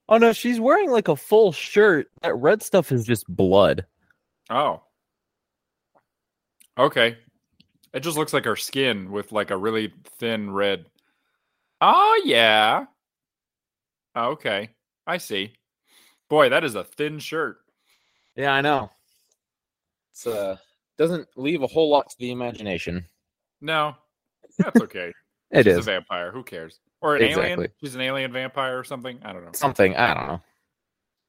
Oh 0.08 0.18
no, 0.18 0.32
she's 0.32 0.60
wearing 0.60 0.90
like 0.90 1.08
a 1.08 1.16
full 1.16 1.52
shirt. 1.52 2.10
That 2.22 2.34
red 2.36 2.62
stuff 2.62 2.92
is 2.92 3.04
just 3.04 3.26
blood. 3.28 3.86
Oh. 4.50 4.82
Okay. 6.76 7.16
It 7.92 8.00
just 8.00 8.18
looks 8.18 8.32
like 8.32 8.44
her 8.44 8.56
skin 8.56 9.10
with 9.10 9.32
like 9.32 9.50
a 9.50 9.56
really 9.56 9.92
thin 10.18 10.50
red. 10.50 10.86
Oh 11.80 12.20
yeah. 12.24 12.86
Okay. 14.16 14.70
I 15.06 15.18
see. 15.18 15.52
Boy, 16.28 16.48
that 16.48 16.64
is 16.64 16.74
a 16.74 16.84
thin 16.84 17.18
shirt. 17.18 17.58
Yeah, 18.36 18.52
I 18.52 18.60
know. 18.60 18.90
It's 20.12 20.26
uh 20.26 20.56
doesn't 20.98 21.28
leave 21.36 21.62
a 21.62 21.66
whole 21.66 21.90
lot 21.90 22.10
to 22.10 22.16
the 22.18 22.30
imagination. 22.30 23.06
No. 23.60 23.96
That's 24.58 24.80
okay. 24.82 25.12
It 25.50 25.64
She's 25.66 25.74
is 25.74 25.78
a 25.80 25.82
vampire. 25.82 26.32
Who 26.32 26.42
cares? 26.42 26.80
Or 27.00 27.14
an 27.14 27.22
alien? 27.22 27.68
She's 27.80 27.94
an 27.94 28.00
alien 28.00 28.32
vampire 28.32 28.76
or 28.76 28.82
something. 28.82 29.20
I 29.24 29.32
don't 29.32 29.44
know. 29.44 29.52
something. 29.52 29.94
I 29.94 30.12
don't 30.14 30.26
know. 30.26 30.42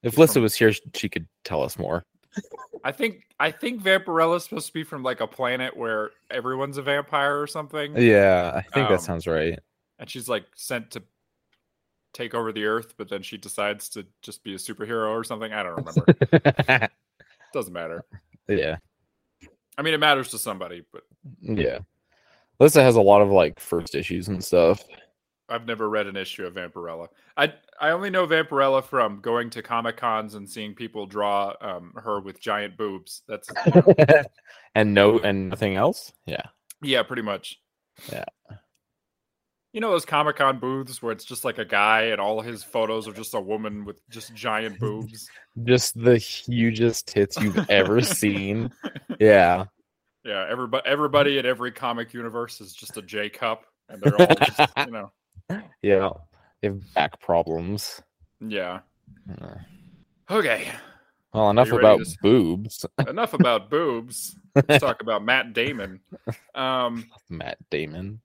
If 0.01 0.13
She's 0.13 0.17
Lissa 0.17 0.33
from- 0.33 0.43
was 0.43 0.55
here, 0.55 0.71
she 0.95 1.09
could 1.09 1.27
tell 1.43 1.61
us 1.61 1.77
more. 1.77 2.03
I 2.83 2.91
think 2.91 3.27
I 3.39 3.51
think 3.51 3.83
Vampirella 3.83 4.37
is 4.37 4.43
supposed 4.45 4.67
to 4.67 4.73
be 4.73 4.83
from 4.83 5.03
like 5.03 5.19
a 5.21 5.27
planet 5.27 5.77
where 5.77 6.09
everyone's 6.31 6.77
a 6.77 6.81
vampire 6.81 7.39
or 7.39 7.45
something. 7.45 7.95
Yeah, 7.95 8.51
I 8.55 8.61
think 8.73 8.87
Um, 8.87 8.93
that 8.93 9.01
sounds 9.01 9.27
right. 9.27 9.59
and 9.99 10.09
she's 10.09 10.27
like 10.27 10.45
sent 10.55 10.91
to 10.91 11.03
take 12.13 12.33
over 12.33 12.51
the 12.51 12.65
earth, 12.65 12.95
but 12.97 13.07
then 13.09 13.21
she 13.21 13.37
decides 13.37 13.89
to 13.89 14.05
just 14.23 14.43
be 14.43 14.53
a 14.55 14.57
superhero 14.57 15.09
or 15.09 15.23
something. 15.23 15.53
I 15.53 15.61
don't 15.61 15.75
remember. 15.75 16.89
Doesn't 17.53 17.73
matter. 17.73 18.03
yeah, 18.47 18.77
I 19.77 19.81
mean, 19.81 19.93
it 19.93 19.99
matters 19.99 20.31
to 20.31 20.37
somebody, 20.39 20.83
but 20.91 21.03
yeah. 21.41 21.79
Lissa 22.59 22.81
has 22.81 22.95
a 22.95 23.01
lot 23.01 23.21
of 23.21 23.29
like 23.29 23.59
first 23.59 23.95
issues 23.95 24.27
and 24.27 24.43
stuff. 24.43 24.83
I've 25.47 25.65
never 25.65 25.89
read 25.89 26.07
an 26.07 26.15
issue 26.15 26.45
of 26.45 26.55
Vampirella. 26.55 27.07
I 27.37 27.53
I 27.79 27.91
only 27.91 28.09
know 28.09 28.25
Vampirella 28.25 28.83
from 28.83 29.19
going 29.19 29.49
to 29.51 29.61
comic 29.61 29.97
cons 29.97 30.35
and 30.35 30.49
seeing 30.49 30.73
people 30.73 31.05
draw 31.05 31.53
um, 31.61 31.93
her 31.97 32.19
with 32.19 32.39
giant 32.39 32.77
boobs. 32.77 33.21
That's 33.27 33.49
and 34.75 34.93
no, 34.93 35.19
and 35.19 35.49
nothing 35.49 35.75
else. 35.75 36.13
Yeah. 36.25 36.43
yeah, 36.81 37.03
pretty 37.03 37.21
much. 37.21 37.59
Yeah. 38.11 38.25
You 39.73 39.81
know 39.81 39.91
those 39.91 40.05
Comic 40.05 40.37
Con 40.37 40.57
booths 40.57 41.01
where 41.01 41.11
it's 41.11 41.25
just 41.25 41.43
like 41.43 41.57
a 41.57 41.65
guy 41.65 42.03
and 42.03 42.21
all 42.21 42.39
his 42.39 42.63
photos 42.63 43.09
are 43.09 43.13
just 43.13 43.33
a 43.33 43.41
woman 43.41 43.83
with 43.83 43.99
just 44.09 44.33
giant 44.33 44.79
boobs. 44.79 45.29
Just 45.63 45.97
the 46.01 46.17
hugest 46.17 47.07
tits 47.07 47.37
you've 47.41 47.69
ever 47.69 48.01
seen. 48.01 48.71
Yeah. 49.21 49.65
Yeah, 50.25 50.45
everybody 50.49 50.83
everybody 50.87 51.37
in 51.37 51.45
every 51.45 51.71
comic 51.71 52.13
universe 52.13 52.59
is 52.59 52.73
just 52.73 52.97
a 52.97 53.01
J 53.01 53.29
cup, 53.29 53.65
and 53.89 54.01
they're 54.01 54.19
all 54.19 54.35
just 54.35 54.59
you 54.85 54.91
know 54.91 55.11
Yeah. 55.81 56.09
They 56.61 56.69
have 56.69 56.93
back 56.95 57.19
problems. 57.21 58.01
yeah. 58.39 58.79
Uh, 59.41 59.55
Okay, 60.31 60.67
Well, 61.31 61.51
enough 61.51 61.71
about 61.71 61.99
to 62.03 62.17
boobs. 62.23 62.83
enough 63.07 63.33
about 63.35 63.69
boobs. 63.69 64.35
Let's 64.55 64.79
talk 64.83 65.03
about 65.03 65.23
Matt 65.23 65.53
Damon. 65.53 65.99
Um, 66.55 67.05
Matt 67.29 67.57
Damon. 67.69 68.21